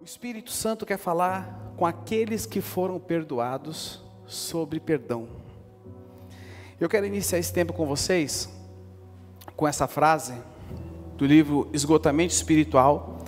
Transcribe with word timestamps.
O 0.00 0.04
Espírito 0.04 0.50
Santo 0.50 0.86
quer 0.86 0.96
falar 0.96 1.74
com 1.76 1.84
aqueles 1.84 2.46
que 2.46 2.62
foram 2.62 2.98
perdoados 2.98 4.02
sobre 4.26 4.80
perdão. 4.80 5.28
Eu 6.80 6.88
quero 6.88 7.04
iniciar 7.04 7.38
esse 7.38 7.52
tempo 7.52 7.74
com 7.74 7.84
vocês 7.84 8.48
com 9.54 9.68
essa 9.68 9.86
frase 9.86 10.32
do 11.18 11.26
livro 11.26 11.68
Esgotamento 11.74 12.32
Espiritual 12.32 13.18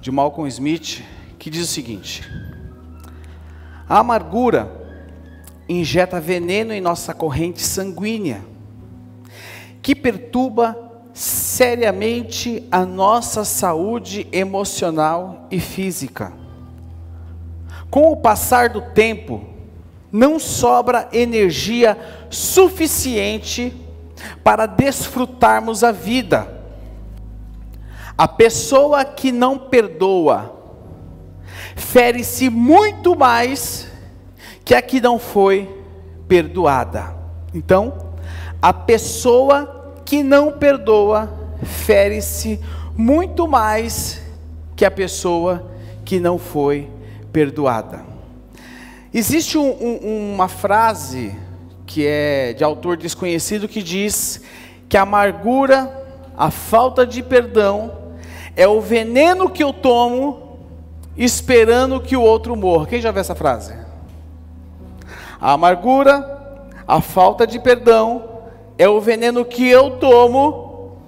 de 0.00 0.10
Malcolm 0.10 0.48
Smith, 0.48 1.04
que 1.38 1.50
diz 1.50 1.64
o 1.64 1.70
seguinte: 1.70 2.24
A 3.86 3.98
amargura 3.98 4.72
injeta 5.68 6.18
veneno 6.18 6.72
em 6.72 6.80
nossa 6.80 7.12
corrente 7.12 7.60
sanguínea, 7.60 8.42
que 9.82 9.94
perturba 9.94 10.85
seriamente 11.16 12.62
a 12.70 12.84
nossa 12.84 13.42
saúde 13.42 14.26
emocional 14.30 15.46
e 15.50 15.58
física. 15.58 16.30
Com 17.90 18.12
o 18.12 18.16
passar 18.18 18.68
do 18.68 18.82
tempo, 18.82 19.42
não 20.12 20.38
sobra 20.38 21.08
energia 21.14 21.96
suficiente 22.28 23.74
para 24.44 24.66
desfrutarmos 24.66 25.82
a 25.82 25.90
vida. 25.90 26.54
A 28.18 28.28
pessoa 28.28 29.02
que 29.02 29.32
não 29.32 29.58
perdoa 29.58 30.54
fere-se 31.74 32.50
muito 32.50 33.16
mais 33.16 33.90
que 34.62 34.74
a 34.74 34.82
que 34.82 35.00
não 35.00 35.18
foi 35.18 35.82
perdoada. 36.28 37.16
Então, 37.54 38.12
a 38.60 38.74
pessoa 38.74 39.75
que 40.06 40.22
não 40.22 40.52
perdoa 40.52 41.30
fere-se 41.62 42.60
muito 42.96 43.46
mais 43.46 44.22
que 44.74 44.84
a 44.84 44.90
pessoa 44.90 45.70
que 46.04 46.20
não 46.20 46.38
foi 46.38 46.88
perdoada. 47.32 48.04
Existe 49.12 49.58
um, 49.58 49.68
um, 49.68 50.34
uma 50.34 50.48
frase 50.48 51.34
que 51.84 52.06
é 52.06 52.52
de 52.52 52.62
autor 52.62 52.96
desconhecido 52.96 53.68
que 53.68 53.82
diz 53.82 54.40
que 54.88 54.96
a 54.96 55.02
amargura, 55.02 55.90
a 56.36 56.50
falta 56.50 57.06
de 57.06 57.22
perdão, 57.22 57.92
é 58.54 58.66
o 58.66 58.80
veneno 58.80 59.50
que 59.50 59.62
eu 59.62 59.72
tomo 59.72 60.58
esperando 61.16 62.00
que 62.00 62.16
o 62.16 62.22
outro 62.22 62.54
morra. 62.54 62.86
Quem 62.86 63.00
já 63.00 63.10
viu 63.10 63.20
essa 63.20 63.34
frase? 63.34 63.74
A 65.40 65.52
amargura, 65.52 66.62
a 66.86 67.00
falta 67.00 67.46
de 67.46 67.58
perdão, 67.58 68.35
é 68.78 68.88
o 68.88 69.00
veneno 69.00 69.44
que 69.44 69.66
eu 69.66 69.92
tomo, 69.92 70.98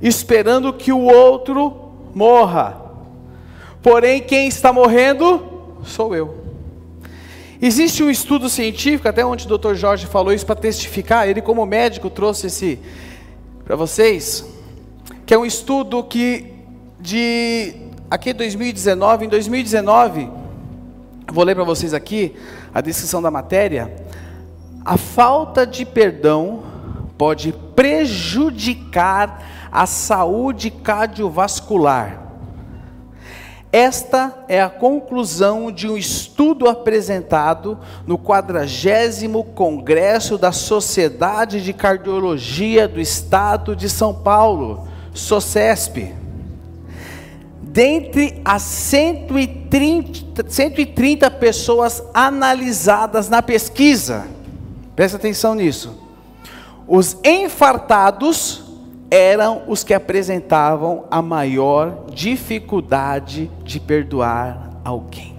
esperando 0.00 0.72
que 0.72 0.92
o 0.92 1.02
outro 1.02 1.92
morra. 2.14 2.80
Porém, 3.82 4.20
quem 4.20 4.48
está 4.48 4.72
morrendo 4.72 5.42
sou 5.84 6.14
eu. 6.14 6.36
Existe 7.60 8.02
um 8.02 8.10
estudo 8.10 8.48
científico, 8.48 9.08
até 9.08 9.24
onde 9.24 9.46
o 9.46 9.58
Dr. 9.58 9.74
Jorge 9.74 10.06
falou 10.06 10.32
isso 10.32 10.46
para 10.46 10.54
testificar, 10.54 11.28
ele 11.28 11.42
como 11.42 11.64
médico 11.66 12.08
trouxe 12.08 12.46
esse 12.46 12.78
para 13.64 13.74
vocês, 13.76 14.44
que 15.26 15.34
é 15.34 15.38
um 15.38 15.44
estudo 15.44 16.02
que 16.02 16.54
de 17.00 17.74
aqui 18.10 18.32
2019, 18.32 19.26
em 19.26 19.28
2019, 19.28 20.30
vou 21.32 21.44
ler 21.44 21.54
para 21.54 21.64
vocês 21.64 21.92
aqui 21.92 22.34
a 22.72 22.80
descrição 22.80 23.20
da 23.20 23.30
matéria. 23.30 23.92
A 24.84 24.96
falta 24.96 25.66
de 25.66 25.84
perdão 25.84 26.62
pode 27.18 27.52
prejudicar 27.74 29.44
a 29.70 29.84
saúde 29.84 30.70
cardiovascular. 30.70 32.28
Esta 33.70 34.44
é 34.48 34.62
a 34.62 34.70
conclusão 34.70 35.70
de 35.70 35.86
um 35.86 35.96
estudo 35.96 36.66
apresentado 36.66 37.78
no 38.06 38.16
40 38.16 38.64
Congresso 39.54 40.38
da 40.38 40.52
Sociedade 40.52 41.62
de 41.62 41.74
Cardiologia 41.74 42.88
do 42.88 42.98
Estado 42.98 43.76
de 43.76 43.90
São 43.90 44.14
Paulo, 44.14 44.88
SOCESP. 45.12 46.14
Dentre 47.60 48.40
as 48.42 48.62
130, 48.62 50.50
130 50.50 51.30
pessoas 51.32 52.02
analisadas 52.14 53.28
na 53.28 53.42
pesquisa, 53.42 54.26
presta 54.96 55.18
atenção 55.18 55.54
nisso 55.54 56.07
os 56.88 57.18
enfartados 57.22 58.64
eram 59.10 59.64
os 59.68 59.84
que 59.84 59.92
apresentavam 59.92 61.04
a 61.10 61.20
maior 61.20 62.06
dificuldade 62.10 63.50
de 63.62 63.78
perdoar 63.78 64.70
alguém. 64.82 65.36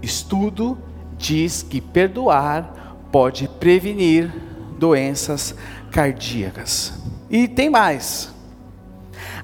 Estudo 0.00 0.78
diz 1.18 1.62
que 1.62 1.80
perdoar 1.80 2.96
pode 3.12 3.48
prevenir 3.48 4.32
doenças 4.78 5.54
cardíacas. 5.90 6.94
E 7.28 7.46
tem 7.48 7.68
mais. 7.68 8.34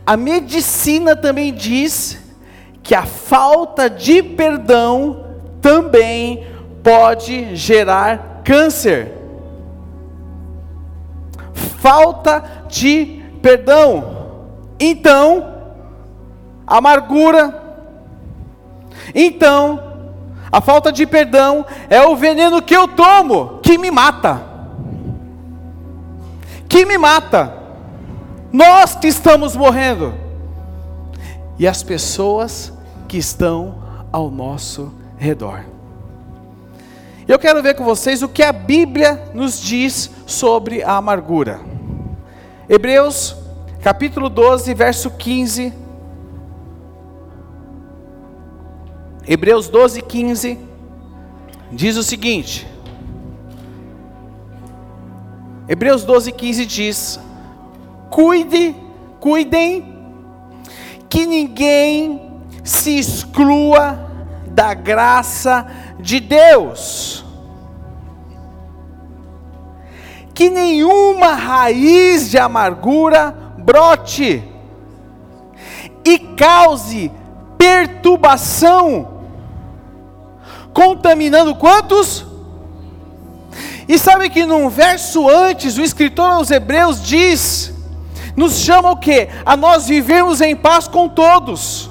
A 0.06 0.16
medicina 0.16 1.14
também 1.14 1.52
diz 1.52 2.18
que 2.82 2.94
a 2.94 3.04
falta 3.04 3.88
de 3.88 4.22
perdão 4.22 5.26
também 5.60 6.46
pode 6.82 7.54
gerar 7.54 8.42
câncer 8.44 9.21
falta 11.82 12.62
de 12.68 13.20
perdão. 13.42 14.04
Então, 14.78 15.52
amargura. 16.64 17.60
Então, 19.12 19.82
a 20.50 20.60
falta 20.60 20.92
de 20.92 21.04
perdão 21.04 21.66
é 21.90 22.00
o 22.06 22.14
veneno 22.14 22.62
que 22.62 22.74
eu 22.74 22.86
tomo, 22.86 23.58
que 23.60 23.76
me 23.76 23.90
mata. 23.90 24.40
Que 26.68 26.86
me 26.86 26.96
mata. 26.96 27.52
Nós 28.52 28.94
que 28.94 29.08
estamos 29.08 29.56
morrendo. 29.56 30.14
E 31.58 31.66
as 31.66 31.82
pessoas 31.82 32.72
que 33.08 33.18
estão 33.18 33.82
ao 34.12 34.30
nosso 34.30 34.94
redor. 35.18 35.71
Eu 37.32 37.38
quero 37.38 37.62
ver 37.62 37.74
com 37.74 37.82
vocês 37.82 38.22
o 38.22 38.28
que 38.28 38.42
a 38.42 38.52
Bíblia 38.52 39.30
nos 39.32 39.58
diz 39.58 40.10
sobre 40.26 40.82
a 40.82 40.98
amargura. 40.98 41.62
Hebreus 42.68 43.34
capítulo 43.80 44.28
12, 44.28 44.74
verso 44.74 45.10
15. 45.12 45.72
Hebreus 49.26 49.70
12, 49.70 50.02
15 50.02 50.58
diz 51.72 51.96
o 51.96 52.02
seguinte: 52.02 52.68
Hebreus 55.66 56.04
12, 56.04 56.32
15 56.32 56.66
diz: 56.66 57.20
Cuide, 58.10 58.76
cuidem, 59.18 60.04
que 61.08 61.24
ninguém 61.24 62.42
se 62.62 62.98
exclua 62.98 63.98
da 64.48 64.74
graça 64.74 65.66
de 65.98 66.20
Deus 66.20 67.21
que 70.34 70.50
nenhuma 70.50 71.34
raiz 71.34 72.30
de 72.30 72.38
amargura 72.38 73.34
brote 73.58 74.42
e 76.04 76.18
cause 76.18 77.10
perturbação, 77.58 79.22
contaminando 80.72 81.54
quantos? 81.54 82.26
E 83.88 83.98
sabe 83.98 84.30
que 84.30 84.44
num 84.44 84.68
verso 84.68 85.28
antes, 85.28 85.76
o 85.76 85.82
escritor 85.82 86.30
aos 86.30 86.50
Hebreus 86.50 87.02
diz: 87.02 87.72
nos 88.36 88.60
chama 88.60 88.90
o 88.90 88.96
que? 88.96 89.28
A 89.44 89.56
nós 89.56 89.86
vivermos 89.86 90.40
em 90.40 90.56
paz 90.56 90.88
com 90.88 91.08
todos. 91.08 91.90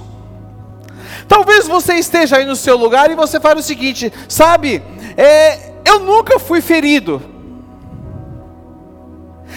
Talvez 1.28 1.68
você 1.68 1.94
esteja 1.94 2.38
aí 2.38 2.46
no 2.46 2.56
seu 2.56 2.76
lugar 2.76 3.10
e 3.12 3.16
você 3.16 3.40
fale 3.40 3.60
o 3.60 3.64
seguinte: 3.64 4.12
sabe, 4.28 4.84
é, 5.16 5.72
eu 5.86 6.00
nunca 6.00 6.40
fui 6.40 6.60
ferido, 6.60 7.22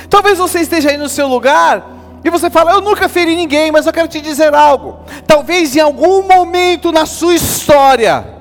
Talvez 0.08 0.38
você 0.38 0.60
esteja 0.60 0.90
aí 0.90 0.96
no 0.96 1.08
seu 1.08 1.26
lugar 1.26 1.84
e 2.24 2.30
você 2.30 2.48
fala: 2.48 2.72
Eu 2.72 2.80
nunca 2.80 3.08
feri 3.08 3.36
ninguém, 3.36 3.70
mas 3.70 3.86
eu 3.86 3.92
quero 3.92 4.08
te 4.08 4.20
dizer 4.20 4.54
algo. 4.54 5.00
Talvez 5.26 5.76
em 5.76 5.80
algum 5.80 6.22
momento 6.22 6.90
na 6.90 7.06
sua 7.06 7.34
história 7.34 8.34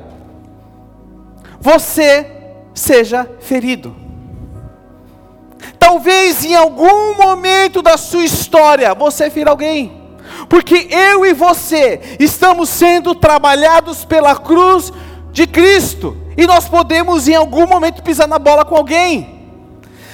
você 1.59 2.29
seja 2.73 3.29
ferido. 3.39 3.95
Talvez 5.79 6.43
em 6.43 6.55
algum 6.55 7.15
momento 7.15 7.81
da 7.81 7.97
sua 7.97 8.23
história 8.23 8.93
você 8.93 9.29
fira 9.29 9.51
alguém. 9.51 10.01
Porque 10.49 10.87
eu 10.89 11.25
e 11.25 11.33
você 11.33 12.17
estamos 12.19 12.69
sendo 12.69 13.13
trabalhados 13.13 14.05
pela 14.05 14.35
cruz 14.35 14.91
de 15.31 15.47
Cristo. 15.47 16.17
E 16.37 16.47
nós 16.47 16.67
podemos 16.67 17.27
em 17.27 17.35
algum 17.35 17.67
momento 17.67 18.01
pisar 18.01 18.27
na 18.27 18.39
bola 18.39 18.65
com 18.65 18.75
alguém. 18.75 19.49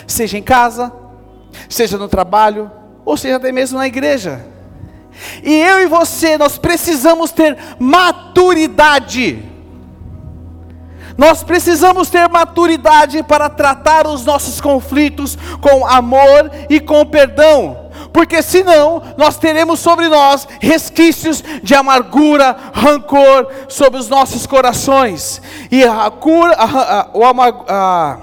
Seja 0.05 0.37
em 0.37 0.43
casa, 0.43 0.91
seja 1.67 1.97
no 1.97 2.07
trabalho, 2.07 2.71
ou 3.05 3.17
seja 3.17 3.37
até 3.37 3.51
mesmo 3.51 3.77
na 3.77 3.87
igreja. 3.87 4.45
E 5.43 5.53
eu 5.53 5.81
e 5.81 5.87
você, 5.87 6.37
nós 6.37 6.57
precisamos 6.57 7.31
ter 7.31 7.57
maturidade. 7.79 9.43
Nós 11.17 11.43
precisamos 11.43 12.09
ter 12.09 12.29
maturidade 12.29 13.21
para 13.23 13.49
tratar 13.49 14.07
os 14.07 14.23
nossos 14.23 14.61
conflitos 14.61 15.37
com 15.59 15.85
amor 15.85 16.49
e 16.69 16.79
com 16.79 17.05
perdão, 17.05 17.89
porque 18.13 18.41
senão 18.41 19.01
nós 19.17 19.37
teremos 19.37 19.81
sobre 19.81 20.07
nós 20.07 20.47
resquícios 20.61 21.43
de 21.61 21.75
amargura, 21.75 22.55
rancor 22.73 23.49
sobre 23.67 23.99
os 23.99 24.07
nossos 24.07 24.47
corações, 24.47 25.41
e 25.69 25.83
a 25.83 26.09
cura, 26.09 26.53
a, 26.53 26.99
a, 26.99 27.09
o, 27.13 27.23
a, 27.67 28.17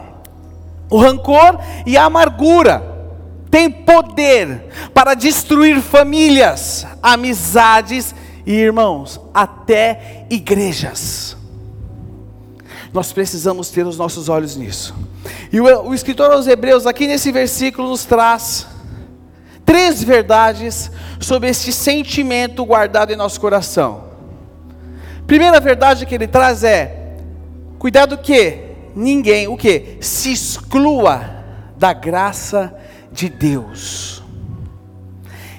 o 0.88 0.98
rancor 0.98 1.58
e 1.84 1.98
a 1.98 2.04
amargura 2.04 2.95
tem 3.50 3.70
poder 3.70 4.66
para 4.92 5.14
destruir 5.14 5.80
famílias, 5.80 6.86
amizades 7.02 8.14
e 8.44 8.52
irmãos, 8.52 9.20
até 9.32 10.26
igrejas. 10.30 11.36
Nós 12.92 13.12
precisamos 13.12 13.70
ter 13.70 13.86
os 13.86 13.98
nossos 13.98 14.28
olhos 14.28 14.56
nisso. 14.56 14.94
E 15.52 15.60
o, 15.60 15.88
o 15.88 15.94
escritor 15.94 16.30
aos 16.30 16.46
Hebreus, 16.46 16.86
aqui 16.86 17.06
nesse 17.06 17.30
versículo, 17.32 17.88
nos 17.88 18.04
traz 18.04 18.66
três 19.64 20.02
verdades 20.02 20.90
sobre 21.20 21.50
este 21.50 21.72
sentimento 21.72 22.64
guardado 22.64 23.12
em 23.12 23.16
nosso 23.16 23.40
coração. 23.40 24.04
Primeira 25.26 25.58
verdade 25.60 26.06
que 26.06 26.14
ele 26.14 26.28
traz 26.28 26.62
é: 26.62 27.16
cuidado 27.78 28.16
que 28.16 28.60
ninguém, 28.94 29.48
o 29.48 29.56
que? 29.56 29.98
Se 30.00 30.32
exclua 30.32 31.36
da 31.76 31.92
graça 31.92 32.72
de 32.72 32.95
Deus. 33.28 34.22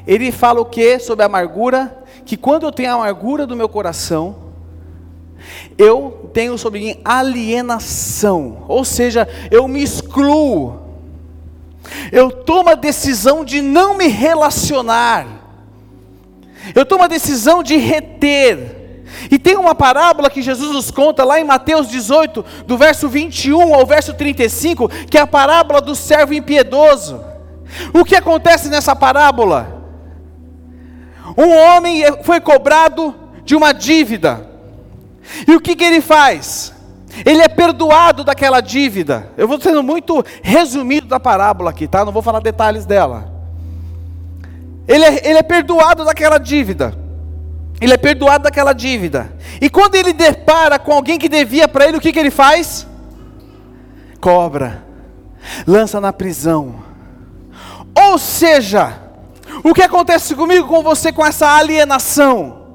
Ele 0.06 0.32
fala 0.32 0.62
o 0.62 0.66
que 0.66 1.00
sobre 1.00 1.24
a 1.24 1.26
amargura? 1.26 2.06
Que 2.24 2.38
quando 2.38 2.64
eu 2.64 2.72
tenho 2.72 2.92
a 2.92 2.94
amargura 2.94 3.48
do 3.48 3.56
meu 3.56 3.68
coração, 3.68 4.48
eu 5.78 6.30
tenho 6.34 6.58
sobre 6.58 6.80
mim 6.80 7.02
alienação, 7.04 8.64
ou 8.68 8.84
seja, 8.84 9.28
eu 9.52 9.68
me 9.68 9.84
excluo, 9.84 10.80
eu 12.12 12.32
tomo 12.32 12.70
a 12.70 12.76
decisão 12.76 13.46
de 13.46 13.62
não 13.62 13.96
me 13.96 14.08
relacionar, 14.08 15.28
eu 16.76 16.86
tomo 16.86 17.04
a 17.04 17.08
decisão 17.08 17.62
de 17.62 17.78
reter, 17.78 19.04
e 19.32 19.40
tem 19.40 19.56
uma 19.56 19.74
parábola 19.74 20.30
que 20.30 20.42
Jesus 20.42 20.72
nos 20.72 20.92
conta 20.92 21.24
lá 21.24 21.40
em 21.40 21.44
Mateus 21.44 21.88
18, 21.88 22.44
do 22.66 22.78
verso 22.78 23.08
21 23.08 23.74
ao 23.74 23.86
verso 23.86 24.14
35, 24.14 24.90
que 25.10 25.18
é 25.18 25.22
a 25.22 25.28
parábola 25.28 25.82
do 25.82 25.96
servo 25.96 26.34
impiedoso. 26.34 27.24
O 27.94 28.04
que 28.04 28.16
acontece 28.16 28.70
nessa 28.70 28.96
parábola? 28.96 29.78
Um 31.38 31.56
homem 31.56 32.04
foi 32.24 32.40
cobrado 32.40 33.14
de 33.44 33.56
uma 33.56 33.74
dívida. 33.74 34.48
E 35.48 35.56
o 35.56 35.62
que, 35.62 35.76
que 35.76 35.84
ele 35.84 36.02
faz? 36.02 36.74
Ele 37.26 37.42
é 37.42 37.48
perdoado 37.48 38.24
daquela 38.24 38.62
dívida. 38.62 39.32
Eu 39.38 39.48
vou 39.48 39.60
sendo 39.60 39.84
muito 39.84 40.24
resumido 40.42 41.08
da 41.08 41.20
parábola 41.20 41.72
aqui, 41.72 41.88
tá? 41.88 42.06
Não 42.06 42.12
vou 42.12 42.22
falar 42.22 42.40
detalhes 42.40 42.86
dela. 42.86 43.34
Ele 44.88 45.04
é, 45.04 45.30
ele 45.30 45.40
é 45.40 45.44
perdoado 45.44 46.06
daquela 46.06 46.38
dívida. 46.38 46.98
Ele 47.82 47.94
é 47.94 47.98
perdoado 47.98 48.46
daquela 48.46 48.74
dívida. 48.74 49.32
E 49.62 49.70
quando 49.70 49.96
ele 49.96 50.14
depara 50.14 50.80
com 50.80 50.94
alguém 50.94 51.20
que 51.20 51.30
devia 51.30 51.68
para 51.68 51.88
ele, 51.88 51.98
o 51.98 52.02
que, 52.02 52.12
que 52.12 52.20
ele 52.20 52.32
faz? 52.32 52.88
Cobra, 54.20 54.84
lança 55.68 56.02
na 56.02 56.12
prisão 56.12 56.87
ou 57.98 58.18
seja, 58.18 59.00
o 59.64 59.74
que 59.74 59.82
acontece 59.82 60.36
comigo, 60.36 60.68
com 60.68 60.84
você, 60.84 61.12
com 61.12 61.26
essa 61.26 61.48
alienação? 61.48 62.68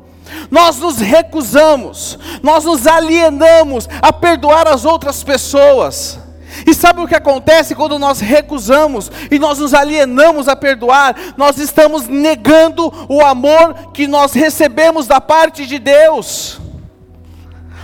Nós 0.50 0.78
nos 0.78 0.98
recusamos, 0.98 2.18
nós 2.42 2.64
nos 2.64 2.86
alienamos 2.86 3.88
a 4.00 4.12
perdoar 4.12 4.66
as 4.66 4.84
outras 4.84 5.22
pessoas. 5.22 6.18
E 6.66 6.74
sabe 6.74 7.00
o 7.00 7.08
que 7.08 7.14
acontece 7.14 7.74
quando 7.74 7.98
nós 7.98 8.20
recusamos 8.20 9.10
e 9.30 9.38
nós 9.38 9.58
nos 9.58 9.72
alienamos 9.72 10.48
a 10.48 10.56
perdoar? 10.56 11.16
Nós 11.36 11.56
estamos 11.58 12.06
negando 12.08 12.92
o 13.08 13.22
amor 13.22 13.90
que 13.92 14.06
nós 14.06 14.32
recebemos 14.32 15.06
da 15.06 15.20
parte 15.20 15.66
de 15.66 15.78
Deus. 15.78 16.60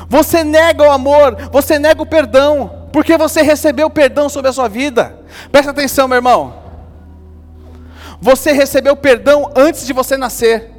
Você 0.08 0.44
nega 0.44 0.82
o 0.82 0.90
amor, 0.90 1.36
você 1.50 1.78
nega 1.78 2.02
o 2.02 2.06
perdão, 2.06 2.88
porque 2.92 3.16
você 3.16 3.42
recebeu 3.42 3.88
perdão 3.90 4.28
sobre 4.28 4.50
a 4.50 4.52
sua 4.52 4.68
vida. 4.68 5.18
Presta 5.50 5.70
atenção, 5.70 6.08
meu 6.08 6.16
irmão. 6.16 6.67
Você 8.20 8.52
recebeu 8.52 8.96
perdão 8.96 9.50
antes 9.56 9.86
de 9.86 9.92
você 9.92 10.16
nascer. 10.16 10.70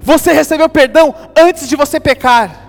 Você 0.00 0.32
recebeu 0.32 0.68
perdão 0.68 1.14
antes 1.36 1.68
de 1.68 1.76
você 1.76 2.00
pecar. 2.00 2.64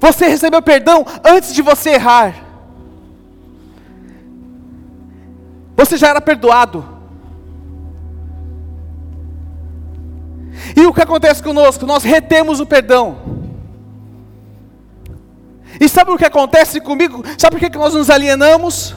Você 0.00 0.26
recebeu 0.26 0.60
perdão 0.60 1.04
antes 1.24 1.54
de 1.54 1.62
você 1.62 1.90
errar. 1.90 2.34
Você 5.76 5.96
já 5.96 6.08
era 6.08 6.20
perdoado. 6.20 6.84
E 10.76 10.86
o 10.86 10.92
que 10.92 11.02
acontece 11.02 11.42
conosco? 11.42 11.86
Nós 11.86 12.02
retemos 12.02 12.60
o 12.60 12.66
perdão. 12.66 13.18
E 15.80 15.88
sabe 15.88 16.10
o 16.10 16.18
que 16.18 16.24
acontece 16.24 16.80
comigo? 16.80 17.24
Sabe 17.38 17.58
por 17.58 17.70
que 17.70 17.78
nós 17.78 17.94
nos 17.94 18.10
alienamos? 18.10 18.94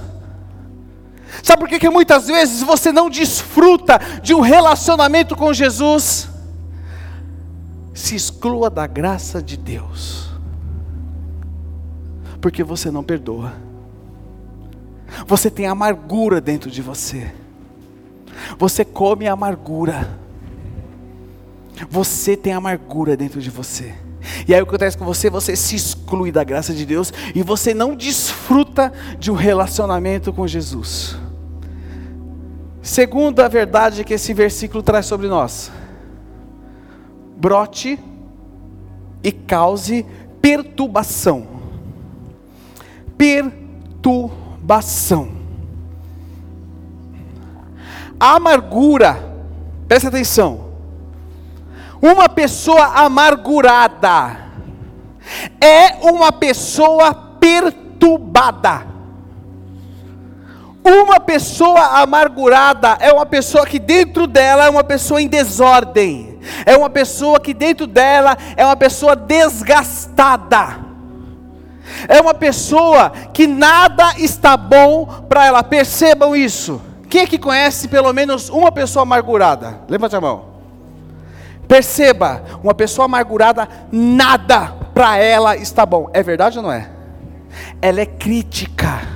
Sabe 1.45 1.59
por 1.59 1.69
que, 1.69 1.77
que 1.77 1.89
muitas 1.92 2.25
vezes 2.25 2.63
você 2.63 2.92
não 2.92 3.07
desfruta 3.07 4.00
de 4.24 4.33
um 4.33 4.39
relacionamento 4.39 5.36
com 5.36 5.53
Jesus? 5.53 6.27
Se 7.94 8.15
exclua 8.15 8.68
da 8.68 8.88
graça 8.88 9.44
de 9.44 9.56
Deus, 9.56 10.31
porque 12.42 12.63
você 12.63 12.89
não 12.89 13.03
perdoa, 13.03 13.53
você 15.27 15.51
tem 15.51 15.68
amargura 15.68 16.42
dentro 16.42 16.71
de 16.71 16.81
você, 16.81 17.31
você 18.57 18.83
come 18.83 19.27
amargura, 19.27 20.18
você 21.88 22.36
tem 22.36 22.53
amargura 22.53 23.15
dentro 23.15 23.39
de 23.39 23.51
você. 23.51 23.94
E 24.47 24.53
aí 24.56 24.59
o 24.63 24.65
que 24.65 24.69
acontece 24.71 24.97
com 24.97 25.06
você? 25.06 25.30
Você 25.30 25.56
se 25.56 25.75
exclui 25.75 26.31
da 26.31 26.44
graça 26.44 26.74
de 26.74 26.88
Deus 26.88 27.13
e 27.36 27.44
você 27.44 27.71
não 27.71 27.95
desfruta 27.95 28.92
de 29.19 29.30
um 29.30 29.36
relacionamento 29.36 30.33
com 30.33 30.47
Jesus. 30.47 31.24
Segunda 32.86 33.50
verdade 33.50 34.04
que 34.04 34.14
esse 34.14 34.32
versículo 34.32 34.84
traz 34.84 35.08
sobre 35.08 35.28
nós: 35.28 35.72
brote 37.36 38.00
e 39.24 39.31
cause 39.31 40.06
perturbação. 40.40 41.48
Perturbação. 43.18 45.31
A 48.19 48.36
amargura, 48.36 49.33
presta 49.88 50.09
atenção. 50.09 50.66
Uma 52.00 52.30
pessoa 52.30 52.86
amargurada 52.86 54.45
é 55.59 56.07
uma 56.07 56.31
pessoa 56.31 57.16
perturbada. 57.16 58.94
Uma 60.85 61.19
pessoa 61.19 61.99
amargurada 61.99 62.95
é 62.99 63.11
uma 63.11 63.25
pessoa 63.25 63.65
que 63.65 63.80
dentro 63.80 64.27
dela 64.27 64.65
é 64.65 64.69
uma 64.69 64.83
pessoa 64.83 65.19
em 65.19 65.27
desordem, 65.27 66.37
é 66.63 66.77
uma 66.77 66.92
pessoa 66.92 67.39
que 67.39 67.56
dentro 67.56 67.87
dela 67.87 68.37
é 68.56 68.63
uma 68.63 68.75
pessoa 68.75 69.15
desgastada, 69.15 70.77
é 72.07 72.21
uma 72.21 72.35
pessoa 72.35 73.09
que 73.33 73.47
nada 73.47 74.13
está 74.19 74.56
bom 74.56 75.07
para 75.27 75.47
ela, 75.47 75.63
percebam 75.63 76.35
isso. 76.35 76.80
Quem 77.09 77.23
é 77.23 77.25
que 77.25 77.39
conhece 77.39 77.87
pelo 77.87 78.13
menos 78.13 78.47
uma 78.49 78.71
pessoa 78.71 79.01
amargurada? 79.01 79.80
Levante 79.89 80.15
a 80.15 80.21
mão. 80.21 80.54
Perceba, 81.68 82.44
uma 82.63 82.75
pessoa 82.75 83.06
amargurada, 83.06 83.68
nada 83.92 84.71
para 84.94 85.18
ela 85.18 85.57
está 85.57 85.83
bom. 85.83 86.11
É 86.13 86.21
verdade 86.21 86.59
ou 86.59 86.63
não 86.63 86.71
é? 86.71 86.92
Ela 87.81 88.01
é 88.01 88.06
crítica 88.06 89.15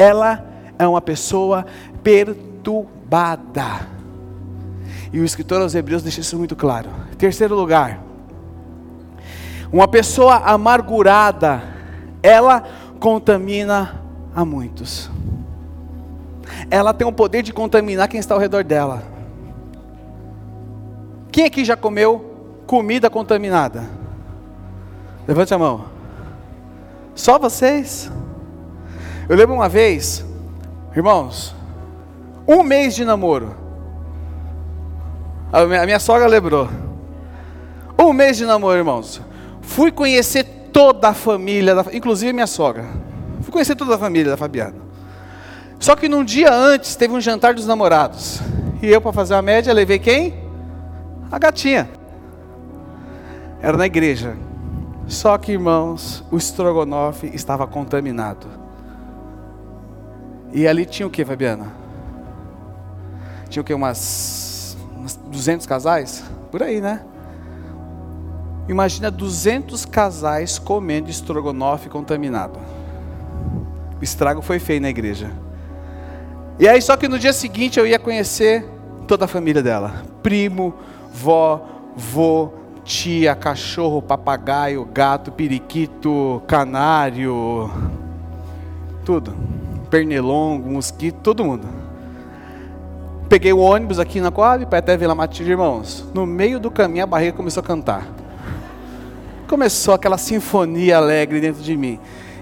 ela 0.00 0.42
é 0.78 0.88
uma 0.88 1.02
pessoa 1.02 1.66
perturbada. 2.02 3.86
E 5.12 5.20
o 5.20 5.24
escritor 5.24 5.60
aos 5.60 5.74
Hebreus 5.74 6.02
deixa 6.02 6.22
isso 6.22 6.38
muito 6.38 6.56
claro. 6.56 6.88
Terceiro 7.18 7.54
lugar, 7.54 8.02
uma 9.70 9.86
pessoa 9.86 10.36
amargurada, 10.36 11.62
ela 12.22 12.64
contamina 12.98 14.00
a 14.34 14.42
muitos. 14.42 15.10
Ela 16.70 16.94
tem 16.94 17.06
o 17.06 17.12
poder 17.12 17.42
de 17.42 17.52
contaminar 17.52 18.08
quem 18.08 18.18
está 18.18 18.34
ao 18.34 18.40
redor 18.40 18.64
dela. 18.64 19.02
Quem 21.30 21.44
aqui 21.44 21.62
já 21.62 21.76
comeu 21.76 22.62
comida 22.66 23.10
contaminada? 23.10 23.84
Levante 25.28 25.52
a 25.52 25.58
mão. 25.58 25.84
Só 27.14 27.38
vocês? 27.38 28.10
Eu 29.30 29.36
lembro 29.36 29.54
uma 29.54 29.68
vez, 29.68 30.26
irmãos, 30.92 31.54
Um 32.48 32.64
mês 32.64 32.96
de 32.96 33.04
namoro. 33.04 33.54
A 35.52 35.64
minha, 35.64 35.82
a 35.82 35.86
minha 35.86 36.00
sogra 36.00 36.26
lembrou. 36.26 36.68
Um 37.96 38.12
mês 38.12 38.38
de 38.38 38.44
namoro, 38.44 38.76
irmãos. 38.76 39.20
Fui 39.62 39.92
conhecer 39.92 40.42
toda 40.72 41.10
a 41.10 41.14
família, 41.14 41.76
da, 41.76 41.86
inclusive 41.92 42.32
minha 42.32 42.48
sogra. 42.48 42.84
Fui 43.40 43.52
conhecer 43.52 43.76
toda 43.76 43.94
a 43.94 43.98
família 43.98 44.32
da 44.32 44.36
Fabiana. 44.36 44.74
Só 45.78 45.94
que 45.94 46.08
num 46.08 46.24
dia 46.24 46.52
antes 46.52 46.96
teve 46.96 47.14
um 47.14 47.20
jantar 47.20 47.54
dos 47.54 47.68
namorados. 47.68 48.40
E 48.82 48.88
eu, 48.88 49.00
para 49.00 49.12
fazer 49.12 49.34
a 49.34 49.42
média, 49.42 49.72
levei 49.72 50.00
quem? 50.00 50.42
A 51.30 51.38
gatinha. 51.38 51.88
Era 53.62 53.76
na 53.76 53.86
igreja. 53.86 54.36
Só 55.06 55.38
que, 55.38 55.52
irmãos, 55.52 56.24
o 56.32 56.36
estrogonofe 56.36 57.30
estava 57.32 57.64
contaminado. 57.64 58.59
E 60.52 60.66
ali 60.66 60.84
tinha 60.84 61.06
o 61.06 61.10
que, 61.10 61.24
Fabiana? 61.24 61.72
Tinha 63.48 63.60
o 63.60 63.64
que? 63.64 63.72
Umas, 63.72 64.76
umas 64.96 65.16
200 65.16 65.66
casais? 65.66 66.24
Por 66.50 66.62
aí, 66.62 66.80
né? 66.80 67.02
Imagina 68.68 69.10
200 69.10 69.84
casais 69.84 70.58
comendo 70.58 71.10
estrogonofe 71.10 71.88
contaminado. 71.88 72.58
O 74.00 74.04
estrago 74.04 74.40
foi 74.42 74.58
feio 74.58 74.80
na 74.80 74.88
igreja. 74.88 75.30
E 76.58 76.68
aí, 76.68 76.80
só 76.80 76.96
que 76.96 77.08
no 77.08 77.18
dia 77.18 77.32
seguinte 77.32 77.78
eu 77.78 77.86
ia 77.86 77.98
conhecer 77.98 78.64
toda 79.06 79.24
a 79.24 79.28
família 79.28 79.62
dela: 79.62 80.04
primo, 80.22 80.74
vó, 81.12 81.66
vô, 81.96 82.52
tia, 82.84 83.34
cachorro, 83.34 84.00
papagaio, 84.00 84.84
gato, 84.84 85.32
periquito, 85.32 86.42
canário, 86.46 87.70
tudo. 89.04 89.34
Pernilongo, 89.90 90.70
mosquito, 90.70 91.18
todo 91.22 91.44
mundo. 91.44 91.66
Peguei 93.28 93.52
o 93.52 93.58
ônibus 93.58 93.98
aqui 93.98 94.20
na 94.20 94.30
Coab 94.30 94.66
para 94.66 94.78
até 94.78 94.96
Vila 94.96 95.14
Matilde, 95.14 95.50
irmãos. 95.50 96.04
No 96.14 96.24
meio 96.24 96.58
do 96.58 96.70
caminho 96.70 97.04
a 97.04 97.06
barriga 97.06 97.36
começou 97.36 97.60
a 97.60 97.64
cantar 97.64 98.20
começou 99.50 99.94
aquela 99.94 100.16
sinfonia 100.16 100.96
alegre 100.96 101.40
dentro 101.40 101.60
de 101.60 101.76
mim. 101.76 101.98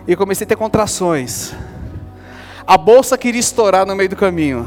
E 0.07 0.15
comecei 0.15 0.45
a 0.45 0.49
ter 0.49 0.57
contrações. 0.57 1.55
A 2.67 2.77
bolsa 2.77 3.17
queria 3.17 3.41
estourar 3.41 3.87
no 3.87 3.97
meio 3.97 4.11
do 4.11 4.17
caminho. 4.17 4.67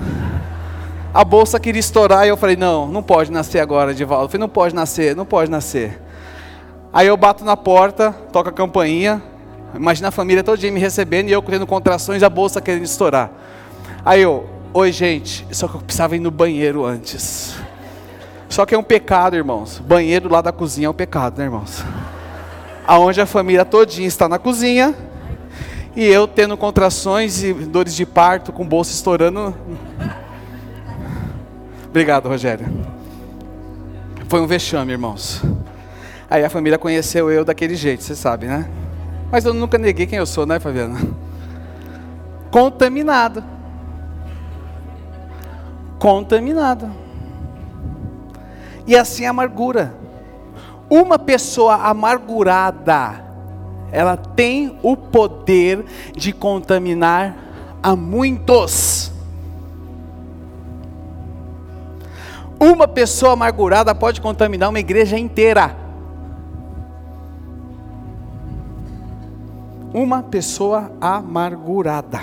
A 1.13 1.23
bolsa 1.23 1.59
queria 1.59 1.79
estourar 1.79 2.25
e 2.25 2.29
eu 2.29 2.37
falei: 2.37 2.55
não, 2.55 2.87
não 2.87 3.03
pode 3.03 3.31
nascer 3.31 3.59
agora, 3.59 3.93
Divaldo. 3.93 4.25
Eu 4.25 4.29
falei: 4.29 4.41
não 4.41 4.49
pode 4.49 4.73
nascer, 4.73 5.15
não 5.15 5.25
pode 5.25 5.51
nascer. 5.51 6.01
Aí 6.91 7.05
eu 7.05 7.15
bato 7.15 7.45
na 7.45 7.55
porta, 7.55 8.11
toco 8.31 8.49
a 8.49 8.51
campainha. 8.51 9.21
Imagina 9.75 10.09
a 10.09 10.11
família 10.11 10.43
todo 10.43 10.57
dia 10.57 10.71
me 10.71 10.79
recebendo 10.79 11.29
e 11.29 11.31
eu 11.31 11.41
tendo 11.41 11.65
contrações 11.67 12.23
a 12.23 12.29
bolsa 12.29 12.61
querendo 12.61 12.83
estourar. 12.83 13.31
Aí 14.03 14.21
eu, 14.21 14.49
oi 14.73 14.91
gente, 14.91 15.45
só 15.51 15.67
que 15.67 15.75
eu 15.75 15.81
precisava 15.81 16.15
ir 16.15 16.19
no 16.19 16.31
banheiro 16.31 16.85
antes. 16.85 17.55
Só 18.49 18.65
que 18.65 18.75
é 18.75 18.77
um 18.77 18.83
pecado, 18.83 19.35
irmãos. 19.35 19.79
Banheiro 19.79 20.29
lá 20.29 20.41
da 20.41 20.51
cozinha 20.51 20.87
é 20.87 20.89
um 20.89 20.93
pecado, 20.93 21.37
né, 21.37 21.45
irmãos? 21.45 21.83
aonde 22.85 23.21
a 23.21 23.25
família 23.25 23.63
todinha 23.63 24.07
está 24.07 24.27
na 24.27 24.39
cozinha 24.39 24.95
e 25.95 26.05
eu 26.05 26.27
tendo 26.27 26.57
contrações 26.57 27.43
e 27.43 27.53
dores 27.53 27.95
de 27.95 28.05
parto 28.05 28.51
com 28.51 28.65
bolsa 28.65 28.91
estourando. 28.91 29.55
Obrigado, 31.87 32.29
Rogério. 32.29 32.67
Foi 34.27 34.41
um 34.41 34.47
vexame, 34.47 34.91
irmãos. 34.91 35.41
Aí 36.29 36.43
a 36.43 36.49
família 36.49 36.77
conheceu 36.77 37.29
eu 37.29 37.43
daquele 37.43 37.75
jeito, 37.75 38.03
você 38.03 38.15
sabe, 38.15 38.45
né? 38.47 38.69
Mas 39.31 39.45
eu 39.45 39.53
nunca 39.53 39.77
neguei 39.77 40.05
quem 40.05 40.19
eu 40.19 40.25
sou, 40.25 40.45
né, 40.45 40.59
Fabiana? 40.59 40.99
Contaminado. 42.51 43.41
Contaminado. 45.97 46.91
E 48.85 48.95
assim 48.97 49.25
a 49.25 49.29
amargura. 49.29 49.95
Uma 50.89 51.17
pessoa 51.17 51.75
amargurada, 51.75 53.23
ela 53.89 54.17
tem 54.17 54.77
o 54.83 54.97
poder 54.97 55.85
de 56.13 56.33
contaminar 56.33 57.37
a 57.81 57.95
muitos. 57.95 59.13
Uma 62.59 62.87
pessoa 62.87 63.33
amargurada 63.33 63.95
pode 63.95 64.19
contaminar 64.19 64.69
uma 64.69 64.79
igreja 64.79 65.17
inteira. 65.17 65.73
Uma 69.93 70.23
pessoa 70.23 70.91
amargurada. 71.01 72.21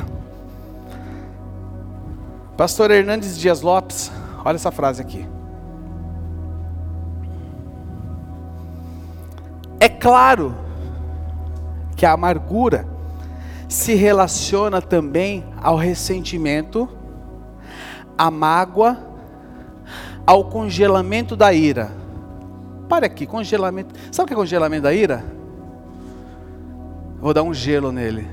Pastor 2.56 2.90
Hernandes 2.90 3.38
Dias 3.38 3.60
Lopes, 3.60 4.10
olha 4.44 4.56
essa 4.56 4.70
frase 4.70 5.02
aqui. 5.02 5.28
É 9.78 9.88
claro 9.88 10.56
que 11.94 12.06
a 12.06 12.12
amargura 12.12 12.86
se 13.68 13.94
relaciona 13.94 14.80
também 14.80 15.44
ao 15.60 15.76
ressentimento, 15.76 16.88
à 18.16 18.30
mágoa, 18.30 18.96
ao 20.26 20.44
congelamento 20.44 21.36
da 21.36 21.52
ira. 21.52 21.92
Para 22.88 23.06
aqui, 23.06 23.26
congelamento. 23.26 23.94
Sabe 24.10 24.24
o 24.24 24.26
que 24.28 24.32
é 24.32 24.36
congelamento 24.36 24.82
da 24.82 24.92
ira? 24.92 25.37
Vou 27.20 27.34
dar 27.34 27.42
um 27.42 27.52
gelo 27.52 27.90
nele. 27.90 28.28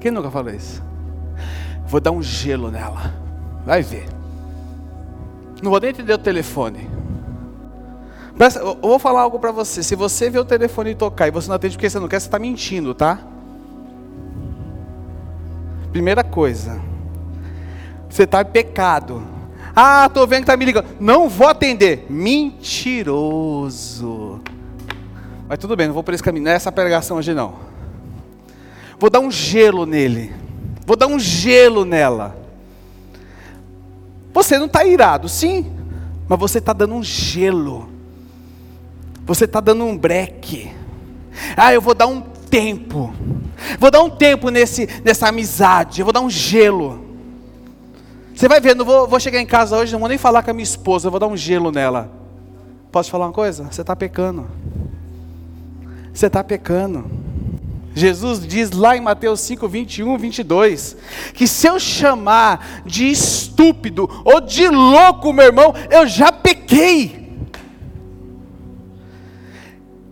Quem 0.00 0.10
nunca 0.10 0.30
falou 0.30 0.52
isso? 0.52 0.82
Vou 1.86 2.00
dar 2.00 2.10
um 2.10 2.22
gelo 2.22 2.70
nela. 2.70 3.14
Vai 3.64 3.82
ver. 3.82 4.06
Não 5.62 5.70
vou 5.70 5.80
nem 5.80 5.90
entender 5.90 6.12
o 6.12 6.18
telefone. 6.18 6.90
Eu 8.60 8.76
vou 8.82 8.98
falar 8.98 9.22
algo 9.22 9.38
para 9.38 9.52
você. 9.52 9.82
Se 9.82 9.94
você 9.94 10.28
vê 10.28 10.38
o 10.38 10.44
telefone 10.44 10.94
tocar 10.94 11.28
e 11.28 11.30
você 11.30 11.48
não 11.48 11.56
atende 11.56 11.76
porque 11.76 11.88
você 11.88 11.98
não 11.98 12.08
quer, 12.08 12.20
você 12.20 12.26
está 12.26 12.38
mentindo, 12.38 12.94
tá? 12.94 13.20
Primeira 15.92 16.22
coisa. 16.24 16.80
Você 18.10 18.24
está 18.24 18.42
em 18.42 18.46
pecado. 18.46 19.22
Ah, 19.74 20.04
estou 20.06 20.26
vendo 20.26 20.40
que 20.40 20.44
está 20.44 20.56
me 20.56 20.64
ligando. 20.64 20.88
Não 21.00 21.28
vou 21.28 21.48
atender. 21.48 22.06
Mentiroso. 22.10 23.12
Mas 25.48 25.58
tudo 25.58 25.76
bem, 25.76 25.86
não 25.86 25.94
vou 25.94 26.02
por 26.02 26.14
esse 26.14 26.22
caminho. 26.22 26.44
Não 26.44 26.52
é 26.52 26.54
essa 26.54 26.72
pregação 26.72 27.16
hoje 27.16 27.34
não. 27.34 27.54
Vou 28.98 29.10
dar 29.10 29.20
um 29.20 29.30
gelo 29.30 29.84
nele. 29.84 30.32
Vou 30.86 30.96
dar 30.96 31.06
um 31.06 31.18
gelo 31.18 31.84
nela. 31.84 32.36
Você 34.32 34.58
não 34.58 34.66
está 34.66 34.84
irado, 34.84 35.28
sim. 35.28 35.70
Mas 36.28 36.38
você 36.38 36.58
está 36.58 36.72
dando 36.72 36.94
um 36.94 37.02
gelo. 37.02 37.88
Você 39.26 39.44
está 39.44 39.60
dando 39.60 39.84
um 39.84 39.96
breque. 39.96 40.72
Ah, 41.56 41.72
eu 41.72 41.80
vou 41.80 41.94
dar 41.94 42.06
um 42.06 42.20
tempo. 42.20 43.12
Vou 43.78 43.90
dar 43.90 44.02
um 44.02 44.10
tempo 44.10 44.50
nesse, 44.50 44.88
nessa 45.04 45.28
amizade. 45.28 46.00
Eu 46.00 46.06
vou 46.06 46.12
dar 46.12 46.20
um 46.20 46.30
gelo. 46.30 47.04
Você 48.34 48.48
vai 48.48 48.60
ver, 48.60 48.74
não 48.74 48.84
vou, 48.84 49.06
vou 49.06 49.20
chegar 49.20 49.40
em 49.40 49.46
casa 49.46 49.76
hoje, 49.76 49.92
não 49.92 50.00
vou 50.00 50.08
nem 50.08 50.18
falar 50.18 50.42
com 50.42 50.50
a 50.50 50.54
minha 50.54 50.64
esposa, 50.64 51.06
eu 51.06 51.10
vou 51.10 51.20
dar 51.20 51.28
um 51.28 51.36
gelo 51.36 51.70
nela. 51.70 52.10
Posso 52.90 53.10
falar 53.10 53.26
uma 53.26 53.32
coisa? 53.32 53.68
Você 53.70 53.80
está 53.80 53.94
pecando. 53.94 54.48
Você 56.14 56.26
está 56.26 56.44
pecando. 56.44 57.04
Jesus 57.94 58.46
diz 58.46 58.70
lá 58.70 58.96
em 58.96 59.00
Mateus 59.00 59.40
5, 59.40 59.68
21, 59.68 60.16
22, 60.16 60.96
que 61.32 61.46
se 61.46 61.66
eu 61.66 61.78
chamar 61.78 62.82
de 62.84 63.08
estúpido 63.08 64.08
ou 64.24 64.40
de 64.40 64.68
louco, 64.68 65.32
meu 65.32 65.44
irmão, 65.44 65.74
eu 65.90 66.06
já 66.06 66.32
pequei. 66.32 67.24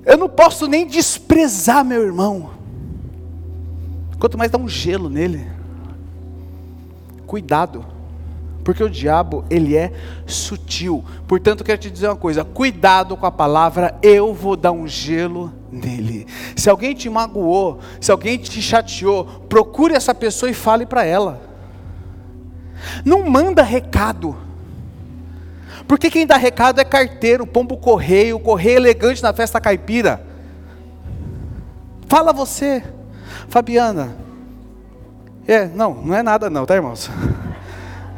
Eu 0.04 0.16
não 0.16 0.28
posso 0.28 0.66
nem 0.66 0.86
desprezar 0.86 1.84
meu 1.84 2.02
irmão. 2.02 2.50
Quanto 4.18 4.38
mais 4.38 4.50
dar 4.50 4.58
um 4.58 4.68
gelo 4.68 5.08
nele. 5.08 5.46
Cuidado. 7.26 7.91
Porque 8.64 8.82
o 8.82 8.88
diabo, 8.88 9.44
ele 9.50 9.76
é 9.76 9.92
sutil. 10.26 11.04
Portanto, 11.26 11.64
quero 11.64 11.80
te 11.80 11.90
dizer 11.90 12.08
uma 12.08 12.16
coisa: 12.16 12.44
cuidado 12.44 13.16
com 13.16 13.26
a 13.26 13.30
palavra, 13.30 13.98
eu 14.02 14.32
vou 14.32 14.56
dar 14.56 14.72
um 14.72 14.86
gelo 14.86 15.52
nele. 15.70 16.26
Se 16.56 16.70
alguém 16.70 16.94
te 16.94 17.10
magoou, 17.10 17.80
se 18.00 18.12
alguém 18.12 18.38
te 18.38 18.62
chateou, 18.62 19.24
procure 19.48 19.94
essa 19.94 20.14
pessoa 20.14 20.50
e 20.50 20.54
fale 20.54 20.86
para 20.86 21.04
ela. 21.04 21.40
Não 23.04 23.28
manda 23.28 23.62
recado. 23.62 24.36
Porque 25.86 26.10
quem 26.10 26.26
dá 26.26 26.36
recado 26.36 26.80
é 26.80 26.84
carteiro, 26.84 27.46
pombo 27.46 27.76
correio, 27.76 28.38
correio 28.38 28.76
elegante 28.76 29.22
na 29.22 29.32
festa 29.32 29.60
caipira. 29.60 30.24
Fala 32.06 32.32
você, 32.32 32.84
Fabiana. 33.48 34.16
É, 35.46 35.66
não, 35.66 35.94
não 35.94 36.14
é 36.14 36.22
nada 36.22 36.48
não, 36.48 36.64
tá 36.64 36.76
irmãos? 36.76 37.10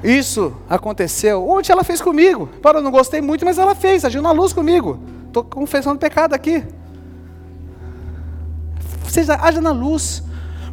Isso 0.04 0.54
aconteceu. 0.68 1.48
Ontem 1.48 1.72
ela 1.72 1.82
fez 1.82 2.02
comigo. 2.02 2.46
Para, 2.60 2.78
eu 2.78 2.82
não 2.82 2.90
gostei 2.90 3.22
muito, 3.22 3.42
mas 3.42 3.56
ela 3.56 3.74
fez, 3.74 4.04
agiu 4.04 4.20
na 4.20 4.32
luz 4.32 4.52
comigo. 4.52 5.00
Estou 5.26 5.42
confessando 5.42 5.98
pecado 5.98 6.34
aqui. 6.34 6.62
Seja, 9.08 9.34
haja 9.40 9.62
na 9.62 9.72
luz. 9.72 10.22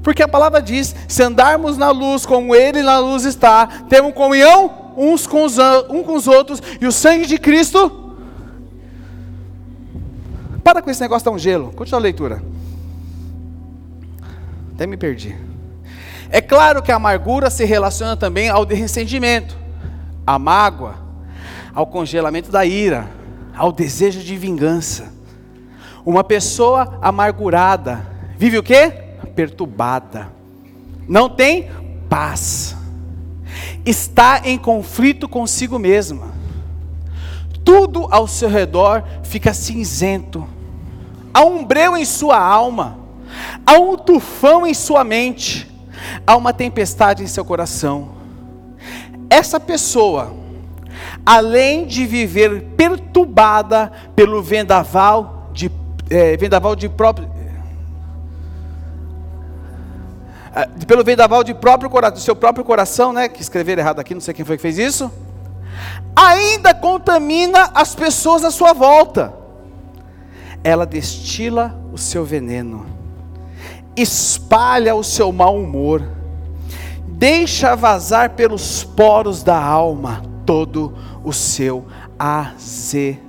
Porque 0.04 0.22
a 0.22 0.28
palavra 0.28 0.62
diz: 0.62 0.94
se 1.08 1.24
andarmos 1.24 1.78
na 1.78 1.92
luz 1.92 2.26
como 2.26 2.54
Ele 2.54 2.84
na 2.84 3.00
luz 3.00 3.24
está, 3.24 3.66
temos 3.88 4.14
comunhão 4.14 4.94
uns 4.98 5.26
com 5.26 5.46
os, 5.46 5.58
um 5.90 6.04
com 6.04 6.16
os 6.16 6.28
outros, 6.28 6.62
e 6.82 6.86
o 6.86 6.92
sangue 6.92 7.26
de 7.26 7.38
Cristo. 7.38 8.00
Para 10.62 10.82
com 10.82 10.90
esse 10.92 11.02
negócio 11.02 11.30
de 11.30 11.36
um 11.36 11.40
gelo, 11.40 11.72
continua 11.74 12.00
a 12.00 12.04
leitura. 12.04 12.44
Até 14.76 14.86
me 14.86 14.98
perdi. 14.98 15.36
É 16.32 16.40
claro 16.40 16.82
que 16.82 16.94
a 16.94 16.96
amargura 16.96 17.50
se 17.50 17.66
relaciona 17.66 18.16
também 18.16 18.48
ao 18.48 18.66
ressentimento, 18.66 19.58
à 20.26 20.40
mágoa, 20.40 20.96
ao 21.76 21.86
congelamento 21.86 22.50
da 22.50 22.66
ira, 22.66 23.10
ao 23.54 23.70
desejo 23.70 24.22
de 24.22 24.38
vingança. 24.38 25.12
Uma 26.06 26.24
pessoa 26.24 26.98
amargurada 27.02 28.08
vive 28.38 28.58
o 28.58 28.64
quê? 28.64 28.94
Perturbada. 29.36 30.30
Não 31.06 31.28
tem 31.28 31.70
paz. 32.10 32.78
Está 33.86 34.42
em 34.46 34.58
conflito 34.58 35.28
consigo 35.28 35.78
mesma. 35.78 36.32
Tudo 37.66 38.08
ao 38.10 38.26
seu 38.26 38.48
redor 38.48 39.04
fica 39.24 39.54
cinzento. 39.54 40.48
Há 41.34 41.44
um 41.44 41.66
breu 41.66 41.98
em 41.98 42.06
sua 42.06 42.40
alma. 42.40 42.98
Há 43.66 43.74
um 43.74 43.98
tufão 43.98 44.66
em 44.66 44.74
sua 44.74 45.04
mente. 45.04 45.71
Há 46.26 46.36
uma 46.36 46.54
tempestade 46.54 47.24
em 47.24 47.28
seu 47.28 47.44
coração. 47.44 48.10
Essa 49.30 49.60
pessoa, 49.60 50.34
além 51.26 51.86
de 51.86 52.06
viver 52.06 52.62
perturbada 52.76 53.92
pelo 54.16 54.42
vendaval 54.42 55.50
de, 55.54 55.72
é, 56.10 56.36
vendaval 56.36 56.76
de 56.76 56.90
próprio, 56.90 57.30
é, 60.54 60.68
pelo 60.86 61.04
vendaval 61.04 61.44
de 61.44 61.54
próprio 61.54 61.90
do 62.12 62.20
seu 62.20 62.36
próprio 62.36 62.66
coração, 62.66 63.14
né? 63.14 63.30
Que 63.30 63.42
escreveram 63.42 63.82
errado 63.82 64.00
aqui, 64.00 64.14
não 64.14 64.22
sei 64.22 64.34
quem 64.34 64.44
foi 64.44 64.58
que 64.58 64.62
fez 64.62 64.78
isso. 64.78 65.12
Ainda 66.16 66.74
contamina 66.74 67.72
as 67.74 67.96
pessoas 67.96 68.44
à 68.44 68.52
sua 68.52 68.74
volta. 68.74 69.34
Ela 70.64 70.86
destila 70.86 71.76
o 71.92 71.98
seu 71.98 72.24
veneno 72.24 72.91
espalha 73.96 74.96
o 74.96 75.04
seu 75.04 75.32
mau 75.32 75.58
humor, 75.58 76.04
deixa 77.08 77.76
vazar 77.76 78.32
pelos 78.32 78.84
poros 78.84 79.44
da 79.44 79.62
alma 79.62 80.24
todo 80.46 80.94
o 81.24 81.32
seu 81.32 81.86
azedume. 82.18 83.22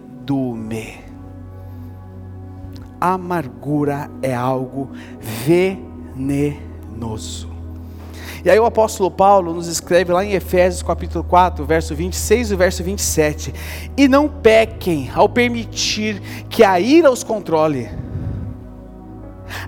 Amargura 3.01 4.11
é 4.23 4.35
algo 4.35 4.91
venenoso. 6.17 7.51
E 8.45 8.51
aí 8.51 8.59
o 8.59 8.65
apóstolo 8.65 9.09
Paulo 9.11 9.55
nos 9.55 9.69
escreve 9.69 10.13
lá 10.13 10.25
em 10.25 10.33
Efésios 10.33 10.83
capítulo 10.83 11.23
4, 11.23 11.65
verso 11.65 11.95
26 11.95 12.51
e 12.51 12.57
verso 12.57 12.83
27. 12.83 13.55
E 13.97 14.09
não 14.09 14.29
pequem 14.29 15.09
ao 15.15 15.29
permitir 15.29 16.21
que 16.49 16.65
a 16.65 16.81
ira 16.81 17.09
os 17.11 17.23
controle 17.23 17.89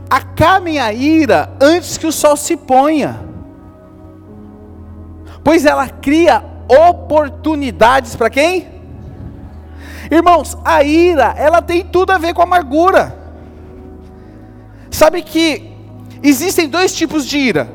acabem 0.09 0.79
a 0.79 0.93
ira 0.93 1.50
antes 1.61 1.99
que 1.99 2.07
o 2.07 2.12
sol 2.12 2.37
se 2.37 2.57
ponha, 2.57 3.21
pois 5.43 5.64
ela 5.64 5.88
cria 5.88 6.43
oportunidades 6.69 8.17
para 8.17 8.31
quem? 8.31 8.69
Irmãos, 10.11 10.57
a 10.64 10.83
ira, 10.83 11.35
ela 11.37 11.62
tem 11.62 11.85
tudo 11.85 12.12
a 12.12 12.19
ver 12.19 12.35
com 12.35 12.43
a 12.43 12.45
amargura. 12.45 13.25
Sabe 14.91 15.23
que 15.23 15.73
existem 16.23 16.69
dois 16.69 16.95
tipos 16.95 17.26
de 17.26 17.38
ira. 17.38 17.69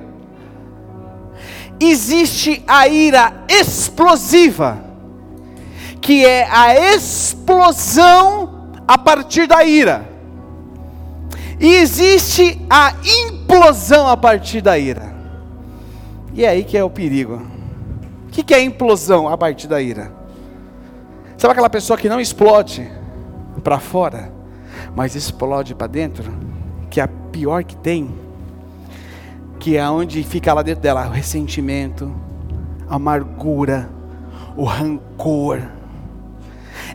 Existe 1.80 2.63
a 2.68 2.88
ira 2.88 3.46
explosiva, 3.48 4.84
que 6.01 6.25
é 6.25 6.48
a 6.50 6.75
explosão 6.94 8.74
a 8.88 8.98
partir 8.98 9.48
da 9.48 9.63
ira. 9.63 10.09
E 11.60 11.76
existe 11.76 12.62
a 12.69 12.93
implosão 13.28 14.08
a 14.08 14.15
partir 14.15 14.62
da 14.62 14.78
ira. 14.78 15.13
E 16.34 16.45
é 16.45 16.50
aí 16.50 16.63
que 16.63 16.78
é 16.78 16.84
o 16.84 16.89
perigo. 16.89 17.41
O 18.28 18.32
que 18.32 18.54
é 18.54 18.63
implosão 18.63 19.28
a 19.28 19.38
partir 19.38 19.67
da 19.67 19.82
ira? 19.82 20.13
Sabe 21.38 21.52
aquela 21.52 21.69
pessoa 21.69 21.98
que 21.98 22.08
não 22.08 22.19
explode 22.19 22.89
para 23.63 23.80
fora, 23.80 24.32
mas 24.95 25.15
explode 25.15 25.76
para 25.76 25.88
dentro? 25.88 26.32
Que 26.89 27.02
é 27.02 27.04
a 27.04 27.08
pior 27.08 27.63
que 27.63 27.76
tem. 27.76 28.13
Que 29.60 29.76
é 29.76 29.89
onde 29.89 30.24
fica 30.24 30.54
lá 30.54 30.62
dentro 30.62 30.82
dela 30.82 31.08
o 31.08 31.12
ressentimento, 31.12 32.15
a 32.88 32.95
amargura, 32.95 33.89
o 34.56 34.63
rancor. 34.63 35.62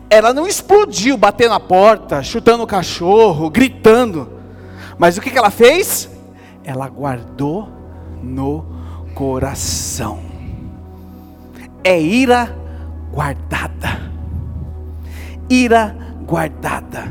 Ela 0.09 0.33
não 0.33 0.47
explodiu 0.47 1.17
batendo 1.17 1.51
na 1.51 1.59
porta, 1.59 2.23
chutando 2.23 2.63
o 2.63 2.67
cachorro, 2.67 3.49
gritando. 3.49 4.34
Mas 4.97 5.17
o 5.17 5.21
que, 5.21 5.29
que 5.29 5.37
ela 5.37 5.51
fez? 5.51 6.09
Ela 6.63 6.87
guardou 6.87 7.69
no 8.21 8.65
coração. 9.13 10.19
É 11.83 11.99
ira 11.99 12.55
guardada. 13.11 14.11
Ira 15.49 15.95
guardada. 16.25 17.03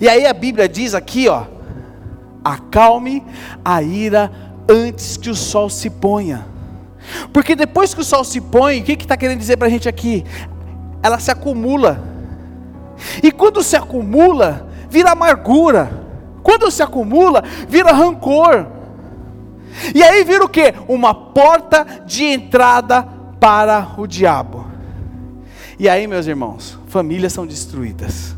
E 0.00 0.08
aí 0.08 0.26
a 0.26 0.32
Bíblia 0.32 0.68
diz 0.68 0.94
aqui, 0.94 1.28
ó: 1.28 1.44
acalme 2.44 3.24
a 3.64 3.82
ira 3.82 4.30
antes 4.68 5.16
que 5.16 5.30
o 5.30 5.34
sol 5.34 5.68
se 5.68 5.90
ponha. 5.90 6.46
Porque 7.32 7.56
depois 7.56 7.92
que 7.94 8.00
o 8.00 8.04
sol 8.04 8.24
se 8.24 8.40
põe, 8.40 8.80
o 8.80 8.84
que 8.84 8.92
está 8.92 9.16
querendo 9.16 9.38
dizer 9.38 9.56
para 9.56 9.66
a 9.66 9.70
gente 9.70 9.88
aqui? 9.88 10.24
Ela 11.02 11.18
se 11.18 11.30
acumula. 11.30 12.00
E 13.22 13.32
quando 13.32 13.62
se 13.62 13.74
acumula, 13.74 14.68
vira 14.88 15.10
amargura. 15.10 16.01
Quando 16.42 16.70
se 16.70 16.82
acumula, 16.82 17.42
vira 17.68 17.92
rancor. 17.92 18.66
E 19.94 20.02
aí 20.02 20.24
vira 20.24 20.44
o 20.44 20.48
que? 20.48 20.74
Uma 20.88 21.14
porta 21.14 21.84
de 22.06 22.24
entrada 22.24 23.02
para 23.40 23.94
o 23.96 24.06
diabo. 24.06 24.66
E 25.78 25.88
aí, 25.88 26.06
meus 26.06 26.26
irmãos, 26.26 26.78
famílias 26.86 27.32
são 27.32 27.46
destruídas, 27.46 28.36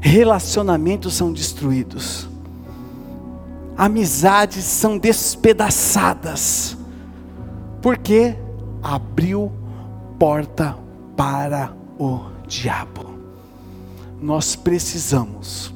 relacionamentos 0.00 1.14
são 1.14 1.32
destruídos, 1.32 2.28
amizades 3.76 4.64
são 4.64 4.98
despedaçadas, 4.98 6.76
porque 7.80 8.34
abriu 8.82 9.52
porta 10.18 10.76
para 11.16 11.72
o 11.98 12.22
diabo. 12.46 13.06
Nós 14.20 14.56
precisamos 14.56 15.72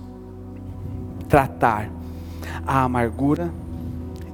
tratar 1.32 1.88
a 2.66 2.82
amargura 2.82 3.50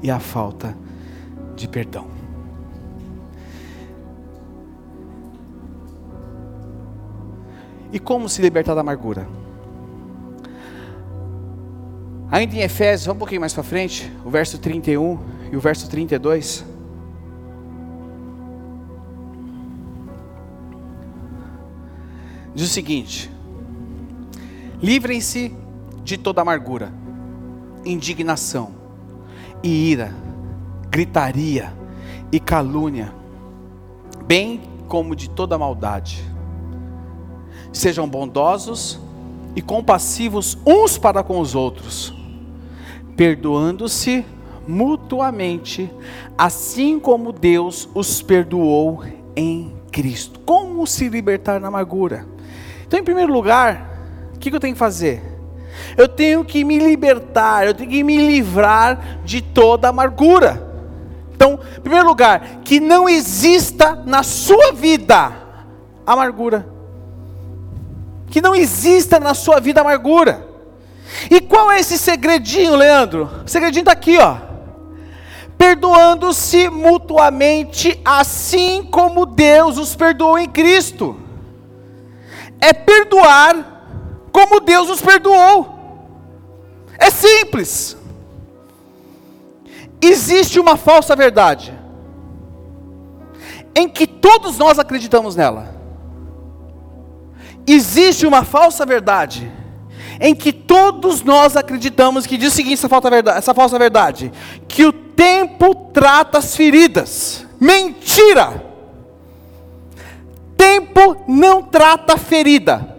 e 0.02 0.10
a 0.10 0.18
falta 0.18 0.76
de 1.54 1.68
perdão. 1.68 2.08
E 7.92 8.00
como 8.00 8.28
se 8.28 8.42
libertar 8.42 8.74
da 8.74 8.80
amargura? 8.80 9.28
Ainda 12.32 12.56
em 12.56 12.62
Efésios, 12.62 13.06
vamos 13.06 13.18
um 13.18 13.20
pouquinho 13.20 13.42
mais 13.42 13.54
para 13.54 13.62
frente, 13.62 14.12
o 14.24 14.30
verso 14.30 14.58
31 14.58 15.20
e 15.52 15.56
o 15.56 15.60
verso 15.60 15.88
32. 15.88 16.64
Diz 22.56 22.66
o 22.66 22.68
seguinte: 22.68 23.30
livrem-se 24.82 25.67
de 26.08 26.16
toda 26.16 26.40
amargura, 26.40 26.90
indignação 27.84 28.70
e 29.62 29.90
ira, 29.90 30.14
gritaria 30.88 31.70
e 32.32 32.40
calúnia, 32.40 33.12
bem 34.24 34.62
como 34.88 35.14
de 35.14 35.28
toda 35.28 35.58
maldade. 35.58 36.24
Sejam 37.70 38.08
bondosos 38.08 38.98
e 39.54 39.60
compassivos 39.60 40.56
uns 40.66 40.96
para 40.96 41.22
com 41.22 41.40
os 41.40 41.54
outros, 41.54 42.14
perdoando-se 43.14 44.24
mutuamente, 44.66 45.92
assim 46.38 46.98
como 46.98 47.32
Deus 47.32 47.86
os 47.94 48.22
perdoou 48.22 49.04
em 49.36 49.74
Cristo. 49.92 50.40
Como 50.40 50.86
se 50.86 51.06
libertar 51.10 51.60
da 51.60 51.68
amargura? 51.68 52.26
Então, 52.86 52.98
em 52.98 53.04
primeiro 53.04 53.30
lugar, 53.30 54.32
o 54.34 54.38
que 54.38 54.48
eu 54.48 54.58
tenho 54.58 54.72
que 54.72 54.78
fazer? 54.78 55.37
Eu 55.98 56.06
tenho 56.06 56.44
que 56.44 56.62
me 56.62 56.78
libertar, 56.78 57.66
eu 57.66 57.74
tenho 57.74 57.90
que 57.90 58.04
me 58.04 58.16
livrar 58.16 59.18
de 59.24 59.42
toda 59.42 59.88
amargura. 59.88 60.62
Então, 61.34 61.58
em 61.76 61.80
primeiro 61.80 62.06
lugar, 62.06 62.60
que 62.64 62.78
não 62.78 63.08
exista 63.08 64.00
na 64.06 64.22
sua 64.22 64.70
vida 64.70 65.32
amargura. 66.06 66.68
Que 68.30 68.40
não 68.40 68.54
exista 68.54 69.18
na 69.18 69.34
sua 69.34 69.58
vida 69.58 69.80
amargura. 69.80 70.46
E 71.28 71.40
qual 71.40 71.72
é 71.72 71.80
esse 71.80 71.98
segredinho, 71.98 72.76
Leandro? 72.76 73.28
O 73.44 73.48
segredinho 73.48 73.82
está 73.82 73.92
aqui, 73.92 74.18
ó. 74.18 74.36
perdoando-se 75.56 76.68
mutuamente, 76.68 78.00
assim 78.04 78.84
como 78.84 79.26
Deus 79.26 79.76
os 79.78 79.96
perdoou 79.96 80.38
em 80.38 80.48
Cristo. 80.48 81.16
É 82.60 82.72
perdoar 82.72 84.28
como 84.30 84.60
Deus 84.60 84.88
os 84.88 85.00
perdoou. 85.00 85.77
É 86.98 87.10
simples. 87.10 87.96
Existe 90.00 90.58
uma 90.58 90.76
falsa 90.76 91.14
verdade, 91.16 91.76
em 93.74 93.88
que 93.88 94.06
todos 94.06 94.58
nós 94.58 94.78
acreditamos 94.78 95.34
nela. 95.34 95.74
Existe 97.66 98.26
uma 98.26 98.44
falsa 98.44 98.86
verdade, 98.86 99.50
em 100.20 100.34
que 100.34 100.52
todos 100.52 101.22
nós 101.22 101.56
acreditamos 101.56 102.26
que 102.26 102.36
diz 102.36 102.52
o 102.52 102.56
seguinte: 102.56 102.74
essa 102.74 102.88
falsa 102.88 103.10
verdade, 103.10 103.38
essa 103.38 103.54
falsa 103.54 103.78
verdade 103.78 104.32
que 104.66 104.84
o 104.84 104.92
tempo 104.92 105.74
trata 105.92 106.38
as 106.38 106.56
feridas. 106.56 107.46
Mentira! 107.60 108.64
Tempo 110.56 111.24
não 111.28 111.62
trata 111.62 112.16
ferida. 112.16 112.97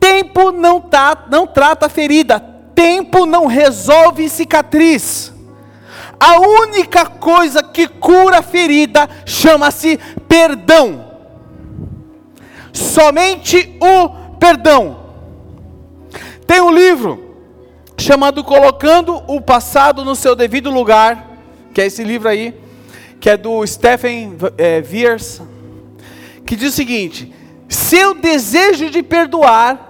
Tempo 0.00 0.50
não, 0.50 0.80
tá, 0.80 1.26
não 1.30 1.46
trata 1.46 1.88
ferida. 1.88 2.40
Tempo 2.74 3.26
não 3.26 3.46
resolve 3.46 4.28
cicatriz. 4.28 5.32
A 6.18 6.40
única 6.40 7.06
coisa 7.06 7.62
que 7.62 7.86
cura 7.86 8.42
ferida 8.42 9.08
chama-se 9.26 9.98
perdão. 10.26 11.10
Somente 12.72 13.78
o 13.80 14.08
perdão. 14.38 14.98
Tem 16.46 16.60
um 16.60 16.72
livro 16.72 17.36
chamado 17.98 18.42
Colocando 18.42 19.22
o 19.28 19.40
Passado 19.40 20.04
no 20.04 20.16
Seu 20.16 20.34
Devido 20.34 20.70
Lugar, 20.70 21.38
que 21.74 21.80
é 21.80 21.86
esse 21.86 22.02
livro 22.02 22.28
aí, 22.28 22.54
que 23.20 23.28
é 23.28 23.36
do 23.36 23.64
Stephen 23.66 24.36
é, 24.56 24.82
que 26.46 26.56
diz 26.56 26.72
o 26.72 26.76
seguinte: 26.76 27.32
seu 27.68 28.14
desejo 28.14 28.90
de 28.90 29.02
perdoar 29.02 29.89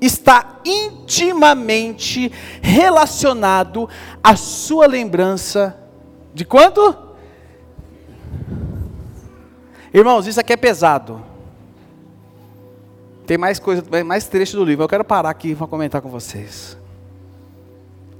está 0.00 0.60
intimamente 0.64 2.32
relacionado 2.62 3.88
à 4.22 4.36
sua 4.36 4.86
lembrança 4.86 5.76
de 6.32 6.44
quanto? 6.44 6.96
Irmãos, 9.92 10.26
isso 10.26 10.40
aqui 10.40 10.52
é 10.52 10.56
pesado. 10.56 11.22
Tem 13.26 13.36
mais 13.36 13.58
coisa, 13.58 13.84
mais 14.04 14.26
trecho 14.26 14.56
do 14.56 14.64
livro. 14.64 14.84
Eu 14.84 14.88
quero 14.88 15.04
parar 15.04 15.30
aqui 15.30 15.54
para 15.54 15.66
comentar 15.66 16.00
com 16.00 16.08
vocês 16.08 16.80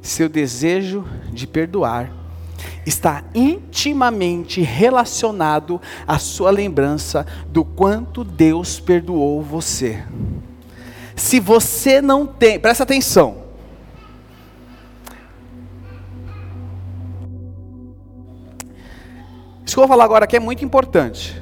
seu 0.03 0.29
desejo 0.29 1.05
de 1.33 1.47
perdoar 1.47 2.13
está 2.85 3.25
intimamente 3.35 4.61
relacionado 4.61 5.81
à 6.07 6.19
sua 6.19 6.51
lembrança 6.51 7.27
do 7.49 7.65
quanto 7.65 8.25
Deus 8.25 8.81
perdoou 8.81 9.43
você. 9.43 10.03
Se 11.21 11.39
você 11.39 12.01
não 12.01 12.27
tem, 12.27 12.59
presta 12.59 12.83
atenção. 12.83 13.45
Isso 19.65 19.77
que 19.77 19.79
eu 19.79 19.83
vou 19.83 19.89
falar 19.89 20.05
agora 20.05 20.25
aqui 20.25 20.37
é 20.37 20.41
muito 20.41 20.65
importante. 20.65 21.41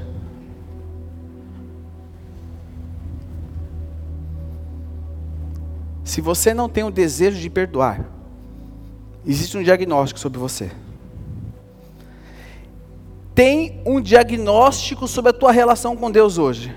Se 6.05 6.21
você 6.21 6.53
não 6.53 6.69
tem 6.69 6.85
o 6.85 6.91
desejo 6.91 7.39
de 7.39 7.49
perdoar, 7.49 8.19
Existe 9.29 9.59
um 9.59 9.63
diagnóstico 9.63 10.19
sobre 10.19 10.39
você. 10.39 10.71
Tem 13.35 13.83
um 13.85 14.01
diagnóstico 14.01 15.07
sobre 15.07 15.31
a 15.31 15.35
tua 15.35 15.53
relação 15.53 15.95
com 15.95 16.11
Deus 16.11 16.39
hoje. 16.39 16.75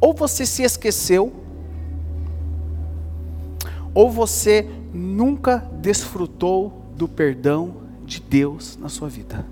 Ou 0.00 0.14
você 0.14 0.46
se 0.46 0.62
esqueceu, 0.62 1.32
ou 3.92 4.10
você 4.10 4.68
nunca 4.92 5.58
desfrutou 5.80 6.72
do 6.96 7.06
perdão 7.06 7.76
de 8.04 8.20
Deus 8.20 8.76
na 8.76 8.88
sua 8.88 9.08
vida. 9.08 9.44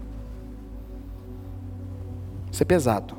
Isso 2.50 2.62
é 2.62 2.66
pesado. 2.66 3.14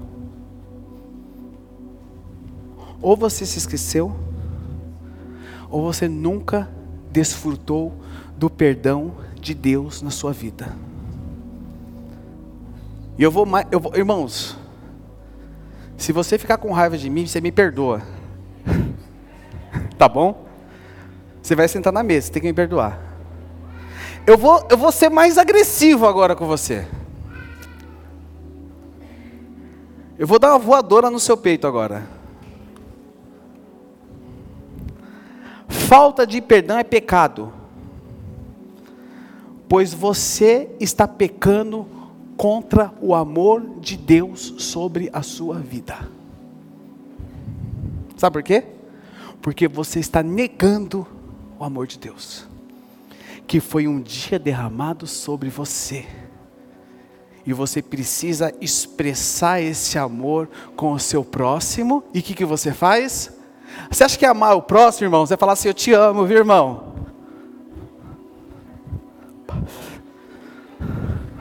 Ou 3.01 3.15
você 3.15 3.45
se 3.45 3.57
esqueceu, 3.57 4.13
ou 5.69 5.83
você 5.83 6.07
nunca 6.07 6.69
desfrutou 7.11 7.93
do 8.37 8.49
perdão 8.49 9.13
de 9.39 9.53
Deus 9.53 10.01
na 10.01 10.09
sua 10.09 10.33
vida. 10.33 10.75
E 13.17 13.23
eu 13.23 13.31
vou 13.31 13.45
mais, 13.45 13.67
eu 13.71 13.79
vou, 13.79 13.95
irmãos, 13.95 14.57
se 15.99 16.13
você 16.13 16.37
ficar 16.37 16.57
com 16.57 16.71
raiva 16.71 16.97
de 16.97 17.09
mim, 17.09 17.27
você 17.27 17.41
me 17.41 17.51
perdoa. 17.51 18.01
tá 19.97 20.07
bom? 20.07 20.47
Você 21.41 21.55
vai 21.55 21.67
sentar 21.67 21.91
na 21.91 22.01
mesa, 22.01 22.27
você 22.27 22.33
tem 22.33 22.41
que 22.41 22.47
me 22.47 22.53
perdoar. 22.53 22.97
Eu 24.25 24.37
vou, 24.37 24.65
eu 24.69 24.77
vou 24.77 24.93
ser 24.93 25.09
mais 25.09 25.37
agressivo 25.37 26.07
agora 26.07 26.37
com 26.37 26.47
você. 26.47 26.87
Eu 30.17 30.25
vou 30.25 30.39
dar 30.39 30.51
uma 30.51 30.59
voadora 30.59 31.09
no 31.09 31.19
seu 31.19 31.35
peito 31.35 31.67
agora. 31.67 32.07
Falta 35.67 36.25
de 36.25 36.41
perdão 36.41 36.77
é 36.77 36.83
pecado, 36.83 37.51
pois 39.67 39.93
você 39.93 40.69
está 40.79 41.07
pecando 41.07 41.98
contra 42.39 42.93
o 43.01 43.13
amor 43.13 43.81
de 43.81 43.97
Deus 43.97 44.53
sobre 44.59 45.09
a 45.11 45.21
sua 45.21 45.59
vida. 45.59 46.09
Sabe 48.15 48.31
por 48.31 48.43
quê? 48.43 48.63
Porque 49.41 49.67
você 49.67 49.99
está 49.99 50.23
negando 50.23 51.05
o 51.59 51.65
amor 51.65 51.85
de 51.85 51.99
Deus, 51.99 52.47
que 53.45 53.59
foi 53.59 53.89
um 53.89 53.99
dia 53.99 54.39
derramado 54.39 55.05
sobre 55.05 55.49
você. 55.49 56.07
E 57.45 57.51
você 57.51 57.81
precisa 57.81 58.55
expressar 58.61 59.61
esse 59.61 59.99
amor 59.99 60.47
com 60.77 60.93
o 60.93 60.99
seu 60.99 61.25
próximo. 61.25 62.05
E 62.13 62.19
o 62.19 62.23
que, 62.23 62.33
que 62.33 62.45
você 62.45 62.71
faz? 62.71 63.37
Você 63.91 64.05
acha 64.05 64.17
que 64.17 64.25
é 64.25 64.29
amar 64.29 64.55
o 64.55 64.61
próximo, 64.61 65.07
irmão? 65.07 65.25
Você 65.25 65.35
falar 65.35 65.53
assim, 65.53 65.67
eu 65.67 65.73
te 65.73 65.91
amo, 65.91 66.25
viu, 66.25 66.37
irmão? 66.37 66.95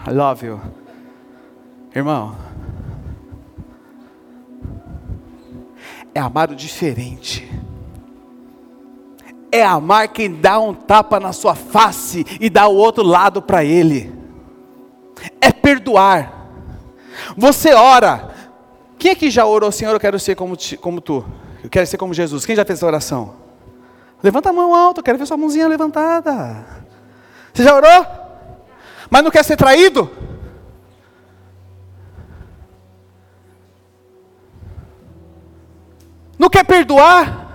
I 0.05 0.11
love 0.11 0.45
you. 0.45 0.78
Irmão, 1.95 2.37
é 6.15 6.21
amar 6.21 6.51
o 6.51 6.57
diferente. 6.57 7.49
É 9.51 9.65
amar 9.65 10.09
quem 10.09 10.31
dá 10.31 10.59
um 10.59 10.75
tapa 10.75 11.19
na 11.19 11.33
sua 11.33 11.55
face 11.55 12.27
e 12.41 12.51
dá 12.51 12.69
o 12.69 12.75
outro 12.75 13.03
lado 13.03 13.41
para 13.41 13.65
ele. 13.65 14.13
É 15.41 15.51
perdoar. 15.51 16.51
Você 17.37 17.73
ora. 17.73 18.35
Quem 18.99 19.13
é 19.13 19.15
que 19.15 19.31
já 19.31 19.47
orou, 19.47 19.71
Senhor, 19.73 19.93
eu 19.93 20.01
quero 20.01 20.19
ser 20.19 20.35
como, 20.35 20.57
como 20.81 21.01
tu? 21.01 21.25
Eu 21.63 21.71
quero 21.71 21.87
ser 21.87 21.97
como 21.97 22.13
Jesus. 22.13 22.45
Quem 22.45 22.57
já 22.57 22.65
fez 22.65 22.79
essa 22.79 22.87
oração? 22.87 23.35
Levanta 24.23 24.51
a 24.51 24.53
mão 24.53 24.75
alta, 24.75 25.01
eu 25.01 25.05
quero 25.05 25.19
ver 25.19 25.27
sua 25.27 25.37
mãozinha 25.37 25.69
levantada. 25.69 26.67
Você 27.55 27.63
já 27.63 27.75
orou? 27.75 28.07
Mas 29.09 29.23
não 29.23 29.31
quer 29.31 29.45
ser 29.45 29.57
traído? 29.57 30.11
Não 36.39 36.49
quer 36.49 36.65
perdoar? 36.65 37.47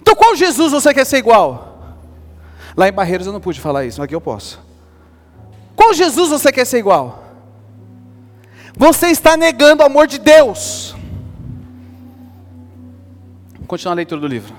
Então 0.00 0.14
qual 0.14 0.34
Jesus 0.34 0.72
você 0.72 0.92
quer 0.92 1.04
ser 1.04 1.18
igual? 1.18 1.96
Lá 2.76 2.88
em 2.88 2.92
Barreiros 2.92 3.26
eu 3.26 3.32
não 3.32 3.40
pude 3.40 3.60
falar 3.60 3.84
isso, 3.84 4.02
aqui 4.02 4.14
eu 4.14 4.20
posso. 4.20 4.60
Qual 5.76 5.94
Jesus 5.94 6.30
você 6.30 6.50
quer 6.50 6.64
ser 6.64 6.78
igual? 6.78 7.22
Você 8.76 9.08
está 9.08 9.36
negando 9.36 9.82
o 9.82 9.86
amor 9.86 10.06
de 10.06 10.18
Deus 10.18 10.94
continuar 13.72 13.94
a 13.94 13.96
leitura 13.96 14.20
do 14.20 14.26
livro. 14.26 14.54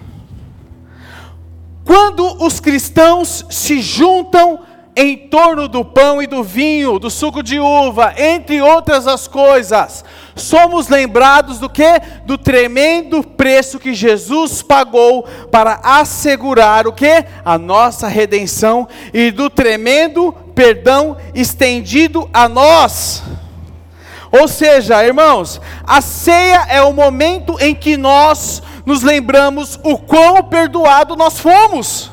Quando 1.86 2.43
os 2.43 2.60
cristãos 2.60 3.45
se 3.47 3.80
juntam 3.80 4.62
em 4.96 5.18
torno 5.18 5.68
do 5.68 5.84
pão 5.84 6.22
e 6.22 6.28
do 6.28 6.44
vinho, 6.44 7.00
do 7.00 7.10
suco 7.10 7.42
de 7.42 7.60
uva, 7.60 8.14
entre 8.18 8.62
outras 8.62 9.08
as 9.08 9.28
coisas, 9.28 10.06
somos 10.36 10.88
lembrados 10.88 11.58
do 11.58 11.70
que? 11.70 12.00
Do 12.26 12.38
tremendo 12.38 13.24
preço 13.24 13.80
que 13.80 13.94
Jesus 13.94 14.62
pagou 14.62 15.24
para 15.52 15.80
assegurar 15.84 16.86
o 16.86 16.94
que? 16.94 17.26
A 17.44 17.58
nossa 17.58 18.08
redenção 18.08 18.88
e 19.14 19.32
do 19.32 19.50
tremendo 19.50 20.32
perdão 20.54 21.18
estendido 21.34 22.30
a 22.32 22.48
nós. 22.48 23.24
Ou 24.32 24.48
seja, 24.48 25.04
irmãos, 25.04 25.60
a 25.86 26.02
ceia 26.02 26.66
é 26.70 26.82
o 26.82 26.94
momento 26.94 27.56
em 27.60 27.74
que 27.74 27.98
nós 27.98 28.62
nos 28.86 29.02
lembramos 29.02 29.80
o 29.84 29.98
quão 29.98 30.44
perdoado 30.44 31.16
nós 31.16 31.40
fomos. 31.40 32.12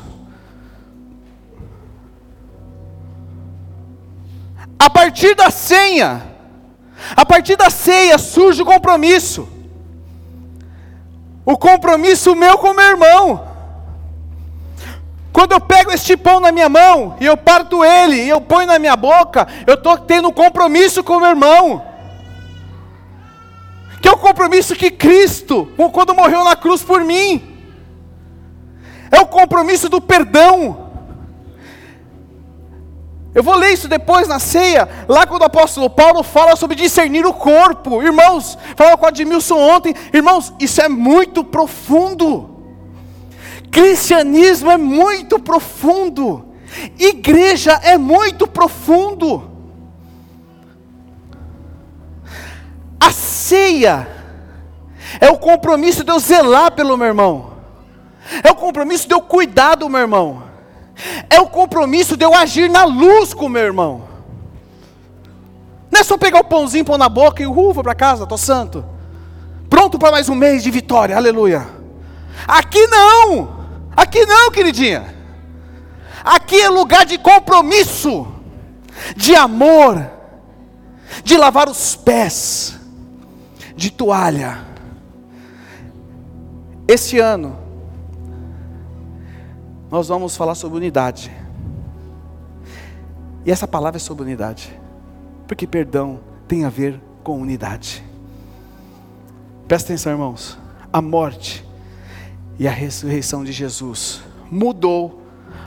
A 4.81 4.89
partir 4.89 5.35
da 5.35 5.51
senha, 5.51 6.23
a 7.15 7.23
partir 7.23 7.55
da 7.55 7.69
ceia 7.69 8.17
surge 8.17 8.63
o 8.63 8.65
compromisso. 8.65 9.47
O 11.45 11.55
compromisso 11.55 12.35
meu 12.35 12.57
com 12.57 12.73
meu 12.73 12.85
irmão. 12.85 13.47
Quando 15.31 15.51
eu 15.51 15.59
pego 15.61 15.91
este 15.91 16.17
pão 16.17 16.39
na 16.39 16.51
minha 16.51 16.67
mão 16.67 17.15
e 17.19 17.27
eu 17.27 17.37
parto 17.37 17.85
ele 17.85 18.23
e 18.23 18.29
eu 18.29 18.41
ponho 18.41 18.65
na 18.65 18.79
minha 18.79 18.95
boca, 18.95 19.47
eu 19.67 19.75
estou 19.75 19.99
tendo 19.99 20.29
um 20.29 20.33
compromisso 20.33 21.03
com 21.03 21.19
meu 21.19 21.29
irmão. 21.29 21.85
Que 24.01 24.07
é 24.07 24.11
o 24.11 24.17
compromisso 24.17 24.75
que 24.75 24.89
Cristo, 24.89 25.71
quando 25.93 26.15
morreu 26.15 26.43
na 26.43 26.55
cruz 26.55 26.81
por 26.81 27.03
mim, 27.03 27.55
é 29.11 29.19
o 29.19 29.27
compromisso 29.27 29.87
do 29.87 30.01
perdão. 30.01 30.90
Eu 33.33 33.41
vou 33.41 33.55
ler 33.55 33.71
isso 33.71 33.87
depois 33.87 34.27
na 34.27 34.39
ceia, 34.39 34.89
lá 35.07 35.25
quando 35.25 35.43
o 35.43 35.45
apóstolo 35.45 35.89
Paulo 35.89 36.21
fala 36.21 36.55
sobre 36.57 36.75
discernir 36.75 37.25
o 37.25 37.33
corpo. 37.33 38.03
Irmãos, 38.03 38.57
falava 38.75 38.97
com 38.97 39.05
o 39.05 39.07
Admilson 39.07 39.57
ontem, 39.57 39.95
irmãos, 40.13 40.53
isso 40.59 40.81
é 40.81 40.89
muito 40.89 41.43
profundo. 41.43 42.49
Cristianismo 43.71 44.69
é 44.69 44.75
muito 44.75 45.39
profundo. 45.39 46.45
Igreja 46.99 47.79
é 47.83 47.97
muito 47.97 48.45
profundo. 48.45 49.49
A 52.99 53.11
ceia 53.11 54.07
é 55.21 55.29
o 55.29 55.37
compromisso 55.37 56.03
de 56.03 56.11
eu 56.11 56.19
zelar 56.19 56.73
pelo 56.73 56.97
meu 56.97 57.07
irmão. 57.07 57.53
É 58.43 58.51
o 58.51 58.55
compromisso 58.55 59.07
de 59.07 59.13
eu 59.13 59.21
cuidar 59.21 59.75
do 59.75 59.89
meu 59.89 60.01
irmão. 60.01 60.50
É 61.29 61.39
o 61.39 61.47
compromisso 61.47 62.15
de 62.15 62.25
eu 62.25 62.33
agir 62.33 62.69
na 62.69 62.83
luz 62.83 63.33
com 63.33 63.45
o 63.45 63.49
meu 63.49 63.63
irmão. 63.63 64.03
Não 65.91 65.99
é 65.99 66.03
só 66.03 66.17
pegar 66.17 66.39
o 66.39 66.45
pãozinho, 66.45 66.85
pôr 66.85 66.97
na 66.97 67.09
boca 67.09 67.43
e 67.43 67.47
uh, 67.47 67.53
vou 67.53 67.83
para 67.83 67.95
casa, 67.95 68.23
estou 68.23 68.37
santo. 68.37 68.85
Pronto 69.69 69.99
para 69.99 70.11
mais 70.11 70.29
um 70.29 70.35
mês 70.35 70.63
de 70.63 70.71
vitória, 70.71 71.15
aleluia. 71.15 71.67
Aqui 72.47 72.87
não. 72.87 73.61
Aqui 73.95 74.25
não, 74.25 74.51
queridinha. 74.51 75.13
Aqui 76.23 76.59
é 76.61 76.69
lugar 76.69 77.05
de 77.05 77.17
compromisso, 77.17 78.27
de 79.15 79.35
amor, 79.35 80.09
de 81.23 81.35
lavar 81.35 81.67
os 81.67 81.95
pés, 81.95 82.79
de 83.75 83.91
toalha. 83.91 84.59
Esse 86.87 87.19
ano, 87.19 87.57
nós 89.91 90.07
vamos 90.07 90.37
falar 90.37 90.55
sobre 90.55 90.77
unidade. 90.77 91.29
E 93.45 93.51
essa 93.51 93.67
palavra 93.67 93.97
é 93.97 93.99
sobre 93.99 94.23
unidade, 94.23 94.73
porque 95.45 95.67
perdão 95.67 96.21
tem 96.47 96.63
a 96.63 96.69
ver 96.69 96.99
com 97.23 97.41
unidade. 97.41 98.01
Presta 99.67 99.91
atenção, 99.91 100.13
irmãos. 100.13 100.57
A 100.93 101.01
morte 101.01 101.65
e 102.57 102.67
a 102.67 102.71
ressurreição 102.71 103.43
de 103.43 103.51
Jesus 103.51 104.21
mudou 104.49 105.21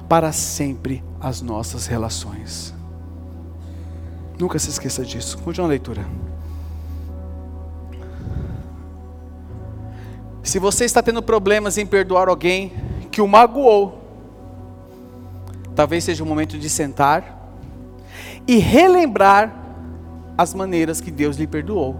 para 0.08 0.32
sempre 0.32 1.04
as 1.20 1.42
nossas 1.42 1.87
relações. 1.87 2.74
Nunca 4.38 4.58
se 4.58 4.70
esqueça 4.70 5.04
disso. 5.04 5.37
Continua 5.38 5.68
a 5.68 5.70
leitura. 5.70 6.06
Se 10.42 10.58
você 10.58 10.84
está 10.84 11.02
tendo 11.02 11.22
problemas 11.22 11.78
em 11.78 11.87
perdoar 11.87 12.28
alguém 12.28 12.72
que 13.10 13.20
o 13.20 13.28
magoou, 13.28 14.03
talvez 15.74 16.04
seja 16.04 16.22
o 16.22 16.26
momento 16.26 16.58
de 16.58 16.68
sentar 16.68 17.52
e 18.46 18.58
relembrar 18.58 19.54
as 20.37 20.54
maneiras 20.54 21.00
que 21.00 21.10
Deus 21.10 21.37
lhe 21.37 21.46
perdoou. 21.46 21.96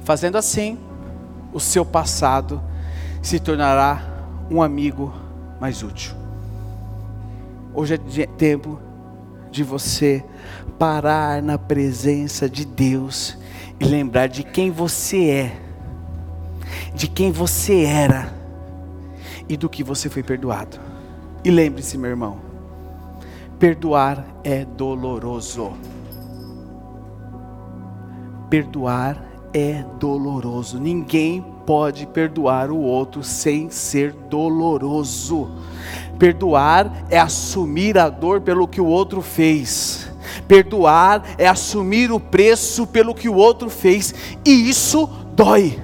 Fazendo 0.00 0.36
assim, 0.36 0.78
o 1.52 1.60
seu 1.60 1.84
passado 1.84 2.60
se 3.22 3.38
tornará 3.38 4.02
um 4.50 4.62
amigo 4.62 5.12
mais 5.60 5.82
útil. 5.82 6.14
Hoje 7.72 7.94
é 7.94 8.26
tempo 8.26 8.80
de 9.50 9.62
você 9.62 10.24
parar 10.78 11.42
na 11.42 11.58
presença 11.58 12.48
de 12.48 12.64
Deus 12.64 13.36
e 13.78 13.84
lembrar 13.84 14.26
de 14.26 14.42
quem 14.42 14.70
você 14.70 15.28
é, 15.28 15.60
de 16.94 17.06
quem 17.06 17.30
você 17.30 17.84
era 17.84 18.32
e 19.48 19.56
do 19.56 19.68
que 19.68 19.82
você 19.82 20.08
foi 20.08 20.22
perdoado. 20.22 20.78
E 21.44 21.50
lembre-se, 21.50 21.96
meu 21.96 22.10
irmão, 22.10 22.49
perdoar 23.60 24.24
é 24.42 24.64
doloroso. 24.64 25.72
Perdoar 28.48 29.22
é 29.52 29.84
doloroso. 29.98 30.80
Ninguém 30.80 31.44
pode 31.66 32.06
perdoar 32.06 32.70
o 32.70 32.78
outro 32.78 33.22
sem 33.22 33.68
ser 33.68 34.12
doloroso. 34.12 35.50
Perdoar 36.18 37.04
é 37.10 37.18
assumir 37.18 37.98
a 37.98 38.08
dor 38.08 38.40
pelo 38.40 38.66
que 38.66 38.80
o 38.80 38.86
outro 38.86 39.20
fez. 39.20 40.10
Perdoar 40.48 41.22
é 41.36 41.46
assumir 41.46 42.10
o 42.10 42.18
preço 42.18 42.86
pelo 42.86 43.14
que 43.14 43.28
o 43.28 43.34
outro 43.34 43.68
fez, 43.68 44.14
e 44.42 44.70
isso 44.70 45.06
dói. 45.34 45.78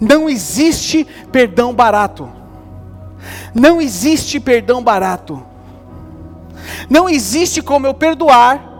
Não 0.00 0.28
existe 0.28 1.06
perdão 1.30 1.72
barato. 1.72 2.28
Não 3.54 3.80
existe 3.80 4.40
perdão 4.40 4.82
barato. 4.82 5.53
Não 6.88 7.08
existe 7.08 7.62
como 7.62 7.86
eu 7.86 7.94
perdoar 7.94 8.72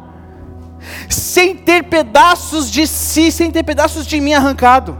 sem 1.08 1.56
ter 1.56 1.84
pedaços 1.84 2.70
de 2.70 2.86
si, 2.86 3.32
sem 3.32 3.50
ter 3.50 3.62
pedaços 3.62 4.06
de 4.06 4.20
mim 4.20 4.34
arrancado. 4.34 4.98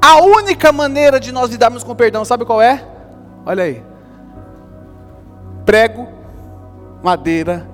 A 0.00 0.20
única 0.22 0.72
maneira 0.72 1.18
de 1.18 1.32
nós 1.32 1.50
lidarmos 1.50 1.82
com 1.82 1.94
perdão, 1.94 2.24
sabe 2.24 2.44
qual 2.44 2.62
é? 2.62 2.84
Olha 3.44 3.64
aí. 3.64 3.82
Prego, 5.64 6.08
madeira 7.02 7.68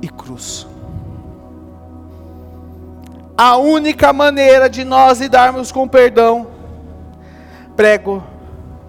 e 0.00 0.08
cruz. 0.08 0.66
A 3.36 3.56
única 3.56 4.12
maneira 4.12 4.68
de 4.68 4.84
nós 4.84 5.20
lidarmos 5.20 5.72
com 5.72 5.88
perdão, 5.88 6.46
prego, 7.74 8.22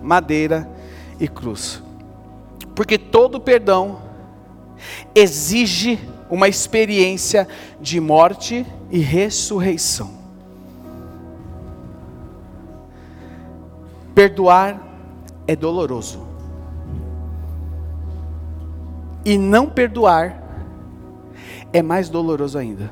madeira 0.02 0.70
e 1.20 1.28
cruz. 1.28 1.82
Porque 2.76 2.98
todo 2.98 3.40
perdão 3.40 4.02
exige 5.14 6.00
uma 6.30 6.48
experiência 6.48 7.48
de 7.80 8.00
morte 8.00 8.66
e 8.90 9.00
ressurreição. 9.00 10.12
Perdoar 14.16 14.82
é 15.48 15.56
doloroso. 15.56 16.26
E 19.26 19.38
não 19.38 19.70
perdoar 19.70 20.42
é 21.72 21.82
mais 21.82 22.10
doloroso 22.10 22.58
ainda. 22.58 22.92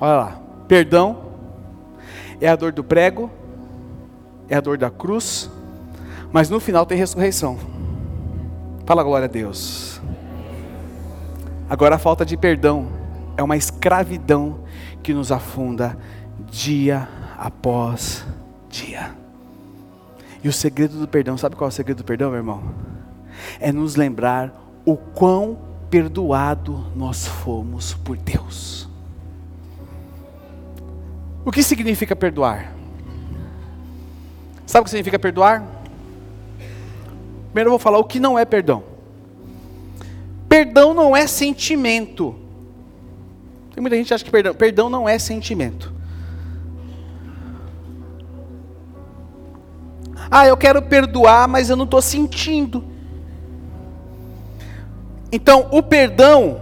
Olha 0.00 0.16
lá, 0.16 0.42
perdão 0.66 1.30
é 2.40 2.48
a 2.48 2.56
dor 2.56 2.72
do 2.72 2.82
prego, 2.82 3.30
é 4.48 4.56
a 4.56 4.60
dor 4.60 4.78
da 4.78 4.90
cruz, 4.90 5.50
mas 6.32 6.48
no 6.48 6.58
final 6.58 6.86
tem 6.86 6.96
ressurreição. 6.96 7.58
Fala 8.90 9.04
glória 9.04 9.26
a 9.26 9.28
Deus. 9.28 10.00
Agora 11.68 11.94
a 11.94 11.98
falta 11.98 12.26
de 12.26 12.36
perdão 12.36 12.88
é 13.36 13.42
uma 13.44 13.56
escravidão 13.56 14.64
que 15.00 15.14
nos 15.14 15.30
afunda 15.30 15.96
dia 16.50 17.08
após 17.38 18.26
dia. 18.68 19.14
E 20.42 20.48
o 20.48 20.52
segredo 20.52 20.98
do 20.98 21.06
perdão, 21.06 21.38
sabe 21.38 21.54
qual 21.54 21.68
é 21.68 21.72
o 21.72 21.72
segredo 21.72 21.98
do 21.98 22.04
perdão, 22.04 22.30
meu 22.30 22.38
irmão? 22.38 22.64
É 23.60 23.70
nos 23.70 23.94
lembrar 23.94 24.52
o 24.84 24.96
quão 24.96 25.56
perdoado 25.88 26.90
nós 26.96 27.28
fomos 27.28 27.94
por 27.94 28.16
Deus. 28.16 28.88
O 31.44 31.52
que 31.52 31.62
significa 31.62 32.16
perdoar? 32.16 32.72
Sabe 34.66 34.80
o 34.80 34.84
que 34.84 34.90
significa 34.90 35.16
perdoar? 35.16 35.79
Primeiro 37.50 37.68
eu 37.68 37.72
vou 37.72 37.78
falar 37.78 37.98
o 37.98 38.04
que 38.04 38.20
não 38.20 38.38
é 38.38 38.44
perdão. 38.44 38.84
Perdão 40.48 40.94
não 40.94 41.16
é 41.16 41.26
sentimento. 41.26 42.36
Tem 43.74 43.80
muita 43.80 43.96
gente 43.96 44.08
que 44.08 44.14
acha 44.14 44.24
que 44.24 44.30
perdão, 44.30 44.54
perdão 44.54 44.88
não 44.88 45.08
é 45.08 45.18
sentimento. 45.18 45.92
Ah, 50.30 50.46
eu 50.46 50.56
quero 50.56 50.80
perdoar, 50.80 51.48
mas 51.48 51.70
eu 51.70 51.76
não 51.76 51.84
estou 51.84 52.00
sentindo. 52.00 52.84
Então, 55.32 55.68
o 55.72 55.82
perdão, 55.82 56.60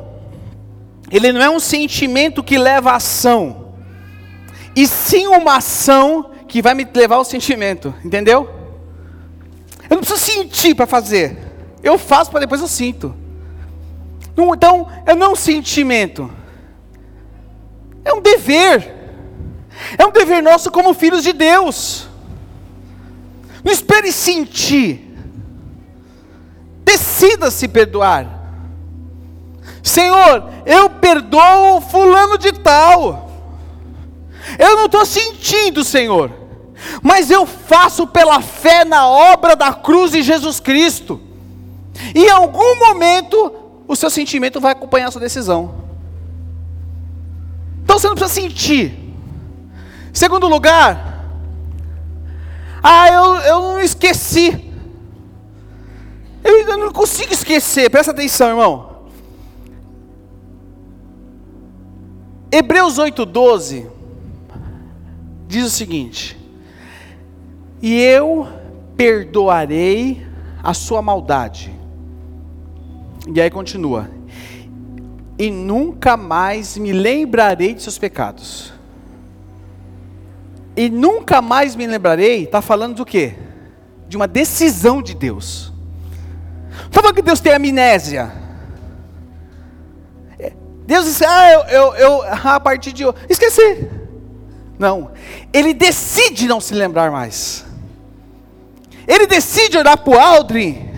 ele 1.11 1.33
não 1.33 1.43
é 1.43 1.51
um 1.51 1.61
sentimento 1.61 2.43
que 2.43 2.57
leva 2.57 2.93
à 2.93 2.97
ação. 2.97 3.67
e 4.75 4.87
sim 4.87 5.27
uma 5.27 5.57
ação 5.57 6.31
que 6.47 6.63
vai 6.63 6.73
me 6.73 6.87
levar 6.95 7.17
ao 7.17 7.25
sentimento, 7.25 7.93
entendeu? 8.05 8.58
Eu 9.89 9.97
não 9.97 10.03
preciso 10.05 10.21
sentir 10.21 10.75
para 10.75 10.87
fazer, 10.87 11.37
eu 11.83 11.99
faço 11.99 12.31
para 12.31 12.41
depois 12.41 12.61
eu 12.61 12.69
sinto. 12.69 13.15
Então, 14.37 14.89
é 15.05 15.15
não 15.15 15.33
um 15.33 15.37
sentimento, 15.37 16.31
é 18.05 18.13
um 18.13 18.21
dever, 18.21 18.95
é 19.97 20.07
um 20.07 20.13
dever 20.13 20.43
nosso 20.43 20.71
como 20.71 20.95
filhos 20.95 21.23
de 21.23 21.33
Deus. 21.33 22.09
Não 23.65 23.73
espere 23.73 24.13
sentir, 24.13 25.17
decida 26.85 27.51
se 27.51 27.67
perdoar. 27.67 28.39
Senhor, 29.83 30.51
eu 30.67 30.91
perdoo 30.91 31.81
fulano 31.81 32.39
de 32.39 32.53
tal. 32.53 33.31
Eu 34.59 34.77
não 34.77 34.87
estou 34.87 35.05
sentindo, 35.05 35.83
Senhor, 35.83 36.31
mas 37.03 37.31
eu 37.31 37.47
faço 37.47 38.07
pela 38.07 38.41
fé 38.41 38.85
na 38.85 39.07
obra 39.09 39.57
da 39.57 39.73
cruz 39.73 40.13
de 40.13 40.23
Jesus 40.23 40.61
Cristo. 40.61 41.21
E 42.15 42.25
em 42.25 42.31
algum 42.31 42.79
momento, 42.79 43.53
o 43.87 43.97
seu 43.97 44.11
sentimento 44.11 44.61
vai 44.61 44.73
acompanhar 44.73 45.09
a 45.09 45.11
sua 45.11 45.21
decisão. 45.21 45.75
Então 47.83 47.99
você 47.99 48.09
não 48.09 48.15
precisa 48.15 48.41
sentir. 48.41 48.99
Segundo 50.13 50.47
lugar, 50.47 51.25
ah, 52.83 53.09
eu, 53.09 53.25
eu 53.37 53.61
não 53.61 53.81
esqueci. 53.81 54.65
Eu, 56.45 56.57
eu 56.69 56.79
não 56.79 56.93
consigo 56.93 57.33
esquecer, 57.33 57.91
presta 57.91 58.13
atenção, 58.13 58.49
irmão. 58.49 58.89
Hebreus 62.51 62.99
8,12 62.99 63.91
diz 65.47 65.67
o 65.67 65.71
seguinte: 65.71 66.38
E 67.81 68.01
eu 68.01 68.49
perdoarei 68.97 70.27
a 70.63 70.75
sua 70.75 71.01
maldade. 71.01 71.73
E 73.33 73.41
aí 73.41 73.51
continua: 73.51 74.11
E 75.39 75.51
nunca 75.51 76.17
mais 76.17 76.77
me 76.77 76.93
lembrarei 76.93 77.75
de 77.75 77.83
seus 77.83 77.99
pecados. 77.99 78.73
E 80.77 80.89
nunca 80.89 81.43
mais 81.43 81.75
me 81.75 81.87
lembrarei, 81.87 82.45
está 82.45 82.63
falando 82.63 82.97
do 82.97 83.05
quê? 83.05 83.35
De 84.09 84.17
uma 84.17 84.29
decisão 84.29 85.03
de 85.03 85.15
Deus. 85.15 85.73
Está 86.85 87.01
falando 87.01 87.17
que 87.17 87.23
Deus 87.23 87.41
tem 87.41 87.53
amnésia. 87.53 88.33
Deus 90.87 91.05
disse, 91.05 91.23
ah, 91.23 91.53
eu, 91.53 91.61
eu, 91.65 91.95
eu 91.97 92.23
a 92.23 92.59
partir 92.59 92.93
de 92.93 93.05
hoje, 93.05 93.19
esqueci. 93.29 93.91
Não, 94.79 95.11
ele 95.53 95.75
decide 95.75 96.49
não 96.49 96.63
se 96.63 96.73
lembrar 96.73 97.11
mais. 97.11 97.68
Ele 99.09 99.27
decide 99.27 99.79
olhar 99.79 99.97
para 99.97 100.13
o 100.13 100.21
Aldrin 100.21 100.91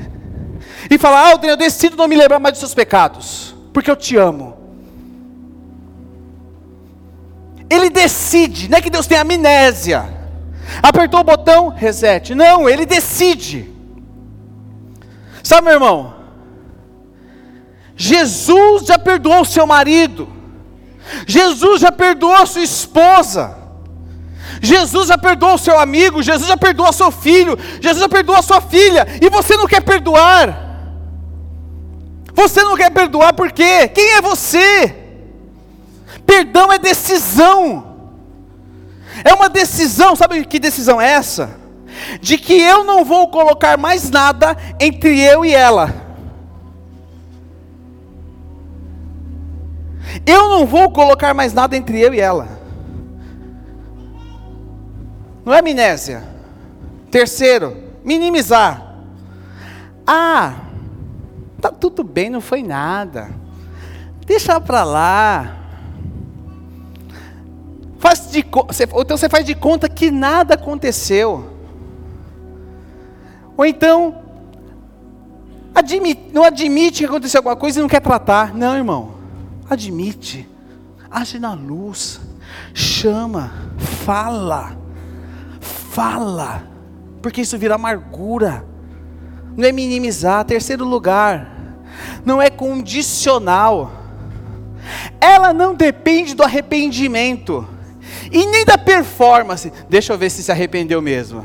e 0.90 0.99
falar: 0.99 1.31
Aldrin, 1.31 1.51
eu 1.51 1.57
decido 1.57 1.96
não 1.96 2.09
me 2.09 2.16
lembrar 2.16 2.40
mais 2.40 2.55
dos 2.55 2.59
seus 2.59 2.75
pecados, 2.75 3.55
porque 3.73 3.90
eu 3.90 3.96
te 3.96 4.16
amo. 4.16 4.59
Ele 7.70 7.88
decide, 7.88 8.68
não 8.68 8.79
é 8.79 8.83
que 8.83 8.90
Deus 8.90 9.07
tem 9.07 9.16
amnésia. 9.16 10.18
Apertou 10.83 11.20
o 11.20 11.25
botão, 11.25 11.68
reset. 11.68 12.35
Não, 12.35 12.68
ele 12.68 12.85
decide. 12.85 13.73
Sabe, 15.40 15.66
meu 15.66 15.75
irmão? 15.75 16.16
Jesus 17.96 18.87
já 18.87 18.99
perdoou 18.99 19.42
o 19.42 19.44
seu 19.44 19.66
marido. 19.68 20.29
Jesus 21.27 21.81
já 21.81 21.92
perdoou 21.92 22.35
a 22.35 22.46
sua 22.46 22.62
esposa. 22.62 23.60
Jesus 24.61 25.09
já 25.09 25.16
perdoou 25.16 25.55
o 25.55 25.59
seu 25.59 25.79
amigo, 25.79 26.23
Jesus 26.23 26.46
já 26.46 26.57
perdoou 26.57 26.92
seu 26.92 27.11
filho, 27.11 27.59
Jesus 27.81 28.01
já 28.01 28.09
perdoou 28.09 28.38
a 28.38 28.42
sua 28.42 28.61
filha, 28.61 29.07
e 29.20 29.31
você 29.31 29.57
não 29.57 29.66
quer 29.66 29.81
perdoar. 29.81 30.68
Você 32.35 32.62
não 32.62 32.77
quer 32.77 32.90
perdoar 32.90 33.33
por 33.33 33.51
quê? 33.53 33.88
Quem 33.88 34.12
é 34.12 34.20
você? 34.20 34.94
Perdão 36.27 36.73
é 36.73 36.79
decisão. 36.79 37.87
É 39.25 39.35
uma 39.35 39.49
decisão, 39.49 40.14
sabe 40.14 40.44
que 40.44 40.59
decisão 40.59 41.01
é 41.01 41.11
essa? 41.11 41.59
De 42.20 42.38
que 42.38 42.61
eu 42.61 42.85
não 42.85 43.05
vou 43.05 43.29
colocar 43.29 43.77
mais 43.77 44.11
nada 44.11 44.57
entre 44.79 45.20
eu 45.20 45.44
e 45.44 45.53
ela. 45.55 45.92
Eu 50.27 50.49
não 50.49 50.66
vou 50.66 50.90
colocar 50.90 51.35
mais 51.35 51.53
nada 51.53 51.77
entre 51.77 52.01
eu 52.01 52.14
e 52.14 52.20
ela. 52.20 52.60
Não 55.51 55.57
é 55.57 55.59
amnésia. 55.59 56.23
Terceiro, 57.11 57.77
minimizar. 58.05 58.95
Ah, 60.07 60.61
tá 61.61 61.73
tudo 61.73 62.05
bem, 62.05 62.31
não 62.31 62.41
foi 62.41 62.63
nada. 62.63 63.31
Deixa 64.25 64.61
para 64.61 64.85
lá. 64.85 65.57
Faz 67.99 68.31
de, 68.31 68.47
ou 68.93 69.03
então 69.03 69.17
você 69.17 69.29
faz 69.29 69.45
de 69.45 69.57
conta 69.57 69.89
que 69.89 70.09
nada 70.13 70.55
aconteceu. 70.55 71.51
Ou 73.57 73.67
então, 73.67 74.23
admite, 75.75 76.31
não 76.33 76.45
admite 76.45 77.01
que 77.01 77.07
aconteceu 77.07 77.41
alguma 77.41 77.57
coisa 77.57 77.81
e 77.81 77.83
não 77.83 77.89
quer 77.89 78.01
tratar. 78.01 78.55
Não, 78.55 78.77
irmão. 78.77 79.15
Admite. 79.69 80.49
Age 81.11 81.41
na 81.41 81.55
luz. 81.55 82.21
Chama. 82.73 83.53
Fala 84.05 84.79
fala, 85.90 86.62
porque 87.20 87.40
isso 87.40 87.59
vira 87.59 87.74
amargura. 87.74 88.64
Não 89.57 89.66
é 89.66 89.72
minimizar. 89.72 90.44
Terceiro 90.44 90.85
lugar, 90.85 91.50
não 92.24 92.40
é 92.40 92.48
condicional. 92.48 93.90
Ela 95.20 95.53
não 95.53 95.74
depende 95.74 96.35
do 96.35 96.42
arrependimento 96.42 97.66
e 98.31 98.46
nem 98.46 98.64
da 98.64 98.79
performance. 98.79 99.72
Deixa 99.88 100.12
eu 100.12 100.18
ver 100.18 100.31
se 100.31 100.42
se 100.42 100.53
arrependeu 100.53 101.03
mesmo. 101.03 101.44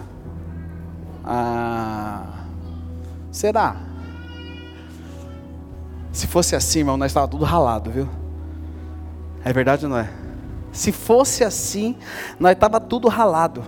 Ah, 1.23 2.23
será? 3.31 3.75
Se 6.11 6.27
fosse 6.27 6.55
assim, 6.55 6.79
irmão, 6.79 6.95
nós 6.95 7.11
estávamos 7.11 7.31
tudo 7.31 7.43
ralado, 7.43 7.91
viu? 7.91 8.07
É 9.43 9.51
verdade 9.51 9.85
ou 9.85 9.91
não 9.91 9.97
é? 9.97 10.09
Se 10.71 10.91
fosse 10.91 11.43
assim, 11.43 11.97
nós 12.39 12.53
estava 12.53 12.79
tudo 12.79 13.07
ralado. 13.07 13.63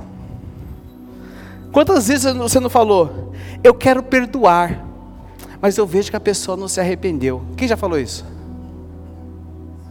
Quantas 1.71 2.08
vezes 2.08 2.34
você 2.34 2.60
não 2.60 2.69
falou, 2.69 3.34
eu 3.63 3.73
quero 3.73 4.03
perdoar, 4.03 4.86
mas 5.62 5.77
eu 5.77 5.86
vejo 5.86 6.10
que 6.10 6.15
a 6.15 6.19
pessoa 6.19 6.58
não 6.58 6.67
se 6.67 6.80
arrependeu? 6.80 7.43
Quem 7.56 7.67
já 7.67 7.77
falou 7.77 7.99
isso? 7.99 8.25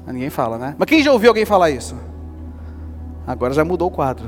Ah, 0.06 0.12
ninguém 0.12 0.30
fala, 0.30 0.56
né? 0.56 0.76
Mas 0.78 0.86
quem 0.86 1.02
já 1.02 1.12
ouviu 1.12 1.30
alguém 1.30 1.44
falar 1.44 1.70
isso? 1.70 1.96
Agora 3.26 3.52
já 3.52 3.64
mudou 3.64 3.88
o 3.88 3.90
quadro. 3.90 4.24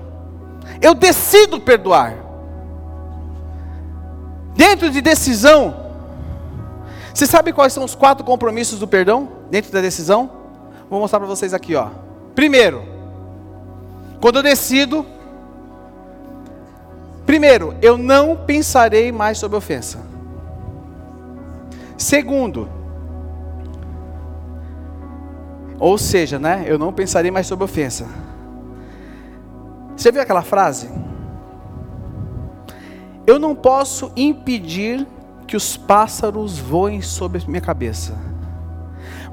Eu 0.81 0.93
decido 0.93 1.59
perdoar. 1.59 2.15
Dentro 4.55 4.89
de 4.89 5.01
decisão, 5.01 5.75
você 7.13 7.25
sabe 7.25 7.51
quais 7.51 7.73
são 7.73 7.83
os 7.83 7.95
quatro 7.95 8.23
compromissos 8.23 8.79
do 8.79 8.87
perdão 8.87 9.29
dentro 9.49 9.71
da 9.71 9.81
decisão? 9.81 10.29
Vou 10.89 10.99
mostrar 10.99 11.19
para 11.19 11.27
vocês 11.27 11.53
aqui, 11.53 11.75
ó. 11.75 11.89
Primeiro, 12.35 12.83
quando 14.19 14.37
eu 14.37 14.43
decido, 14.43 15.05
primeiro, 17.25 17.75
eu 17.81 17.97
não 17.97 18.35
pensarei 18.35 19.11
mais 19.11 19.37
sobre 19.37 19.57
ofensa. 19.57 20.10
Segundo, 22.01 22.67
ou 25.77 25.99
seja, 25.99 26.39
né, 26.39 26.63
eu 26.65 26.79
não 26.79 26.91
pensarei 26.91 27.29
mais 27.29 27.45
sobre 27.45 27.63
ofensa. 27.63 28.07
Você 29.95 30.11
viu 30.11 30.19
aquela 30.19 30.41
frase? 30.41 30.89
Eu 33.27 33.37
não 33.37 33.53
posso 33.53 34.11
impedir 34.15 35.05
que 35.45 35.55
os 35.55 35.77
pássaros 35.77 36.57
voem 36.57 37.03
sobre 37.03 37.39
minha 37.47 37.61
cabeça, 37.61 38.17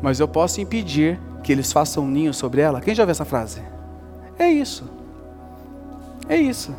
mas 0.03 0.21
eu 0.21 0.29
posso 0.29 0.61
impedir 0.61 1.19
que 1.43 1.51
eles 1.51 1.73
façam 1.73 2.05
um 2.05 2.09
ninho 2.09 2.35
sobre 2.35 2.61
ela. 2.61 2.83
Quem 2.83 2.95
já 2.95 3.07
viu 3.07 3.13
essa 3.13 3.25
frase? 3.25 3.63
É 4.39 4.47
isso. 4.47 4.85
É 6.29 6.37
isso. 6.37 6.77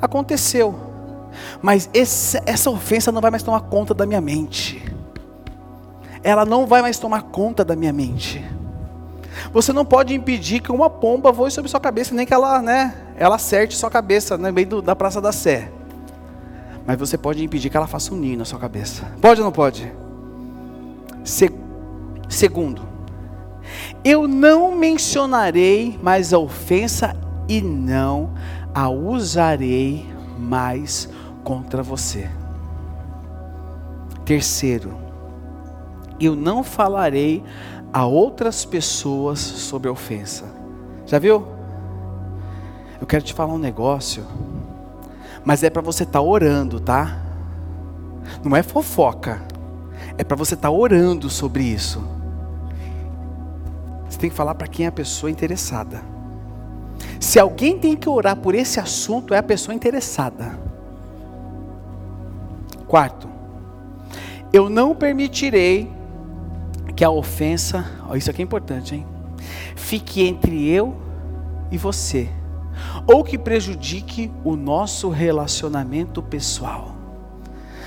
Aconteceu. 0.00 0.91
Mas 1.60 1.88
esse, 1.92 2.40
essa 2.46 2.70
ofensa 2.70 3.12
não 3.12 3.20
vai 3.20 3.30
mais 3.30 3.42
tomar 3.42 3.60
conta 3.60 3.94
da 3.94 4.06
minha 4.06 4.20
mente. 4.20 4.82
Ela 6.22 6.44
não 6.44 6.66
vai 6.66 6.82
mais 6.82 6.98
tomar 6.98 7.22
conta 7.22 7.64
da 7.64 7.74
minha 7.74 7.92
mente. 7.92 8.44
Você 9.52 9.72
não 9.72 9.84
pode 9.84 10.14
impedir 10.14 10.60
que 10.60 10.70
uma 10.70 10.88
pomba 10.88 11.32
voe 11.32 11.50
sobre 11.50 11.70
sua 11.70 11.80
cabeça, 11.80 12.14
nem 12.14 12.26
que 12.26 12.34
ela, 12.34 12.62
né, 12.62 12.94
ela 13.16 13.36
acerte 13.36 13.76
sua 13.76 13.90
cabeça 13.90 14.36
no 14.36 14.52
meio 14.52 14.66
do, 14.66 14.82
da 14.82 14.94
Praça 14.94 15.20
da 15.20 15.32
Sé. 15.32 15.70
Mas 16.86 16.98
você 16.98 17.16
pode 17.16 17.44
impedir 17.44 17.70
que 17.70 17.76
ela 17.76 17.86
faça 17.86 18.12
um 18.12 18.16
ninho 18.16 18.38
na 18.38 18.44
sua 18.44 18.58
cabeça. 18.58 19.04
Pode 19.20 19.40
ou 19.40 19.44
não 19.44 19.52
pode? 19.52 19.92
Se, 21.24 21.50
segundo, 22.28 22.82
eu 24.04 24.26
não 24.26 24.74
mencionarei 24.74 25.98
mais 26.02 26.32
a 26.32 26.38
ofensa 26.38 27.14
e 27.48 27.60
não 27.60 28.34
a 28.74 28.88
usarei 28.88 30.06
mais 30.38 31.08
contra 31.42 31.82
você. 31.82 32.28
Terceiro, 34.24 34.96
eu 36.20 36.36
não 36.36 36.62
falarei 36.62 37.42
a 37.92 38.06
outras 38.06 38.64
pessoas 38.64 39.38
sobre 39.40 39.88
a 39.88 39.92
ofensa. 39.92 40.44
Já 41.06 41.18
viu? 41.18 41.46
Eu 43.00 43.06
quero 43.06 43.24
te 43.24 43.34
falar 43.34 43.52
um 43.52 43.58
negócio, 43.58 44.24
mas 45.44 45.62
é 45.62 45.70
para 45.70 45.82
você 45.82 46.04
estar 46.04 46.20
tá 46.20 46.24
orando, 46.24 46.78
tá? 46.78 47.20
Não 48.44 48.56
é 48.56 48.62
fofoca, 48.62 49.42
é 50.16 50.22
para 50.22 50.36
você 50.36 50.54
estar 50.54 50.68
tá 50.68 50.74
orando 50.74 51.28
sobre 51.28 51.64
isso. 51.64 52.02
Você 54.08 54.18
tem 54.18 54.30
que 54.30 54.36
falar 54.36 54.54
para 54.54 54.68
quem 54.68 54.86
é 54.86 54.88
a 54.88 54.92
pessoa 54.92 55.30
interessada. 55.30 56.02
Se 57.18 57.38
alguém 57.38 57.78
tem 57.78 57.96
que 57.96 58.08
orar 58.08 58.36
por 58.36 58.54
esse 58.54 58.78
assunto, 58.78 59.34
é 59.34 59.38
a 59.38 59.42
pessoa 59.42 59.74
interessada. 59.74 60.71
Quarto, 62.92 63.26
eu 64.52 64.68
não 64.68 64.94
permitirei 64.94 65.90
que 66.94 67.02
a 67.02 67.08
ofensa, 67.08 67.90
ó, 68.06 68.14
isso 68.14 68.30
aqui 68.30 68.42
é 68.42 68.44
importante, 68.44 68.94
hein? 68.94 69.06
Fique 69.74 70.22
entre 70.22 70.68
eu 70.68 70.94
e 71.70 71.78
você, 71.78 72.28
ou 73.06 73.24
que 73.24 73.38
prejudique 73.38 74.30
o 74.44 74.56
nosso 74.56 75.08
relacionamento 75.08 76.22
pessoal. 76.22 76.94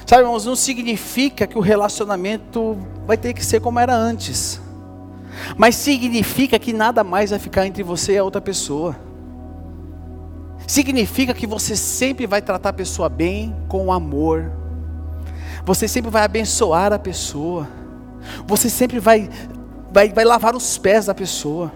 Sabe, 0.07 0.23
irmãos, 0.23 0.43
não 0.43 0.55
significa 0.55 1.45
que 1.45 1.55
o 1.59 1.61
relacionamento 1.61 2.75
vai 3.05 3.15
ter 3.15 3.33
que 3.33 3.45
ser 3.45 3.59
como 3.59 3.77
era 3.77 3.95
antes, 3.95 4.59
mas 5.55 5.75
significa 5.75 6.57
que 6.57 6.73
nada 6.73 7.03
mais 7.03 7.29
vai 7.29 7.37
ficar 7.37 7.67
entre 7.67 7.83
você 7.83 8.13
e 8.13 8.17
a 8.17 8.23
outra 8.23 8.41
pessoa. 8.41 8.95
Significa 10.65 11.31
que 11.31 11.45
você 11.45 11.75
sempre 11.75 12.25
vai 12.25 12.41
tratar 12.41 12.69
a 12.69 12.73
pessoa 12.73 13.07
bem, 13.07 13.55
com 13.67 13.93
amor, 13.93 14.64
você 15.65 15.87
sempre 15.87 16.11
vai 16.11 16.23
abençoar 16.23 16.93
a 16.93 16.99
pessoa. 16.99 17.67
Você 18.45 18.69
sempre 18.69 18.99
vai, 18.99 19.29
vai, 19.91 20.09
vai 20.09 20.23
lavar 20.23 20.55
os 20.55 20.77
pés 20.77 21.07
da 21.07 21.13
pessoa. 21.13 21.71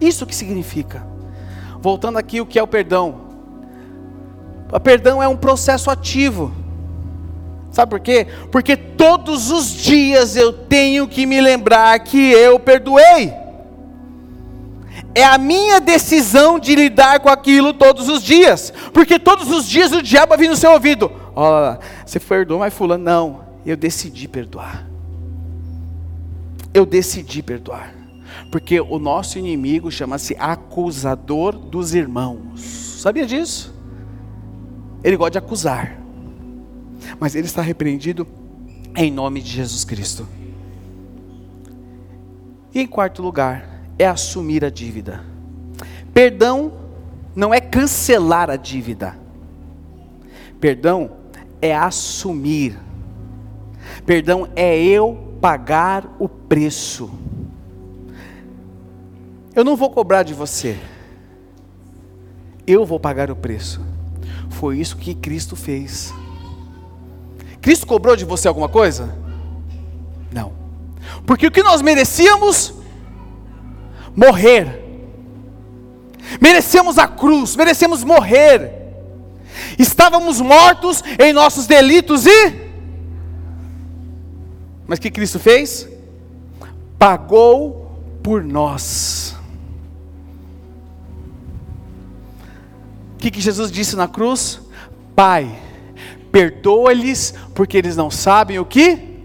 Isso 0.00 0.26
que 0.26 0.34
significa. 0.34 1.06
Voltando 1.80 2.18
aqui, 2.18 2.40
o 2.40 2.46
que 2.46 2.58
é 2.58 2.62
o 2.62 2.66
perdão? 2.66 3.22
O 4.72 4.80
perdão 4.80 5.22
é 5.22 5.28
um 5.28 5.36
processo 5.36 5.90
ativo. 5.90 6.52
Sabe 7.70 7.90
por 7.90 8.00
quê? 8.00 8.26
Porque 8.50 8.76
todos 8.76 9.50
os 9.50 9.70
dias 9.70 10.34
eu 10.34 10.52
tenho 10.52 11.06
que 11.06 11.24
me 11.24 11.40
lembrar 11.40 11.98
que 12.00 12.32
eu 12.32 12.58
perdoei. 12.58 13.32
É 15.14 15.24
a 15.24 15.38
minha 15.38 15.80
decisão 15.80 16.58
de 16.58 16.74
lidar 16.74 17.20
com 17.20 17.28
aquilo 17.28 17.72
todos 17.72 18.08
os 18.08 18.22
dias. 18.22 18.72
Porque 18.92 19.18
todos 19.18 19.50
os 19.50 19.68
dias 19.68 19.92
o 19.92 20.02
diabo 20.02 20.36
vir 20.36 20.48
no 20.48 20.56
seu 20.56 20.72
ouvido: 20.72 21.10
Olha, 21.42 21.80
você 22.04 22.20
perdoou, 22.20 22.60
mas 22.60 22.74
fulano, 22.74 23.02
não. 23.02 23.44
Eu 23.64 23.74
decidi 23.74 24.28
perdoar. 24.28 24.86
Eu 26.74 26.84
decidi 26.84 27.42
perdoar. 27.42 27.94
Porque 28.52 28.78
o 28.78 28.98
nosso 28.98 29.38
inimigo 29.38 29.90
chama-se 29.90 30.36
acusador 30.38 31.56
dos 31.56 31.94
irmãos. 31.94 32.60
Sabia 33.00 33.24
disso? 33.24 33.74
Ele 35.02 35.16
gosta 35.16 35.30
de 35.30 35.38
acusar. 35.38 35.98
Mas 37.18 37.34
ele 37.34 37.46
está 37.46 37.62
repreendido 37.62 38.26
em 38.94 39.10
nome 39.10 39.40
de 39.40 39.48
Jesus 39.48 39.82
Cristo. 39.82 40.28
E 42.74 42.82
em 42.82 42.86
quarto 42.86 43.22
lugar, 43.22 43.80
é 43.98 44.06
assumir 44.06 44.62
a 44.62 44.68
dívida. 44.68 45.24
Perdão 46.12 46.74
não 47.34 47.54
é 47.54 47.62
cancelar 47.62 48.50
a 48.50 48.56
dívida. 48.56 49.18
Perdão 50.60 51.19
é 51.60 51.74
assumir. 51.74 52.78
Perdão 54.06 54.48
é 54.54 54.76
eu 54.78 55.36
pagar 55.40 56.16
o 56.18 56.28
preço. 56.28 57.10
Eu 59.54 59.64
não 59.64 59.76
vou 59.76 59.90
cobrar 59.90 60.22
de 60.22 60.34
você. 60.34 60.78
Eu 62.66 62.84
vou 62.86 63.00
pagar 63.00 63.30
o 63.30 63.36
preço. 63.36 63.80
Foi 64.48 64.78
isso 64.78 64.96
que 64.96 65.14
Cristo 65.14 65.56
fez. 65.56 66.12
Cristo 67.60 67.86
cobrou 67.86 68.16
de 68.16 68.24
você 68.24 68.48
alguma 68.48 68.68
coisa? 68.68 69.14
Não. 70.32 70.52
Porque 71.26 71.46
o 71.46 71.50
que 71.50 71.62
nós 71.62 71.82
merecíamos? 71.82 72.74
Morrer. 74.14 74.84
Merecemos 76.40 76.98
a 76.98 77.08
cruz, 77.08 77.56
merecemos 77.56 78.04
morrer. 78.04 78.79
Estávamos 79.80 80.42
mortos 80.42 81.02
em 81.18 81.32
nossos 81.32 81.66
delitos 81.66 82.26
e. 82.26 82.70
Mas 84.86 84.98
o 84.98 85.02
que 85.02 85.10
Cristo 85.10 85.38
fez? 85.38 85.88
Pagou 86.98 87.90
por 88.22 88.44
nós. 88.44 89.34
O 93.14 93.18
que, 93.20 93.30
que 93.30 93.40
Jesus 93.40 93.72
disse 93.72 93.96
na 93.96 94.06
cruz? 94.06 94.60
Pai, 95.16 95.58
perdoa-lhes, 96.30 97.32
porque 97.54 97.78
eles 97.78 97.96
não 97.96 98.10
sabem 98.10 98.58
o 98.58 98.66
que. 98.66 99.22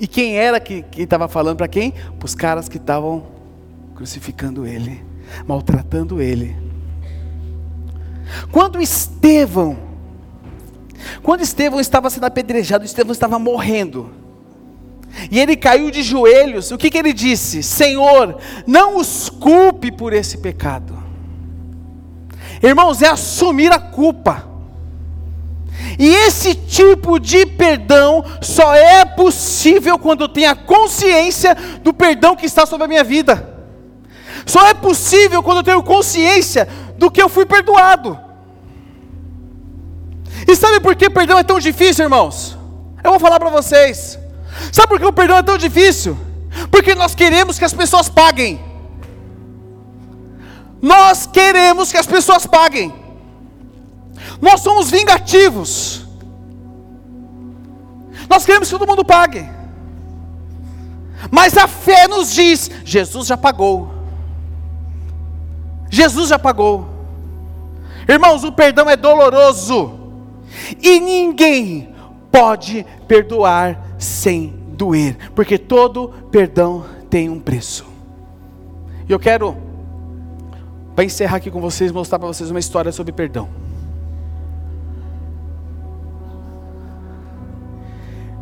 E 0.00 0.06
quem 0.08 0.36
era 0.36 0.58
que 0.58 0.84
estava 0.96 1.28
falando 1.28 1.58
para 1.58 1.68
quem? 1.68 1.92
Para 1.92 2.26
os 2.26 2.34
caras 2.34 2.68
que 2.68 2.76
estavam 2.76 3.24
crucificando 3.94 4.66
ele, 4.66 5.00
maltratando 5.46 6.20
ele. 6.20 6.61
Quando 8.50 8.80
Estevão, 8.80 9.78
quando 11.22 11.42
Estevão 11.42 11.80
estava 11.80 12.10
sendo 12.10 12.24
apedrejado, 12.24 12.84
Estevão 12.84 13.12
estava 13.12 13.38
morrendo. 13.38 14.10
E 15.30 15.38
ele 15.38 15.56
caiu 15.56 15.90
de 15.90 16.02
joelhos. 16.02 16.70
O 16.70 16.78
que, 16.78 16.90
que 16.90 16.98
ele 16.98 17.12
disse? 17.12 17.62
Senhor, 17.62 18.38
não 18.66 18.96
os 18.96 19.28
culpe 19.28 19.90
por 19.92 20.12
esse 20.12 20.38
pecado. 20.38 21.02
Irmãos, 22.62 23.02
é 23.02 23.08
assumir 23.08 23.72
a 23.72 23.78
culpa. 23.78 24.48
E 25.98 26.08
esse 26.08 26.54
tipo 26.54 27.18
de 27.18 27.44
perdão 27.44 28.24
só 28.40 28.74
é 28.74 29.04
possível 29.04 29.98
quando 29.98 30.22
eu 30.22 30.28
tenho 30.28 30.50
a 30.50 30.54
consciência 30.54 31.54
do 31.82 31.92
perdão 31.92 32.36
que 32.36 32.46
está 32.46 32.64
sobre 32.64 32.84
a 32.84 32.88
minha 32.88 33.04
vida. 33.04 33.50
Só 34.46 34.66
é 34.66 34.74
possível 34.74 35.42
quando 35.42 35.58
eu 35.58 35.62
tenho 35.62 35.82
consciência 35.82 36.68
do 36.98 37.10
que 37.10 37.22
eu 37.22 37.28
fui 37.28 37.46
perdoado. 37.46 38.18
E 40.48 40.56
sabe 40.56 40.80
por 40.80 40.94
que 40.96 41.08
perdão 41.08 41.38
é 41.38 41.42
tão 41.42 41.58
difícil, 41.58 42.04
irmãos? 42.04 42.56
Eu 43.02 43.10
vou 43.10 43.20
falar 43.20 43.38
para 43.38 43.50
vocês. 43.50 44.18
Sabe 44.72 44.88
por 44.88 44.98
que 44.98 45.06
o 45.06 45.12
perdão 45.12 45.36
é 45.36 45.42
tão 45.42 45.56
difícil? 45.56 46.16
Porque 46.70 46.94
nós 46.94 47.14
queremos 47.14 47.58
que 47.58 47.64
as 47.64 47.72
pessoas 47.72 48.08
paguem. 48.08 48.60
Nós 50.80 51.26
queremos 51.26 51.90
que 51.90 51.96
as 51.96 52.06
pessoas 52.06 52.46
paguem. 52.46 52.92
Nós 54.40 54.60
somos 54.60 54.90
vingativos. 54.90 56.04
Nós 58.28 58.44
queremos 58.44 58.68
que 58.68 58.78
todo 58.78 58.88
mundo 58.88 59.04
pague. 59.04 59.48
Mas 61.30 61.56
a 61.56 61.68
fé 61.68 62.08
nos 62.08 62.32
diz: 62.32 62.70
Jesus 62.84 63.28
já 63.28 63.36
pagou. 63.36 64.01
Jesus 65.92 66.30
já 66.30 66.38
pagou. 66.38 66.88
Irmãos, 68.08 68.42
o 68.44 68.50
perdão 68.50 68.88
é 68.88 68.96
doloroso. 68.96 69.92
E 70.82 70.98
ninguém 70.98 71.94
pode 72.30 72.86
perdoar 73.06 73.78
sem 73.98 74.54
doer, 74.68 75.18
porque 75.34 75.58
todo 75.58 76.08
perdão 76.30 76.86
tem 77.10 77.28
um 77.28 77.38
preço. 77.38 77.84
E 79.06 79.12
eu 79.12 79.18
quero, 79.18 79.54
para 80.94 81.04
encerrar 81.04 81.36
aqui 81.36 81.50
com 81.50 81.60
vocês, 81.60 81.92
mostrar 81.92 82.18
para 82.18 82.28
vocês 82.28 82.50
uma 82.50 82.58
história 82.58 82.90
sobre 82.90 83.12
perdão. 83.12 83.50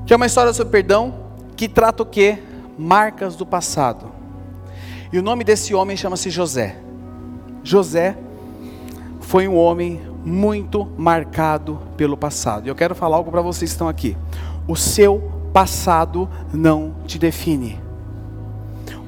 Que 0.06 0.12
é 0.12 0.16
uma 0.16 0.26
história 0.26 0.52
sobre 0.52 0.70
perdão 0.70 1.14
que 1.56 1.68
trata 1.68 2.04
o 2.04 2.06
que? 2.06 2.38
Marcas 2.78 3.34
do 3.34 3.44
passado. 3.44 4.12
E 5.12 5.18
o 5.18 5.22
nome 5.22 5.42
desse 5.42 5.74
homem 5.74 5.96
chama-se 5.96 6.30
José. 6.30 6.89
José 7.70 8.16
foi 9.20 9.46
um 9.46 9.56
homem 9.56 10.00
muito 10.24 10.88
marcado 10.98 11.78
pelo 11.96 12.16
passado. 12.16 12.66
Eu 12.66 12.74
quero 12.74 12.96
falar 12.96 13.14
algo 13.14 13.30
para 13.30 13.40
vocês 13.40 13.70
que 13.70 13.74
estão 13.74 13.88
aqui. 13.88 14.16
O 14.66 14.74
seu 14.74 15.30
passado 15.52 16.28
não 16.52 16.96
te 17.06 17.16
define. 17.16 17.78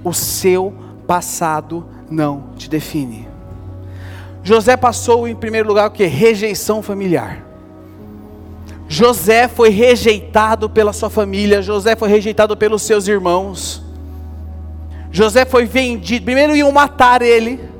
O 0.04 0.12
seu 0.12 0.72
passado 1.08 1.84
não 2.08 2.50
te 2.56 2.70
define. 2.70 3.26
José 4.44 4.76
passou 4.76 5.26
em 5.26 5.34
primeiro 5.34 5.66
lugar 5.66 5.88
o 5.88 5.90
que? 5.90 6.06
Rejeição 6.06 6.80
familiar. 6.82 7.44
José 8.86 9.48
foi 9.48 9.70
rejeitado 9.70 10.70
pela 10.70 10.92
sua 10.92 11.10
família, 11.10 11.62
José 11.62 11.96
foi 11.96 12.08
rejeitado 12.08 12.56
pelos 12.56 12.82
seus 12.82 13.08
irmãos. 13.08 13.82
José 15.10 15.44
foi 15.44 15.64
vendido. 15.64 16.24
Primeiro 16.24 16.54
iam 16.54 16.70
matar 16.70 17.22
ele, 17.22 17.71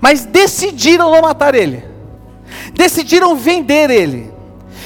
mas 0.00 0.24
decidiram 0.24 1.10
não 1.10 1.22
matar 1.22 1.54
ele. 1.54 1.84
Decidiram 2.72 3.36
vender 3.36 3.90
ele. 3.90 4.32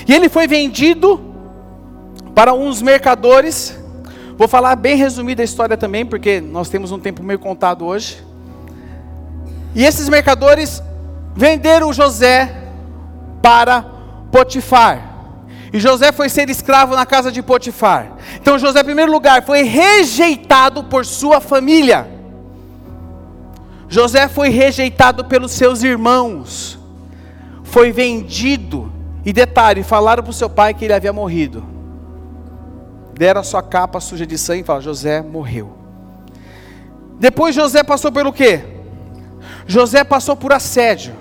E 0.06 0.14
ele 0.14 0.28
foi 0.28 0.46
vendido 0.46 1.20
para 2.34 2.54
uns 2.54 2.80
mercadores. 2.80 3.78
Vou 4.36 4.48
falar 4.48 4.76
bem 4.76 4.96
resumida 4.96 5.42
a 5.42 5.44
história 5.44 5.76
também, 5.76 6.06
porque 6.06 6.40
nós 6.40 6.68
temos 6.68 6.92
um 6.92 6.98
tempo 6.98 7.22
meio 7.22 7.38
contado 7.38 7.84
hoje. 7.84 8.24
E 9.74 9.84
esses 9.84 10.08
mercadores 10.08 10.82
venderam 11.34 11.92
José 11.92 12.54
para 13.42 13.84
Potifar. 14.30 15.08
E 15.72 15.78
José 15.78 16.12
foi 16.12 16.28
ser 16.28 16.48
escravo 16.48 16.94
na 16.94 17.04
casa 17.04 17.30
de 17.30 17.42
Potifar. 17.42 18.12
Então 18.40 18.58
José, 18.58 18.80
em 18.80 18.84
primeiro 18.84 19.12
lugar, 19.12 19.42
foi 19.44 19.62
rejeitado 19.62 20.84
por 20.84 21.04
sua 21.04 21.40
família. 21.40 22.17
José 23.88 24.28
foi 24.28 24.50
rejeitado 24.50 25.24
pelos 25.24 25.52
seus 25.52 25.82
irmãos. 25.82 26.78
Foi 27.64 27.90
vendido. 27.90 28.92
E 29.24 29.32
detalhe, 29.32 29.82
falaram 29.82 30.22
para 30.22 30.30
o 30.30 30.34
seu 30.34 30.48
pai 30.48 30.72
que 30.72 30.84
ele 30.84 30.94
havia 30.94 31.12
morrido 31.12 31.78
deram 33.18 33.40
a 33.40 33.44
sua 33.44 33.62
capa 33.62 33.98
suja 33.98 34.24
de 34.24 34.38
sangue 34.38 34.60
e 34.60 34.64
falaram: 34.64 34.84
José 34.84 35.20
morreu. 35.20 35.76
Depois 37.18 37.54
José 37.54 37.82
passou 37.82 38.12
pelo 38.12 38.32
quê? 38.32 38.62
José 39.66 40.04
passou 40.04 40.36
por 40.36 40.52
assédio. 40.52 41.14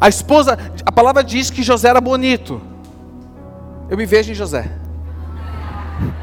A 0.00 0.08
esposa, 0.08 0.58
a 0.84 0.90
palavra 0.90 1.22
diz 1.22 1.50
que 1.50 1.62
José 1.62 1.88
era 1.88 2.00
bonito. 2.00 2.60
Eu 3.88 3.96
me 3.96 4.04
vejo 4.04 4.32
em 4.32 4.34
José. 4.34 4.70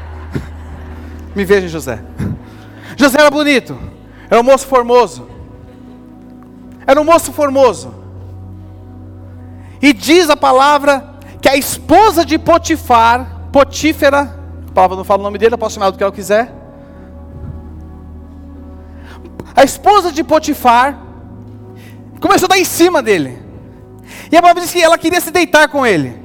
me 1.34 1.44
vejo 1.44 1.66
em 1.66 1.70
José. 1.70 2.00
José 2.96 3.18
era 3.18 3.30
bonito. 3.30 3.78
Era 4.30 4.40
um 4.40 4.44
moço 4.44 4.66
formoso. 4.66 5.28
Era 6.86 7.00
um 7.00 7.04
moço 7.04 7.32
formoso. 7.32 7.94
E 9.80 9.92
diz 9.92 10.28
a 10.28 10.36
palavra 10.36 11.14
que 11.40 11.48
a 11.48 11.56
esposa 11.56 12.24
de 12.24 12.38
Potifar 12.38 13.38
Potífera, 13.52 14.38
a 14.68 14.72
palavra 14.72 14.96
não 14.96 15.04
fala 15.04 15.20
o 15.20 15.22
nome 15.22 15.38
dele, 15.38 15.54
eu 15.54 15.58
posso 15.58 15.74
chamar 15.74 15.90
do 15.90 15.96
que 15.96 16.02
ela 16.02 16.12
quiser. 16.12 16.52
A 19.56 19.64
esposa 19.64 20.12
de 20.12 20.22
Potifar 20.22 20.98
começou 22.20 22.46
a 22.46 22.50
dar 22.50 22.58
em 22.58 22.64
cima 22.64 23.02
dele. 23.02 23.42
E 24.30 24.36
a 24.36 24.40
palavra 24.40 24.62
diz 24.62 24.72
que 24.72 24.82
ela 24.82 24.98
queria 24.98 25.20
se 25.20 25.30
deitar 25.30 25.68
com 25.68 25.86
ele. 25.86 26.16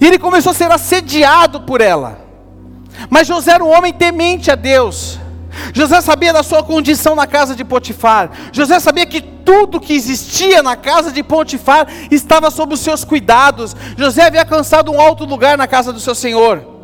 E 0.00 0.06
ele 0.06 0.18
começou 0.18 0.52
a 0.52 0.54
ser 0.54 0.70
assediado 0.70 1.62
por 1.62 1.80
ela. 1.80 2.18
Mas 3.10 3.26
José 3.26 3.52
era 3.52 3.64
um 3.64 3.70
homem 3.70 3.92
temente 3.92 4.50
a 4.50 4.54
Deus. 4.54 5.18
José 5.72 6.00
sabia 6.00 6.32
da 6.32 6.42
sua 6.42 6.62
condição 6.62 7.14
na 7.14 7.26
casa 7.26 7.54
de 7.54 7.64
Potifar. 7.64 8.30
José 8.52 8.78
sabia 8.80 9.06
que 9.06 9.20
tudo 9.20 9.80
que 9.80 9.94
existia 9.94 10.62
na 10.62 10.76
casa 10.76 11.12
de 11.12 11.22
Potifar 11.22 11.86
estava 12.10 12.50
sob 12.50 12.74
os 12.74 12.80
seus 12.80 13.04
cuidados. 13.04 13.76
José 13.96 14.24
havia 14.24 14.40
alcançado 14.40 14.90
um 14.90 15.00
alto 15.00 15.24
lugar 15.24 15.56
na 15.56 15.66
casa 15.66 15.92
do 15.92 16.00
seu 16.00 16.14
senhor. 16.14 16.76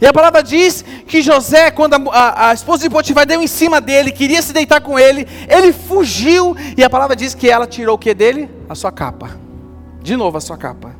E 0.00 0.06
a 0.06 0.12
palavra 0.12 0.42
diz 0.42 0.84
que 1.06 1.22
José, 1.22 1.70
quando 1.70 1.94
a, 1.94 2.18
a, 2.18 2.50
a, 2.50 2.54
esposa 2.54 2.82
de 2.82 2.90
Potifar 2.90 3.26
deu 3.26 3.42
em 3.42 3.46
cima 3.46 3.80
dele, 3.80 4.12
queria 4.12 4.42
se 4.42 4.52
deitar 4.52 4.80
com 4.80 4.98
ele, 4.98 5.26
ele 5.48 5.72
fugiu, 5.72 6.56
e 6.76 6.82
a 6.82 6.90
palavra 6.90 7.16
diz 7.16 7.34
que 7.34 7.48
ela 7.48 7.66
tirou 7.66 7.94
o 7.94 7.98
que 7.98 8.12
dele? 8.12 8.50
A 8.68 8.74
sua 8.74 8.92
capa. 8.92 9.30
De 10.02 10.16
novo 10.16 10.36
a 10.36 10.40
sua 10.40 10.56
capa. 10.56 10.94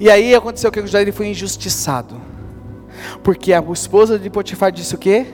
E 0.00 0.10
aí 0.10 0.34
aconteceu 0.34 0.70
o 0.70 0.72
que 0.72 0.80
José 0.80 1.00
ele 1.00 1.12
foi 1.12 1.28
injustiçado. 1.28 2.20
Porque 3.22 3.52
a 3.52 3.62
esposa 3.72 4.18
de 4.18 4.30
Potifar 4.30 4.72
disse 4.72 4.94
o 4.94 4.98
quê? 4.98 5.26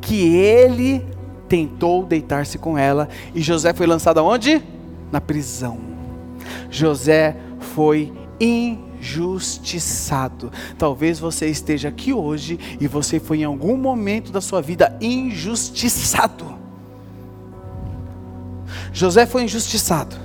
Que 0.00 0.36
ele 0.36 1.04
tentou 1.48 2.04
deitar-se 2.04 2.58
com 2.58 2.76
ela 2.76 3.08
e 3.34 3.40
José 3.40 3.72
foi 3.72 3.86
lançado 3.86 4.18
aonde? 4.18 4.62
Na 5.12 5.20
prisão. 5.20 5.78
José 6.70 7.36
foi 7.74 8.12
injustiçado. 8.40 10.50
Talvez 10.78 11.18
você 11.18 11.48
esteja 11.48 11.88
aqui 11.88 12.12
hoje 12.12 12.58
e 12.80 12.86
você 12.86 13.20
foi 13.20 13.38
em 13.38 13.44
algum 13.44 13.76
momento 13.76 14.32
da 14.32 14.40
sua 14.40 14.60
vida 14.60 14.96
injustiçado. 15.00 16.54
José 18.92 19.26
foi 19.26 19.44
injustiçado. 19.44 20.16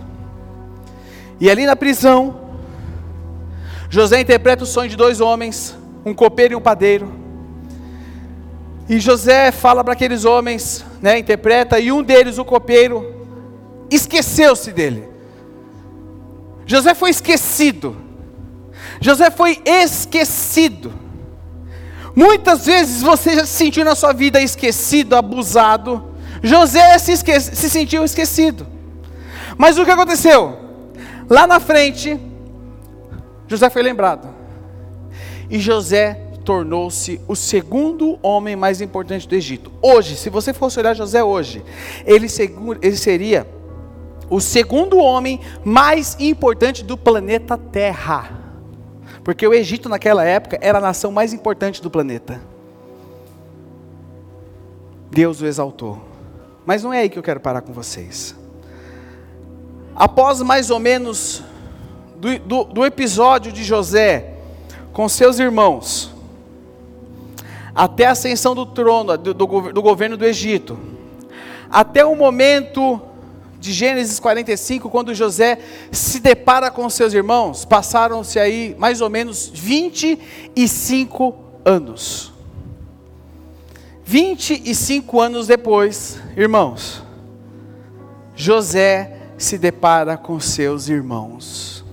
E 1.40 1.50
ali 1.50 1.66
na 1.66 1.76
prisão, 1.76 2.40
José 3.90 4.22
interpreta 4.22 4.64
o 4.64 4.68
sonho 4.68 4.90
de 4.90 4.98
dois 4.98 5.22
homens 5.22 5.79
um 6.06 6.14
copeiro 6.14 6.54
e 6.54 6.56
um 6.56 6.62
padeiro. 6.62 7.12
E 8.88 9.00
José 9.00 9.52
fala 9.52 9.84
para 9.84 9.94
aqueles 9.94 10.26
homens, 10.26 10.84
né, 11.02 11.20
interpreta, 11.20 11.80
e 11.80 11.92
um 11.92 12.02
deles, 12.02 12.38
o 12.38 12.46
copeiro, 12.46 13.28
esqueceu-se 13.92 14.72
dele. 14.72 15.08
José 16.66 16.94
foi 16.94 17.10
esquecido. 17.10 17.96
José 19.00 19.30
foi 19.30 19.62
esquecido. 19.66 20.92
Muitas 22.16 22.66
vezes 22.66 23.02
você 23.02 23.36
já 23.36 23.46
se 23.46 23.54
sentiu 23.54 23.86
na 23.86 23.96
sua 23.96 24.12
vida 24.12 24.42
esquecido, 24.42 25.16
abusado. 25.16 26.14
José 26.42 26.98
se, 26.98 27.12
esque 27.12 27.40
se 27.40 27.70
sentiu 27.70 28.04
esquecido. 28.04 28.66
Mas 29.58 29.78
o 29.78 29.86
que 29.86 29.92
aconteceu? 29.92 30.58
Lá 31.30 31.46
na 31.46 31.60
frente, 31.60 32.20
José 33.48 33.70
foi 33.70 33.84
lembrado. 33.84 34.39
E 35.50 35.60
José 35.60 36.30
tornou-se 36.46 37.20
o 37.28 37.36
segundo 37.36 38.18
homem 38.22 38.56
mais 38.56 38.82
importante 38.82 39.28
do 39.28 39.36
Egito. 39.36 39.72
Hoje, 39.82 40.16
se 40.16 40.30
você 40.30 40.54
fosse 40.54 40.80
olhar 40.80 40.96
José 40.96 41.24
hoje, 41.24 41.64
ele, 42.06 42.28
ele 42.82 42.96
seria 42.96 43.48
o 44.30 44.40
segundo 44.40 44.98
homem 44.98 45.40
mais 45.64 46.16
importante 46.20 46.84
do 46.84 46.98
planeta 46.98 47.58
Terra. 47.58 48.32
Porque 49.24 49.48
o 49.48 49.54
Egito 49.54 49.90
naquela 49.90 50.24
época 50.24 50.58
era 50.62 50.78
a 50.78 50.82
nação 50.82 51.12
mais 51.12 51.34
importante 51.34 51.82
do 51.82 51.90
planeta. 51.90 52.42
Deus 55.12 55.42
o 55.42 55.46
exaltou. 55.46 56.00
Mas 56.66 56.84
não 56.84 56.94
é 56.94 57.00
aí 57.00 57.10
que 57.10 57.18
eu 57.18 57.24
quero 57.24 57.40
parar 57.40 57.62
com 57.62 57.74
vocês. 57.74 58.36
Após 59.96 60.42
mais 60.42 60.70
ou 60.70 60.80
menos 60.80 61.44
do, 62.18 62.40
do, 62.40 62.64
do 62.66 62.86
episódio 62.86 63.52
de 63.52 63.64
José 63.64 64.39
com 65.00 65.08
seus 65.08 65.40
irmãos, 65.40 66.14
até 67.74 68.06
a 68.06 68.12
ascensão 68.12 68.54
do 68.54 68.66
trono, 68.66 69.18
do, 69.18 69.34
do, 69.34 69.72
do 69.72 69.82
governo 69.82 70.18
do 70.18 70.26
Egito, 70.26 70.78
até 71.72 72.04
o 72.04 72.18
momento 72.18 73.00
de 73.58 73.72
Gênesis 73.72 74.20
45, 74.20 74.90
quando 74.90 75.16
José 75.16 75.58
se 75.90 76.20
depara 76.20 76.70
com 76.70 76.90
seus 76.90 77.14
irmãos, 77.14 77.64
passaram-se 77.64 78.38
aí 78.38 78.76
mais 78.78 79.00
ou 79.00 79.10
menos 79.10 79.50
25 79.54 81.34
anos. 81.64 82.34
25 84.04 85.22
anos 85.22 85.48
depois, 85.48 86.20
irmãos, 86.36 87.02
José 88.36 89.18
se 89.38 89.58
depara 89.58 90.18
com 90.18 90.42
seus 90.42 90.90
irmãos 90.90 91.86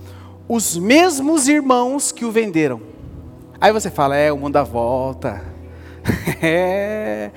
os 0.47 0.77
mesmos 0.77 1.47
irmãos 1.47 2.11
que 2.11 2.23
o 2.23 2.31
venderam. 2.31 2.96
Aí 3.59 3.71
você 3.71 3.89
fala, 3.89 4.15
é, 4.15 4.31
o 4.31 4.37
mundo 4.37 4.53
dá 4.53 4.63
volta. 4.63 5.43
é, 6.41 7.31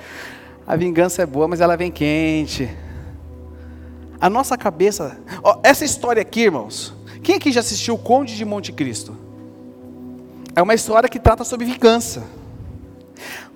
a 0.67 0.77
vingança 0.77 1.23
é 1.23 1.27
boa, 1.27 1.49
mas 1.49 1.61
ela 1.61 1.77
vem 1.77 1.91
quente. 1.91 2.71
A 4.21 4.29
nossa 4.29 4.57
cabeça, 4.57 5.19
ó, 5.43 5.59
essa 5.63 5.85
história 5.85 6.21
aqui, 6.21 6.43
irmãos, 6.43 6.95
Quem 7.23 7.37
aqui 7.37 7.53
já 7.53 7.61
assistiu 7.61 7.95
o 7.95 7.99
Conde 7.99 8.37
de 8.37 8.45
Monte 8.45 8.73
Cristo? 8.73 9.17
É 10.55 10.63
uma 10.63 10.75
história 10.75 11.09
que 11.09 11.19
trata 11.19 11.45
sobre 11.45 11.67
vingança. 11.67 12.23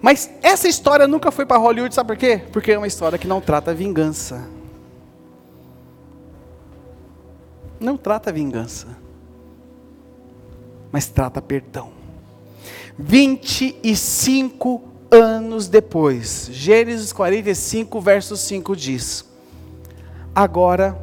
Mas 0.01 0.31
essa 0.43 0.69
história 0.69 1.09
nunca 1.09 1.31
foi 1.31 1.47
para 1.47 1.57
Hollywood, 1.57 1.95
sabe 1.95 2.09
por 2.09 2.17
quê? 2.17 2.43
Porque 2.53 2.73
é 2.73 2.79
uma 2.79 2.87
história 2.87 3.19
que 3.19 3.27
não 3.27 3.41
trata 3.41 3.75
vingança. 3.75 4.49
Não 7.81 7.97
trata 7.97 8.33
vingança. 8.33 8.87
Mas 10.93 11.07
trata 11.09 11.41
perdão. 11.41 12.04
25 12.99 14.83
anos 15.11 15.69
depois, 15.69 16.49
Gênesis 16.53 17.13
45, 17.13 18.01
verso 18.01 18.37
5 18.37 18.77
diz: 18.77 19.25
Agora, 20.35 20.97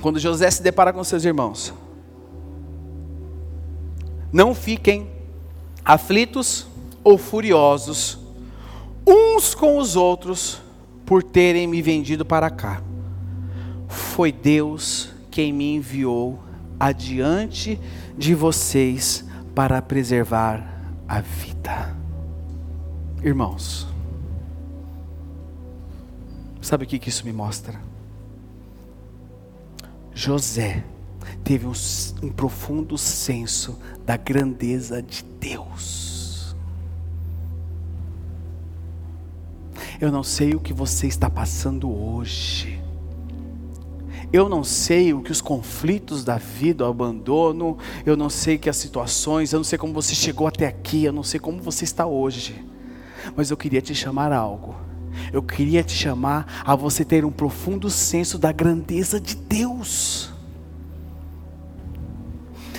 quando 0.00 0.18
José 0.18 0.50
se 0.50 0.62
depara 0.62 0.92
com 0.92 1.02
seus 1.02 1.24
irmãos, 1.24 1.74
não 4.32 4.54
fiquem 4.54 5.10
aflitos 5.84 6.66
ou 7.04 7.18
furiosos 7.18 8.18
uns 9.06 9.54
com 9.54 9.78
os 9.78 9.96
outros 9.96 10.60
por 11.04 11.22
terem 11.22 11.66
me 11.66 11.82
vendido 11.82 12.24
para 12.24 12.48
cá. 12.48 12.80
Foi 13.88 14.30
Deus 14.30 15.10
quem 15.30 15.52
me 15.52 15.74
enviou 15.74 16.38
adiante 16.78 17.78
de 18.16 18.34
vocês 18.34 19.24
para 19.54 19.82
preservar 19.82 20.71
a 21.12 21.20
vida. 21.20 21.94
Irmãos, 23.22 23.86
sabe 26.62 26.84
o 26.84 26.86
que, 26.86 27.06
isso 27.06 27.26
me 27.26 27.32
mostra? 27.34 27.78
José 30.14 30.82
teve 31.44 31.66
um, 31.66 31.72
um 32.22 32.30
profundo 32.30 32.96
senso 32.96 33.78
da 34.06 34.16
grandeza 34.16 35.02
de 35.02 35.22
Deus. 35.38 36.56
Eu 40.00 40.10
não 40.10 40.22
sei 40.22 40.54
o 40.54 40.60
que 40.60 40.72
você 40.72 41.06
está 41.08 41.28
passando 41.28 41.90
hoje. 41.94 42.81
Eu 44.32 44.48
não 44.48 44.64
sei 44.64 45.12
o 45.12 45.20
que 45.20 45.30
os 45.30 45.42
conflitos 45.42 46.24
da 46.24 46.38
vida, 46.38 46.86
o 46.86 46.88
abandono, 46.90 47.76
eu 48.06 48.16
não 48.16 48.30
sei 48.30 48.56
que 48.56 48.70
as 48.70 48.76
situações, 48.76 49.52
eu 49.52 49.58
não 49.58 49.64
sei 49.64 49.78
como 49.78 49.92
você 49.92 50.14
chegou 50.14 50.46
até 50.46 50.66
aqui, 50.66 51.04
eu 51.04 51.12
não 51.12 51.22
sei 51.22 51.38
como 51.38 51.60
você 51.60 51.84
está 51.84 52.06
hoje. 52.06 52.64
Mas 53.36 53.50
eu 53.50 53.56
queria 53.56 53.82
te 53.82 53.94
chamar 53.94 54.32
a 54.32 54.38
algo. 54.38 54.74
Eu 55.32 55.42
queria 55.42 55.84
te 55.84 55.92
chamar 55.92 56.62
a 56.64 56.74
você 56.74 57.04
ter 57.04 57.26
um 57.26 57.30
profundo 57.30 57.90
senso 57.90 58.38
da 58.38 58.50
grandeza 58.50 59.20
de 59.20 59.36
Deus. 59.36 60.30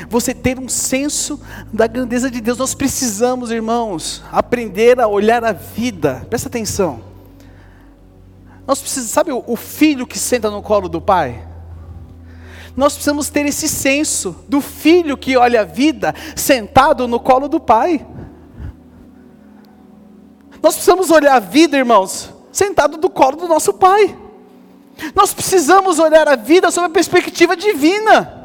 Você 0.10 0.34
ter 0.34 0.60
um 0.60 0.68
senso 0.68 1.40
da 1.72 1.86
grandeza 1.86 2.32
de 2.32 2.42
Deus. 2.42 2.58
Nós 2.58 2.74
precisamos, 2.74 3.52
irmãos, 3.52 4.24
aprender 4.32 5.00
a 5.00 5.08
olhar 5.08 5.44
a 5.44 5.52
vida. 5.52 6.26
Presta 6.30 6.48
atenção. 6.48 7.13
Nós 8.66 8.80
precisamos, 8.80 9.12
sabe 9.12 9.32
o, 9.32 9.56
filho 9.56 10.08
que 10.08 10.18
senta 10.18 10.50
no 10.50 10.62
colo 10.62 10.88
do 10.88 11.02
pai? 11.02 11.46
Nós 12.76 12.94
precisamos 12.94 13.30
ter 13.30 13.46
esse 13.46 13.68
senso 13.68 14.36
do 14.48 14.62
filho 14.62 15.18
que 15.18 15.38
olha 15.38 15.62
a 15.62 15.66
vida 15.66 16.16
sentado 16.36 17.08
no 17.08 17.20
colo 17.20 17.48
do 17.48 17.60
pai. 17.60 18.06
Nós 20.62 20.76
precisamos 20.76 21.12
olhar 21.12 21.36
a 21.36 21.40
vida, 21.40 21.78
irmãos, 21.78 22.34
sentado 22.52 22.98
no 22.98 23.10
colo 23.10 23.36
do 23.36 23.48
nosso 23.48 23.74
pai. 23.74 24.18
Nós 25.14 25.34
precisamos 25.34 26.00
olhar 26.00 26.28
a 26.28 26.36
vida 26.36 26.72
sob 26.72 26.88
a 26.88 26.90
perspectiva 26.90 27.56
divina. 27.56 28.42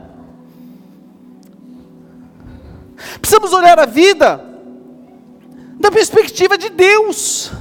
Precisamos 3.20 3.52
olhar 3.52 3.78
a 3.78 3.86
vida 3.86 4.44
da 5.78 5.90
perspectiva 5.90 6.58
de 6.58 6.68
Deus. 6.70 7.52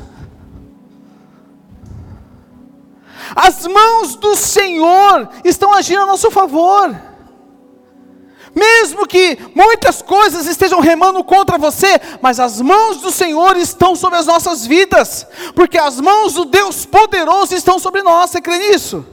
As 3.40 3.68
mãos 3.68 4.16
do 4.16 4.36
Senhor 4.36 5.30
estão 5.44 5.72
agindo 5.72 6.02
a 6.02 6.06
nosso 6.08 6.32
favor. 6.32 7.00
Mesmo 8.56 9.06
que 9.06 9.38
muitas 9.54 10.02
coisas 10.02 10.48
estejam 10.48 10.80
remando 10.80 11.24
contra 11.24 11.56
você, 11.56 12.02
mas 12.20 12.40
as 12.40 12.60
mãos 12.60 12.98
do 12.98 13.12
Senhor 13.12 13.56
estão 13.56 13.96
sobre 13.96 14.18
as 14.18 14.26
nossas 14.26 14.66
vidas, 14.66 15.28
porque 15.54 15.78
as 15.78 16.02
mãos 16.02 16.34
do 16.34 16.46
Deus 16.46 16.84
poderoso 16.84 17.54
estão 17.54 17.78
sobre 17.78 18.02
nós. 18.02 18.32
Você 18.32 18.42
crê 18.42 18.58
nisso? 18.58 19.06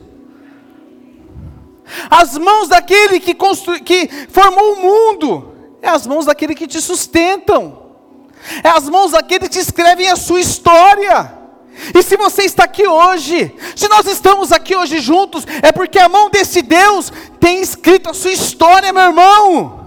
As 2.09 2.39
mãos 2.39 2.68
daquele 2.68 3.20
que, 3.20 3.35
constru... 3.35 3.79
que 3.85 4.09
formou 4.31 4.72
o 4.72 4.81
mundo, 4.81 5.55
é 5.83 5.91
as 5.91 6.07
mãos 6.07 6.25
daquele 6.25 6.55
que 6.55 6.66
te 6.66 6.81
sustentam, 6.81 7.91
é 8.62 8.70
as 8.70 8.89
mãos 8.89 9.12
daquele 9.12 9.51
que 9.51 9.59
escrevem 9.59 10.09
a 10.09 10.16
sua 10.16 10.41
história. 10.41 11.43
E 11.95 12.03
se 12.03 12.16
você 12.16 12.43
está 12.43 12.64
aqui 12.64 12.87
hoje, 12.87 13.55
se 13.75 13.89
nós 13.89 14.07
estamos 14.07 14.53
aqui 14.53 14.77
hoje 14.77 15.01
juntos, 15.01 15.45
é 15.62 15.72
porque 15.72 15.99
a 15.99 16.09
mão 16.09 16.31
desse 16.31 16.62
Deus 16.62 17.12
tem 17.41 17.61
escrito 17.61 18.11
a 18.11 18.14
sua 18.14 18.33
história, 18.33 18.93
meu 18.93 19.03
irmão. 19.03 19.85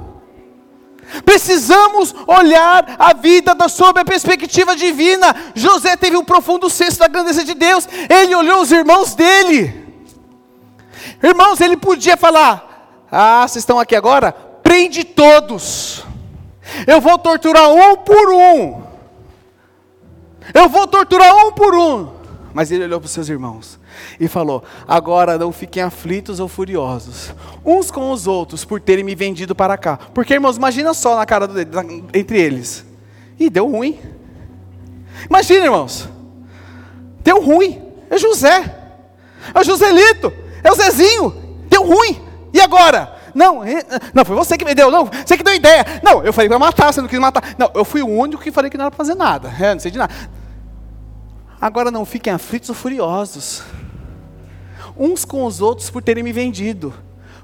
Precisamos 1.24 2.14
olhar 2.28 2.96
a 3.00 3.14
vida 3.14 3.56
da 3.56 3.70
sob 3.70 4.00
a 4.00 4.06
perspectiva 4.06 4.76
divina. 4.76 5.36
José 5.56 5.96
teve 5.96 6.18
um 6.18 6.24
profundo 6.24 6.70
senso 6.70 7.00
da 7.00 7.08
grandeza 7.08 7.44
de 7.44 7.54
Deus. 7.54 7.88
Ele 8.10 8.36
olhou 8.36 8.62
os 8.62 8.72
irmãos 8.72 9.16
dele. 9.16 9.88
Irmãos, 11.24 11.62
ele 11.62 11.78
podia 11.78 12.18
falar: 12.18 13.08
Ah, 13.10 13.48
vocês 13.48 13.62
estão 13.62 13.80
aqui 13.80 13.96
agora? 13.96 14.34
Prende 14.62 15.06
todos. 15.06 16.04
Eu 16.86 17.00
vou 17.00 17.18
torturar 17.18 17.70
um 17.70 17.96
por 17.96 18.34
um. 18.34 18.87
Eu 20.54 20.70
vou 20.70 20.88
torturar 20.88 21.36
um 21.36 21.52
por 21.52 21.76
um. 21.76 22.18
Mas 22.54 22.72
ele 22.72 22.86
olhou 22.86 23.00
para 23.00 23.06
os 23.06 23.12
seus 23.12 23.30
irmãos 23.30 23.80
e 24.20 24.28
falou: 24.28 24.64
Agora 24.88 25.38
não 25.38 25.52
fiquem 25.52 25.84
aflitos 25.84 26.40
ou 26.40 26.48
furiosos, 26.48 27.34
uns 27.64 27.92
com 27.92 28.12
os 28.12 28.26
outros, 28.26 28.66
por 28.66 28.82
terem 28.82 29.04
me 29.04 29.14
vendido 29.14 29.54
para 29.54 29.78
cá. 29.78 29.98
Porque, 30.14 30.34
irmãos, 30.34 30.58
imagina 30.58 30.94
só 30.94 31.16
na 31.16 31.26
cara 31.26 31.48
do, 31.48 31.60
entre 32.14 32.42
eles. 32.42 32.86
E 33.40 33.50
deu 33.50 33.70
ruim. 33.70 34.00
Imagina, 35.30 35.66
irmãos. 35.66 36.10
Deu 37.24 37.42
ruim. 37.42 37.82
É 38.10 38.18
José. 38.18 38.76
É 39.54 39.60
o 39.60 39.64
Joselito. 39.64 40.34
É 40.64 40.72
o 40.72 40.76
Zezinho. 40.76 41.32
Deu 41.70 41.84
ruim. 41.84 42.22
E 42.54 42.60
agora? 42.60 43.17
Não, 43.38 43.62
não, 44.16 44.26
foi 44.26 44.36
você 44.36 44.58
que 44.58 44.66
me 44.66 44.74
deu, 44.74 44.90
não, 44.90 45.06
você 45.06 45.38
que 45.38 45.44
deu 45.44 45.54
ideia. 45.54 45.86
Não, 46.02 46.24
eu 46.24 46.34
falei 46.34 46.50
para 46.50 46.58
matar, 46.58 46.92
você 46.92 47.00
não 47.00 47.08
quis 47.08 47.20
matar. 47.20 47.54
Não, 47.56 47.70
eu 47.76 47.86
fui 47.86 48.02
o 48.02 48.08
único 48.08 48.42
que 48.42 48.52
falei 48.52 48.72
que 48.72 48.78
não 48.80 48.86
era 48.86 48.90
para 48.90 48.98
fazer 48.98 49.14
nada. 49.14 49.54
É, 49.60 49.76
não 49.76 49.80
sei 49.80 49.92
de 49.92 50.00
nada. 50.00 50.12
Agora 51.62 51.92
não 51.92 52.04
fiquem 52.04 52.34
aflitos 52.34 52.70
ou 52.70 52.74
furiosos, 52.76 53.62
uns 54.98 55.24
com 55.24 55.46
os 55.46 55.62
outros 55.62 55.88
por 55.92 56.02
terem 56.02 56.24
me 56.24 56.34
vendido. 56.34 56.92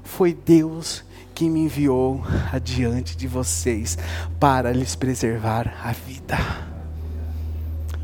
Foi 0.02 0.34
Deus 0.34 1.04
que 1.32 1.48
me 1.48 1.60
enviou 1.60 2.26
adiante 2.52 3.16
de 3.16 3.28
vocês 3.28 3.96
para 4.40 4.72
lhes 4.72 4.96
preservar 4.96 5.76
a 5.80 5.92
vida. 5.92 6.36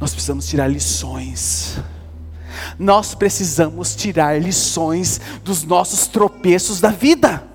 Nós 0.01 0.13
precisamos 0.13 0.47
tirar 0.47 0.69
lições. 0.69 1.81
Nós 2.79 3.17
precisamos 3.17 3.97
tirar 3.97 4.41
lições 4.41 5.21
dos 5.43 5.65
nossos 5.65 6.07
tropeços 6.07 6.81
da 6.81 6.91
vida. 6.91 7.50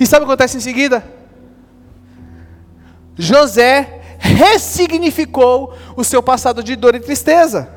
E 0.00 0.06
sabe 0.06 0.24
o 0.24 0.26
que 0.26 0.32
acontece 0.32 0.56
em 0.56 0.60
seguida? 0.60 1.04
José 3.18 4.00
ressignificou 4.18 5.74
o 5.94 6.02
seu 6.02 6.22
passado 6.22 6.62
de 6.62 6.74
dor 6.74 6.94
e 6.94 7.00
tristeza. 7.00 7.68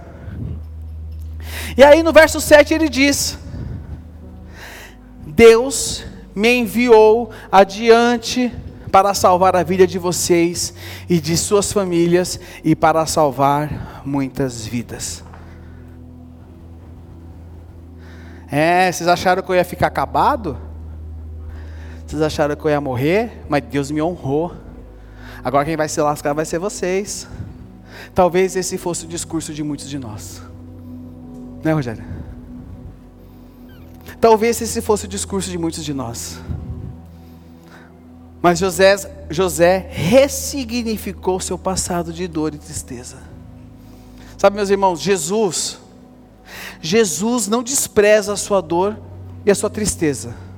E 1.77 1.83
aí 1.83 2.01
no 2.01 2.13
verso 2.13 2.39
7 2.39 2.73
ele 2.73 2.87
diz: 2.87 3.37
Deus 5.27 6.05
me 6.33 6.59
enviou 6.59 7.29
adiante 7.51 8.53
para 8.89 9.13
salvar 9.13 9.55
a 9.55 9.63
vida 9.63 9.85
de 9.85 9.99
vocês 9.99 10.73
e 11.09 11.19
de 11.19 11.35
suas 11.35 11.73
famílias 11.73 12.39
e 12.63 12.73
para 12.73 13.05
salvar 13.05 14.01
muitas 14.05 14.65
vidas. 14.65 15.23
É, 18.49 18.89
vocês 18.89 19.09
acharam 19.09 19.41
que 19.41 19.49
eu 19.49 19.55
ia 19.55 19.65
ficar 19.65 19.87
acabado? 19.87 20.72
Vocês 22.13 22.21
acharam 22.21 22.55
que 22.55 22.63
eu 22.63 22.69
ia 22.69 22.79
morrer? 22.79 23.43
Mas 23.49 23.63
Deus 23.63 23.89
me 23.89 23.99
honrou. 23.99 24.53
Agora 25.43 25.65
quem 25.65 25.75
vai 25.75 25.89
se 25.89 25.99
lascar 25.99 26.31
vai 26.33 26.45
ser 26.45 26.59
vocês. 26.59 27.27
Talvez 28.13 28.55
esse 28.55 28.77
fosse 28.77 29.05
o 29.05 29.07
discurso 29.07 29.51
de 29.51 29.63
muitos 29.63 29.89
de 29.89 29.97
nós. 29.97 30.39
Né, 31.63 31.73
Rogério? 31.73 32.03
Talvez 34.21 34.61
esse 34.61 34.79
fosse 34.79 35.05
o 35.05 35.07
discurso 35.07 35.49
de 35.49 35.57
muitos 35.57 35.83
de 35.83 35.91
nós. 35.91 36.39
Mas 38.43 38.59
José, 38.59 38.95
José 39.31 39.89
ressignificou 39.89 41.39
seu 41.39 41.57
passado 41.57 42.13
de 42.13 42.27
dor 42.27 42.53
e 42.53 42.59
tristeza. 42.59 43.17
Sabe, 44.37 44.55
meus 44.55 44.69
irmãos, 44.69 45.01
Jesus, 45.01 45.79
Jesus 46.79 47.47
não 47.47 47.63
despreza 47.63 48.33
a 48.33 48.37
sua 48.37 48.61
dor 48.61 48.99
e 49.43 49.49
a 49.49 49.55
sua 49.55 49.71
tristeza. 49.71 50.52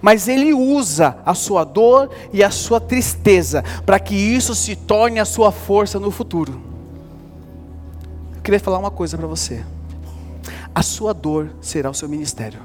Mas 0.00 0.28
ele 0.28 0.52
usa 0.52 1.18
a 1.24 1.34
sua 1.34 1.64
dor 1.64 2.10
e 2.32 2.42
a 2.42 2.50
sua 2.50 2.80
tristeza 2.80 3.62
para 3.84 3.98
que 3.98 4.14
isso 4.14 4.54
se 4.54 4.76
torne 4.76 5.18
a 5.18 5.24
sua 5.24 5.52
força 5.52 5.98
no 5.98 6.10
futuro. 6.10 6.60
Eu 8.34 8.42
queria 8.42 8.60
falar 8.60 8.78
uma 8.78 8.90
coisa 8.90 9.16
para 9.16 9.26
você. 9.26 9.64
A 10.74 10.82
sua 10.82 11.12
dor 11.12 11.50
será 11.60 11.90
o 11.90 11.94
seu 11.94 12.08
ministério. 12.08 12.60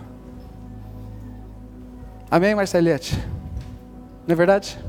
Amém, 2.30 2.56
Marcelete? 2.56 3.18
Não 4.26 4.34
é 4.34 4.36
verdade? 4.36 4.78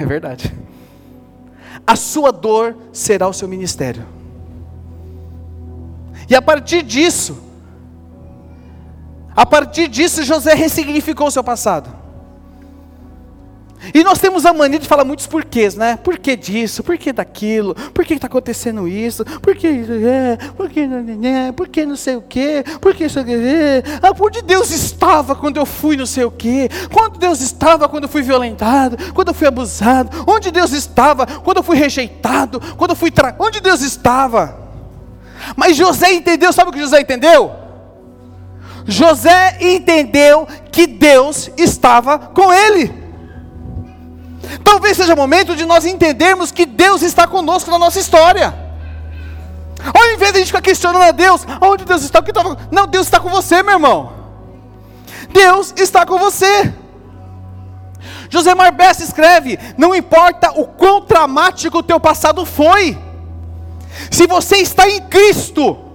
É 0.00 0.04
verdade. 0.04 0.54
A 1.86 1.96
sua 1.96 2.30
dor 2.30 2.76
será 2.92 3.26
o 3.26 3.32
seu 3.32 3.48
ministério. 3.48 4.04
E 6.28 6.34
a 6.34 6.42
partir 6.42 6.82
disso, 6.82 7.47
a 9.38 9.46
partir 9.46 9.86
disso, 9.86 10.24
José 10.24 10.52
ressignificou 10.52 11.28
o 11.28 11.30
seu 11.30 11.44
passado. 11.44 11.88
E 13.94 14.02
nós 14.02 14.18
temos 14.18 14.44
a 14.44 14.52
mania 14.52 14.80
de 14.80 14.88
falar 14.88 15.04
muitos 15.04 15.28
porquês, 15.28 15.76
né? 15.76 15.96
Por 15.96 16.18
que 16.18 16.34
disso? 16.34 16.82
Por 16.82 16.98
que 16.98 17.12
daquilo? 17.12 17.72
Por 17.94 18.04
que 18.04 18.14
está 18.14 18.26
acontecendo 18.26 18.88
isso? 18.88 19.24
Por 19.40 19.54
que 19.54 19.68
é? 19.68 20.36
Por 20.56 20.68
que 20.68 20.88
não, 20.88 21.52
por 21.52 21.68
que 21.68 21.86
não 21.86 21.94
sei 21.94 22.16
o 22.16 22.20
quê? 22.20 22.64
Por 22.80 22.96
que 22.96 23.04
isso 23.04 23.20
é? 23.20 23.24
Ah, 24.02 24.12
onde 24.20 24.42
Deus 24.42 24.72
estava 24.72 25.36
quando 25.36 25.58
eu 25.58 25.64
fui 25.64 25.96
não 25.96 26.06
sei 26.06 26.24
o 26.24 26.32
quê? 26.32 26.68
Quando 26.92 27.16
Deus 27.16 27.40
estava 27.40 27.88
quando 27.88 28.02
eu 28.02 28.08
fui 28.08 28.22
violentado? 28.22 28.96
Quando 29.14 29.28
eu 29.28 29.34
fui 29.34 29.46
abusado? 29.46 30.24
Onde 30.26 30.50
Deus 30.50 30.72
estava 30.72 31.24
quando 31.24 31.58
eu 31.58 31.62
fui 31.62 31.76
rejeitado? 31.76 32.60
Quando 32.76 32.90
eu 32.90 32.96
fui 32.96 33.12
tra... 33.12 33.36
Onde 33.38 33.60
Deus 33.60 33.82
estava? 33.82 34.58
Mas 35.54 35.76
José 35.76 36.12
entendeu, 36.12 36.52
sabe 36.52 36.70
o 36.70 36.72
que 36.72 36.80
José 36.80 37.00
entendeu? 37.00 37.67
José 38.88 39.58
entendeu 39.60 40.48
que 40.72 40.86
Deus 40.86 41.50
estava 41.58 42.18
com 42.18 42.50
ele. 42.50 42.90
Talvez 44.64 44.96
seja 44.96 45.12
o 45.12 45.16
momento 45.16 45.54
de 45.54 45.66
nós 45.66 45.84
entendermos 45.84 46.50
que 46.50 46.64
Deus 46.64 47.02
está 47.02 47.26
conosco 47.26 47.70
na 47.70 47.78
nossa 47.78 47.98
história. 47.98 48.66
Ao 49.92 50.14
invés 50.14 50.32
de 50.32 50.38
a 50.38 50.40
gente 50.40 50.46
ficar 50.46 50.62
questionando 50.62 51.02
a 51.02 51.10
Deus, 51.10 51.46
onde 51.60 51.84
Deus 51.84 52.02
está? 52.02 52.20
O 52.20 52.22
que 52.22 52.30
estava? 52.30 52.56
Não, 52.72 52.86
Deus 52.86 53.06
está 53.06 53.20
com 53.20 53.28
você, 53.28 53.62
meu 53.62 53.74
irmão. 53.74 54.12
Deus 55.30 55.74
está 55.76 56.06
com 56.06 56.18
você. 56.18 56.72
José 58.30 58.54
Marbessa 58.54 59.04
escreve: 59.04 59.58
Não 59.76 59.94
importa 59.94 60.50
o 60.58 60.66
quão 60.66 61.02
traumático 61.02 61.78
o 61.78 61.82
teu 61.82 62.00
passado 62.00 62.46
foi, 62.46 62.96
se 64.10 64.26
você 64.26 64.56
está 64.56 64.88
em 64.88 65.02
Cristo, 65.02 65.87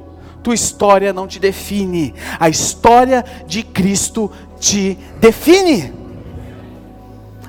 tua 0.43 0.53
história 0.53 1.13
não 1.13 1.27
te 1.27 1.39
define, 1.39 2.13
a 2.39 2.49
história 2.49 3.23
de 3.47 3.63
Cristo 3.63 4.29
te 4.59 4.97
define. 5.19 5.93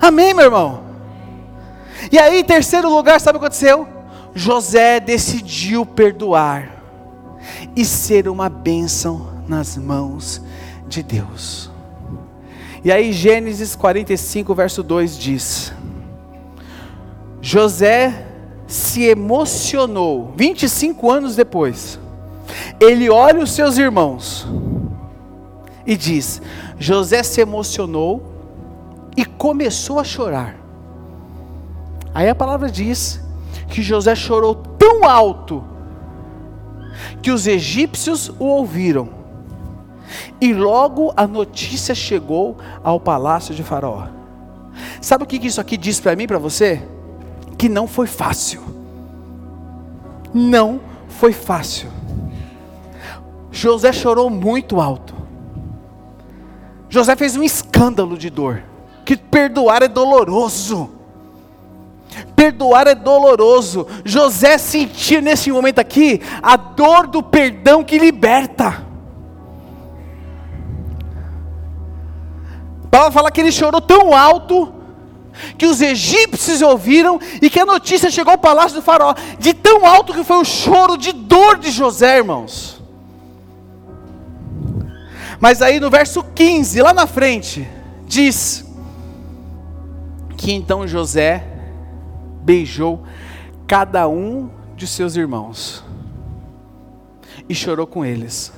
Amém, 0.00 0.32
meu 0.32 0.44
irmão? 0.44 0.84
E 2.10 2.18
aí, 2.18 2.40
em 2.40 2.44
terceiro 2.44 2.88
lugar, 2.88 3.20
sabe 3.20 3.36
o 3.36 3.40
que 3.40 3.46
aconteceu? 3.46 3.88
José 4.34 5.00
decidiu 5.00 5.84
perdoar 5.84 6.82
e 7.74 7.84
ser 7.84 8.28
uma 8.28 8.48
bênção 8.48 9.28
nas 9.48 9.76
mãos 9.76 10.42
de 10.88 11.02
Deus. 11.02 11.70
E 12.84 12.92
aí, 12.92 13.12
Gênesis 13.12 13.74
45, 13.74 14.54
verso 14.54 14.82
2 14.82 15.18
diz: 15.18 15.72
José 17.40 18.26
se 18.66 19.04
emocionou, 19.04 20.32
25 20.36 21.10
anos 21.10 21.36
depois, 21.36 21.98
ele 22.80 23.10
olha 23.10 23.42
os 23.42 23.52
seus 23.52 23.78
irmãos 23.78 24.46
e 25.86 25.96
diz: 25.96 26.40
José 26.78 27.22
se 27.22 27.40
emocionou 27.40 28.22
e 29.16 29.24
começou 29.24 29.98
a 29.98 30.04
chorar. 30.04 30.56
Aí 32.14 32.28
a 32.28 32.34
palavra 32.34 32.70
diz 32.70 33.20
que 33.68 33.82
José 33.82 34.14
chorou 34.14 34.54
tão 34.54 35.04
alto 35.04 35.64
que 37.22 37.30
os 37.30 37.46
egípcios 37.46 38.28
o 38.38 38.44
ouviram. 38.44 39.08
E 40.40 40.52
logo 40.52 41.12
a 41.16 41.26
notícia 41.26 41.94
chegou 41.94 42.56
ao 42.82 43.00
palácio 43.00 43.54
de 43.54 43.62
Faraó. 43.62 44.06
Sabe 45.00 45.24
o 45.24 45.26
que 45.26 45.44
isso 45.44 45.60
aqui 45.60 45.76
diz 45.76 46.00
para 46.00 46.14
mim, 46.14 46.26
para 46.26 46.38
você? 46.38 46.82
Que 47.56 47.68
não 47.68 47.86
foi 47.86 48.06
fácil. 48.06 48.62
Não 50.32 50.80
foi 51.08 51.32
fácil. 51.32 51.88
José 53.54 53.92
chorou 53.92 54.28
muito 54.28 54.80
alto. 54.80 55.14
José 56.88 57.14
fez 57.14 57.36
um 57.36 57.42
escândalo 57.42 58.18
de 58.18 58.28
dor. 58.28 58.62
Que 59.04 59.16
perdoar 59.16 59.82
é 59.82 59.88
doloroso. 59.88 60.90
Perdoar 62.34 62.88
é 62.88 62.96
doloroso. 62.96 63.86
José 64.04 64.58
sentiu 64.58 65.22
nesse 65.22 65.52
momento 65.52 65.78
aqui 65.78 66.20
a 66.42 66.56
dor 66.56 67.06
do 67.06 67.22
perdão 67.22 67.84
que 67.84 67.96
liberta. 67.96 68.84
Paulo 72.90 73.12
fala 73.12 73.30
que 73.30 73.40
ele 73.40 73.52
chorou 73.52 73.80
tão 73.80 74.14
alto 74.14 74.72
que 75.56 75.66
os 75.66 75.80
egípcios 75.80 76.60
ouviram 76.60 77.20
e 77.40 77.48
que 77.48 77.60
a 77.60 77.66
notícia 77.66 78.10
chegou 78.10 78.32
ao 78.32 78.38
palácio 78.38 78.76
do 78.76 78.82
faraó, 78.82 79.14
de 79.38 79.54
tão 79.54 79.86
alto 79.86 80.12
que 80.12 80.24
foi 80.24 80.38
o 80.38 80.44
choro 80.44 80.96
de 80.96 81.12
dor 81.12 81.58
de 81.58 81.70
José, 81.70 82.18
irmãos. 82.18 82.73
Mas 85.44 85.60
aí 85.60 85.78
no 85.78 85.90
verso 85.90 86.24
15, 86.24 86.80
lá 86.80 86.94
na 86.94 87.06
frente, 87.06 87.68
diz 88.06 88.64
que 90.38 90.50
então 90.50 90.88
José 90.88 91.46
beijou 92.40 93.02
cada 93.66 94.08
um 94.08 94.48
de 94.74 94.86
seus 94.86 95.16
irmãos 95.16 95.84
e 97.46 97.54
chorou 97.54 97.86
com 97.86 98.06
eles. 98.06 98.54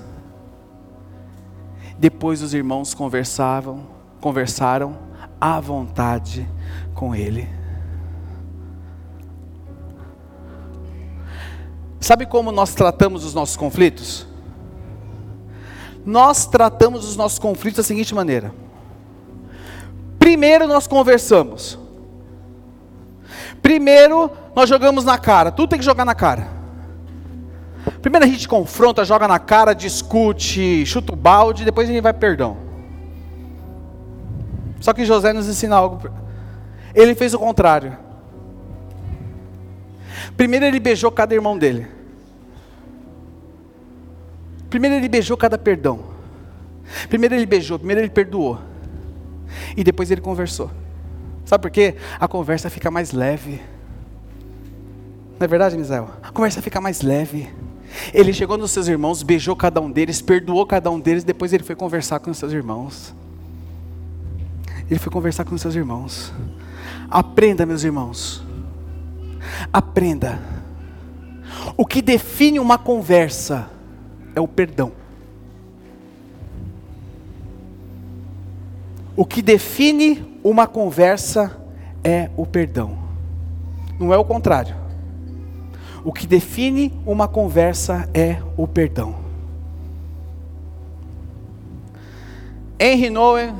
Depois 1.99 2.41
os 2.41 2.55
irmãos 2.55 2.95
conversavam, 2.95 3.89
conversaram 4.20 4.97
à 5.41 5.59
vontade 5.59 6.49
com 6.95 7.12
ele. 7.12 7.49
Sabe 11.99 12.26
como 12.26 12.53
nós 12.53 12.74
tratamos 12.74 13.24
os 13.24 13.34
nossos 13.34 13.57
conflitos? 13.57 14.36
Nós 16.07 16.46
tratamos 16.46 17.07
os 17.07 17.16
nossos 17.16 17.38
conflitos 17.38 17.78
da 17.78 17.82
seguinte 17.82 18.14
maneira: 18.14 18.54
primeiro 20.18 20.66
nós 20.66 20.86
conversamos, 20.86 21.78
Primeiro, 23.66 24.30
nós 24.54 24.68
jogamos 24.68 25.04
na 25.04 25.18
cara. 25.18 25.50
Tudo 25.50 25.70
tem 25.70 25.78
que 25.80 25.84
jogar 25.84 26.04
na 26.04 26.14
cara. 26.14 26.46
Primeiro 28.00 28.24
a 28.24 28.28
gente 28.28 28.46
confronta, 28.46 29.04
joga 29.04 29.26
na 29.26 29.40
cara, 29.40 29.74
discute, 29.74 30.86
chuta 30.86 31.12
o 31.12 31.16
balde, 31.16 31.64
depois 31.64 31.88
a 31.88 31.92
gente 31.92 32.00
vai 32.00 32.12
perdão. 32.12 32.57
Só 34.80 34.92
que 34.92 35.04
José 35.04 35.32
nos 35.32 35.48
ensina 35.48 35.74
algo. 35.74 36.09
Ele 36.94 37.12
fez 37.16 37.34
o 37.34 37.40
contrário. 37.40 37.98
Primeiro 40.36 40.64
ele 40.64 40.78
beijou 40.78 41.11
cada 41.11 41.34
irmão 41.34 41.59
dele. 41.59 41.88
Primeiro 44.69 44.97
ele 44.97 45.09
beijou 45.09 45.37
cada 45.37 45.57
perdão. 45.57 46.01
Primeiro 47.09 47.35
ele 47.35 47.47
beijou, 47.47 47.79
primeiro 47.79 48.01
ele 48.01 48.11
perdoou. 48.11 48.59
E 49.77 49.85
depois 49.85 50.11
ele 50.11 50.21
conversou. 50.21 50.71
Sabe 51.45 51.62
por 51.62 51.71
quê? 51.71 51.95
A 52.19 52.27
conversa 52.27 52.69
fica 52.69 52.91
mais 52.91 53.12
leve. 53.12 53.61
Não 55.39 55.45
é 55.45 55.47
verdade, 55.47 55.77
Misael? 55.77 56.11
A 56.23 56.31
conversa 56.31 56.61
fica 56.61 56.81
mais 56.81 57.03
leve. 57.03 57.49
Ele 58.12 58.33
chegou 58.33 58.59
nos 58.59 58.71
seus 58.71 58.89
irmãos, 58.89 59.23
beijou 59.23 59.55
cada 59.55 59.81
um 59.81 59.91
deles, 59.91 60.21
perdoou 60.21 60.67
cada 60.67 60.91
um 60.91 60.99
deles, 60.99 61.25
depois 61.25 61.53
ele 61.53 61.62
foi 61.62 61.77
conversar 61.77 62.19
com 62.19 62.31
os 62.31 62.39
seus 62.39 62.53
irmãos. 62.53 63.14
Ele 64.91 64.99
foi 64.99 65.12
conversar 65.12 65.45
com 65.45 65.55
os 65.55 65.61
seus 65.61 65.75
irmãos. 65.75 66.33
Aprenda, 67.09 67.64
meus 67.64 67.85
irmãos. 67.85 68.45
Aprenda. 69.73 70.41
O 71.77 71.87
que 71.87 72.03
define 72.03 72.59
uma 72.59 72.79
conversa 72.79 73.71
é 74.37 74.41
o 74.41 74.47
perdão. 74.47 74.93
O 79.16 79.24
que 79.24 79.41
define 79.41 80.39
uma 80.45 80.66
conversa 80.66 81.59
é 82.05 82.30
o 82.37 82.45
perdão, 82.47 82.99
não 83.99 84.12
é 84.12 84.18
o 84.18 84.24
contrário. 84.24 84.76
O 86.05 86.12
que 86.12 86.26
define 86.26 86.93
uma 87.05 87.26
conversa 87.26 88.09
é 88.14 88.41
o 88.57 88.68
perdão. 88.68 89.16
Henry 92.78 93.09
Noe, 93.09 93.53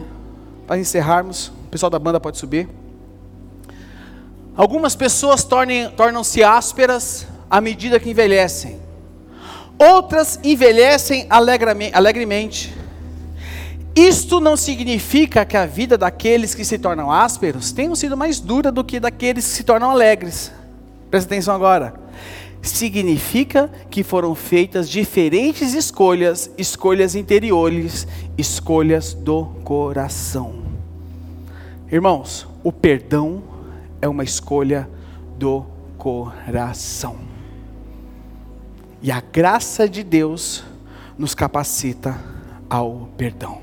para 0.67 0.79
encerrarmos, 0.79 1.49
o 1.49 1.69
pessoal 1.71 1.89
da 1.89 1.99
banda 1.99 2.21
pode 2.21 2.37
subir. 2.37 2.69
Algumas 4.55 4.95
pessoas 4.95 5.43
tornam-se 5.97 6.45
ásperas 6.45 7.27
à 7.51 7.61
medida 7.61 7.99
que 7.99 8.11
envelhecem. 8.11 8.86
Outras 9.79 10.41
envelhecem 10.43 11.27
alegremente 11.29 12.75
Isto 13.95 14.41
não 14.41 14.57
significa 14.57 15.45
que 15.45 15.57
a 15.57 15.67
vida 15.67 15.99
daqueles 15.99 16.55
que 16.55 16.65
se 16.65 16.79
tornam 16.79 17.11
ásperos 17.11 17.73
tenham 17.73 17.95
sido 17.95 18.17
mais 18.17 18.41
dura 18.41 18.73
do 18.73 18.83
que 18.83 18.99
daqueles 18.99 19.45
que 19.45 19.51
se 19.51 19.65
tornam 19.65 19.91
alegres. 19.91 20.53
Presta 21.11 21.33
atenção 21.33 21.55
agora. 21.55 21.95
Significa 22.63 23.71
que 23.91 24.03
foram 24.03 24.35
feitas 24.35 24.89
diferentes 24.89 25.73
escolhas, 25.73 26.51
escolhas 26.59 27.15
interiores, 27.15 28.09
escolhas 28.37 29.15
do 29.15 29.45
coração. 29.63 30.65
Irmãos, 31.91 32.47
o 32.65 32.73
perdão 32.73 33.43
é 34.03 34.09
uma 34.09 34.25
escolha 34.25 34.89
do 35.39 35.65
coração. 35.97 37.26
E 39.03 39.11
a 39.11 39.21
graça 39.21 39.89
de 39.89 40.03
Deus 40.03 40.65
nos 41.19 41.35
capacita 41.35 42.19
ao 42.69 43.09
perdão. 43.17 43.63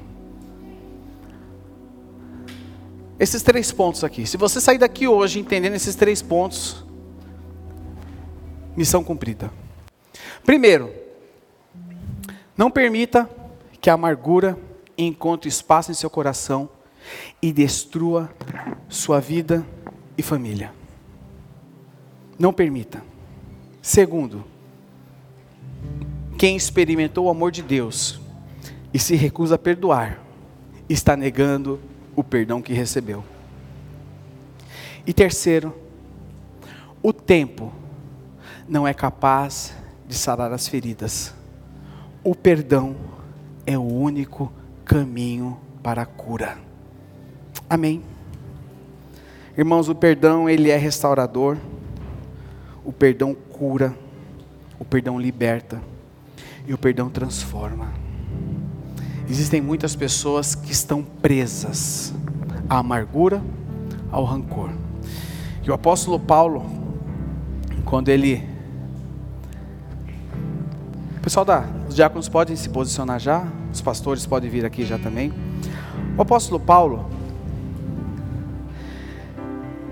Esses 3.19 3.41
três 3.41 3.71
pontos 3.71 4.03
aqui. 4.03 4.25
Se 4.25 4.37
você 4.37 4.59
sair 4.59 4.77
daqui 4.77 5.07
hoje 5.07 5.39
entendendo 5.39 5.75
esses 5.75 5.95
três 5.95 6.21
pontos, 6.21 6.85
missão 8.75 9.03
cumprida. 9.03 9.51
Primeiro, 10.43 10.93
não 12.57 12.69
permita 12.69 13.29
que 13.79 13.89
a 13.89 13.93
amargura 13.93 14.57
encontre 14.97 15.49
espaço 15.49 15.91
em 15.91 15.93
seu 15.93 16.09
coração 16.09 16.69
e 17.41 17.51
destrua 17.51 18.29
sua 18.87 19.19
vida 19.19 19.65
e 20.17 20.23
família. 20.23 20.73
Não 22.37 22.53
permita. 22.53 23.03
Segundo, 23.81 24.43
quem 26.43 26.57
experimentou 26.57 27.27
o 27.27 27.29
amor 27.29 27.53
de 27.53 27.61
Deus 27.61 28.19
e 28.93 28.99
se 28.99 29.15
recusa 29.15 29.55
a 29.55 29.57
perdoar, 29.57 30.19
está 30.89 31.15
negando 31.15 31.79
o 32.17 32.21
perdão 32.21 32.61
que 32.61 32.73
recebeu. 32.73 33.23
E 35.07 35.13
terceiro, 35.13 35.73
o 37.01 37.13
tempo 37.13 37.71
não 38.67 38.85
é 38.85 38.93
capaz 38.93 39.73
de 40.05 40.15
sarar 40.15 40.51
as 40.51 40.67
feridas. 40.67 41.33
O 42.25 42.35
perdão 42.35 42.93
é 43.65 43.77
o 43.77 43.87
único 43.87 44.51
caminho 44.83 45.57
para 45.81 46.01
a 46.01 46.05
cura. 46.05 46.57
Amém. 47.69 48.03
Irmãos, 49.57 49.87
o 49.87 49.95
perdão 49.95 50.49
ele 50.49 50.69
é 50.69 50.75
restaurador. 50.75 51.57
O 52.83 52.91
perdão 52.91 53.33
cura. 53.33 53.97
O 54.77 54.83
perdão 54.83 55.17
liberta. 55.17 55.92
E 56.65 56.73
o 56.73 56.77
perdão 56.77 57.09
transforma. 57.09 57.87
Existem 59.29 59.61
muitas 59.61 59.95
pessoas 59.95 60.55
que 60.55 60.71
estão 60.71 61.03
presas 61.03 62.13
à 62.69 62.77
amargura, 62.77 63.41
ao 64.11 64.23
rancor. 64.23 64.69
E 65.63 65.71
o 65.71 65.73
apóstolo 65.73 66.19
Paulo, 66.19 66.65
quando 67.85 68.09
ele. 68.09 68.47
Pessoal 71.21 71.45
da. 71.45 71.65
Os 71.87 71.95
diáconos 71.95 72.27
podem 72.27 72.55
se 72.55 72.69
posicionar 72.69 73.19
já, 73.19 73.47
os 73.71 73.81
pastores 73.81 74.25
podem 74.25 74.49
vir 74.49 74.65
aqui 74.65 74.85
já 74.85 74.97
também. 74.97 75.31
O 76.17 76.21
apóstolo 76.21 76.59
Paulo, 76.59 77.09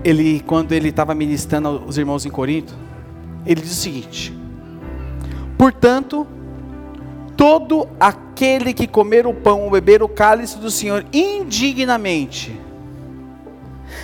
ele, 0.04 0.40
quando 0.40 0.72
ele 0.72 0.88
estava 0.88 1.14
ministrando 1.14 1.68
aos 1.68 1.96
irmãos 1.96 2.26
em 2.26 2.30
Corinto, 2.30 2.74
ele 3.46 3.60
diz 3.60 3.72
o 3.72 3.76
seguinte: 3.76 4.36
Portanto, 5.56 6.26
todo 7.42 7.88
aquele 7.98 8.72
que 8.72 8.86
comer 8.86 9.26
o 9.26 9.34
pão 9.34 9.62
ou 9.62 9.70
beber 9.72 10.00
o 10.00 10.08
cálice 10.08 10.56
do 10.60 10.70
Senhor 10.70 11.04
indignamente 11.12 12.56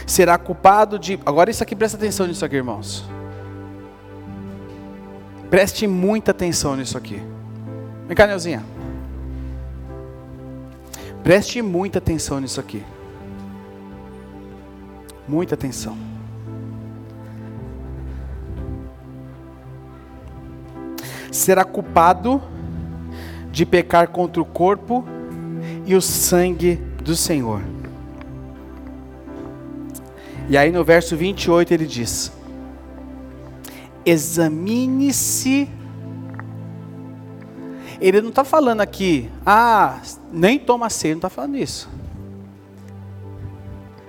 será 0.04 0.36
culpado 0.36 0.98
de. 0.98 1.20
Agora, 1.24 1.48
isso 1.48 1.62
aqui, 1.62 1.76
presta 1.76 1.96
atenção 1.96 2.26
nisso 2.26 2.44
aqui, 2.44 2.56
irmãos. 2.56 3.04
Preste 5.48 5.86
muita 5.86 6.32
atenção 6.32 6.74
nisso 6.74 6.98
aqui. 6.98 7.22
Vem 8.08 8.16
cá, 8.16 8.26
Neuzinha. 8.26 8.64
Preste 11.22 11.62
muita 11.62 11.98
atenção 11.98 12.40
nisso 12.40 12.58
aqui. 12.58 12.82
Muita 15.28 15.54
atenção. 15.54 15.96
Será 21.30 21.64
culpado 21.64 22.42
de 23.58 23.66
pecar 23.66 24.06
contra 24.10 24.40
o 24.40 24.44
corpo 24.44 25.04
e 25.84 25.96
o 25.96 26.00
sangue 26.00 26.76
do 27.02 27.16
Senhor. 27.16 27.60
E 30.48 30.56
aí 30.56 30.70
no 30.70 30.84
verso 30.84 31.16
28 31.16 31.74
ele 31.74 31.84
diz: 31.84 32.30
Examine-se. 34.06 35.68
Ele 38.00 38.20
não 38.20 38.28
está 38.28 38.44
falando 38.44 38.80
aqui, 38.80 39.28
ah, 39.44 40.00
nem 40.32 40.56
toma 40.56 40.88
ceia, 40.88 41.14
não 41.14 41.18
está 41.18 41.28
falando 41.28 41.56
isso. 41.56 41.90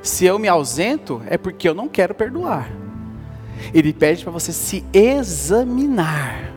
Se 0.03 0.25
eu 0.25 0.37
me 0.37 0.47
ausento, 0.47 1.23
é 1.25 1.39
porque 1.39 1.67
eu 1.67 1.73
não 1.73 1.87
quero 1.87 2.13
perdoar. 2.13 2.71
Ele 3.73 3.91
pede 3.93 4.23
para 4.23 4.31
você 4.31 4.53
se 4.53 4.85
examinar. 4.93 6.53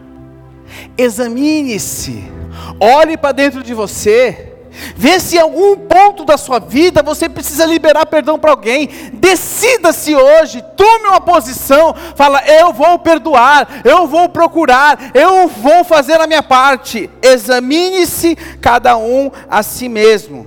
Examine-se. 0.99 2.42
Olhe 2.81 3.17
para 3.17 3.33
dentro 3.33 3.63
de 3.63 3.75
você. 3.75 4.53
Vê 4.97 5.21
se 5.21 5.37
em 5.37 5.41
algum 5.41 5.77
ponto 5.77 6.25
da 6.25 6.39
sua 6.39 6.59
vida 6.59 7.03
você 7.03 7.29
precisa 7.29 7.67
liberar 7.67 8.07
perdão 8.07 8.39
para 8.39 8.51
alguém. 8.51 8.89
Decida-se 9.13 10.15
hoje, 10.15 10.65
tome 10.77 11.09
uma 11.09 11.21
posição, 11.21 11.95
fala: 12.17 12.43
eu 12.47 12.73
vou 12.73 12.99
perdoar, 12.99 13.69
eu 13.85 14.07
vou 14.07 14.29
procurar, 14.31 15.11
eu 15.15 15.47
vou 15.47 15.85
fazer 15.85 16.21
a 16.21 16.27
minha 16.27 16.43
parte. 16.43 17.11
Examine-se 17.21 18.35
cada 18.61 18.97
um 18.97 19.31
a 19.49 19.63
si 19.63 19.89
mesmo. 19.89 20.47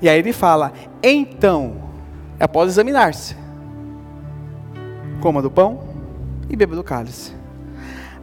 E 0.00 0.08
aí 0.08 0.18
ele 0.18 0.32
fala: 0.32 0.72
então, 1.02 1.76
após 2.40 2.70
examinar-se, 2.70 3.36
coma 5.20 5.42
do 5.42 5.50
pão 5.50 5.80
e 6.48 6.56
beba 6.56 6.74
do 6.74 6.82
cálice. 6.82 7.36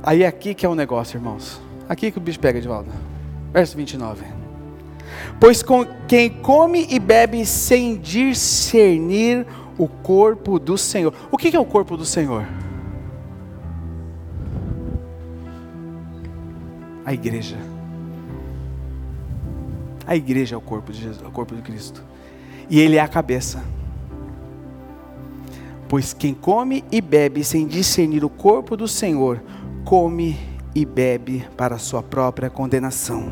Aí 0.01 0.23
é 0.23 0.27
aqui 0.27 0.55
que 0.55 0.65
é 0.65 0.69
o 0.69 0.71
um 0.71 0.75
negócio, 0.75 1.17
irmãos. 1.17 1.64
Aqui 1.87 2.11
que 2.11 2.17
o 2.17 2.21
bicho 2.21 2.39
pega 2.39 2.59
volta. 2.61 2.91
Verso 3.53 3.77
29. 3.77 4.25
Pois 5.39 5.61
com 5.61 5.85
quem 6.07 6.29
come 6.29 6.87
e 6.89 6.99
bebe 6.99 7.45
sem 7.45 7.97
discernir 7.97 9.45
o 9.77 9.87
corpo 9.87 10.57
do 10.59 10.77
Senhor. 10.77 11.13
O 11.31 11.37
que 11.37 11.55
é 11.55 11.59
o 11.59 11.65
corpo 11.65 11.95
do 11.97 12.05
Senhor? 12.05 12.47
A 17.05 17.13
igreja. 17.13 17.57
A 20.07 20.15
igreja 20.15 20.55
é 20.55 20.57
o 20.57 20.61
corpo 20.61 20.91
de 20.91 21.01
Jesus, 21.01 21.21
o 21.21 21.31
corpo 21.31 21.55
de 21.55 21.61
Cristo. 21.61 22.03
E 22.69 22.79
ele 22.79 22.95
é 22.95 22.99
a 22.99 23.07
cabeça. 23.07 23.63
Pois 25.87 26.13
quem 26.13 26.33
come 26.33 26.83
e 26.91 26.99
bebe 26.99 27.43
sem 27.43 27.67
discernir 27.67 28.23
o 28.23 28.29
corpo 28.29 28.75
do 28.75 28.87
Senhor, 28.87 29.41
come 29.83 30.54
e 30.75 30.85
bebe 30.85 31.47
para 31.55 31.77
sua 31.77 32.03
própria 32.03 32.49
condenação. 32.49 33.31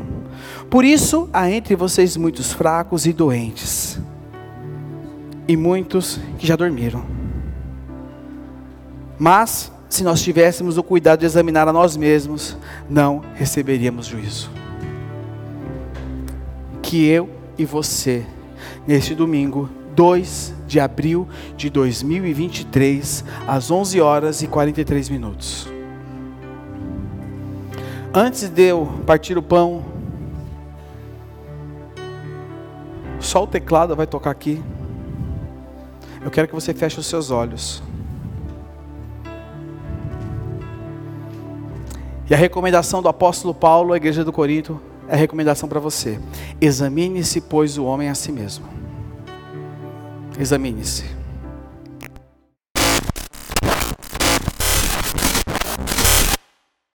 Por 0.70 0.82
isso 0.84 1.28
há 1.30 1.50
entre 1.50 1.76
vocês 1.76 2.16
muitos 2.16 2.54
fracos 2.54 3.04
e 3.04 3.12
doentes, 3.12 4.00
e 5.46 5.56
muitos 5.56 6.18
que 6.38 6.46
já 6.46 6.56
dormiram. 6.56 7.04
Mas, 9.18 9.70
se 9.90 10.02
nós 10.02 10.22
tivéssemos 10.22 10.78
o 10.78 10.82
cuidado 10.82 11.20
de 11.20 11.26
examinar 11.26 11.68
a 11.68 11.72
nós 11.72 11.96
mesmos, 11.96 12.56
não 12.88 13.22
receberíamos 13.34 14.06
juízo. 14.06 14.50
Que 16.82 17.06
eu 17.06 17.28
e 17.56 17.64
você, 17.64 18.24
neste 18.86 19.14
domingo, 19.14 19.68
2 19.94 20.54
de 20.66 20.80
abril 20.80 21.28
de 21.56 21.70
2023, 21.70 23.24
às 23.46 23.70
11 23.70 24.00
horas 24.00 24.42
e 24.42 24.46
43 24.46 25.08
minutos, 25.08 25.68
Antes 28.16 28.48
de 28.48 28.62
eu 28.62 28.86
partir 29.04 29.36
o 29.36 29.42
pão, 29.42 29.84
só 33.18 33.42
o 33.42 33.46
teclado 33.48 33.96
vai 33.96 34.06
tocar 34.06 34.30
aqui. 34.30 34.62
Eu 36.24 36.30
quero 36.30 36.46
que 36.46 36.54
você 36.54 36.72
feche 36.72 37.00
os 37.00 37.06
seus 37.06 37.32
olhos. 37.32 37.82
E 42.30 42.32
a 42.32 42.36
recomendação 42.36 43.02
do 43.02 43.08
apóstolo 43.08 43.52
Paulo 43.52 43.92
à 43.92 43.96
igreja 43.96 44.24
do 44.24 44.32
Corinto 44.32 44.80
é 45.08 45.14
a 45.14 45.18
recomendação 45.18 45.68
para 45.68 45.80
você. 45.80 46.20
Examine-se, 46.60 47.40
pois, 47.40 47.76
o 47.76 47.84
homem 47.84 48.08
a 48.08 48.14
si 48.14 48.30
mesmo. 48.30 48.64
Examine-se. 50.38 51.23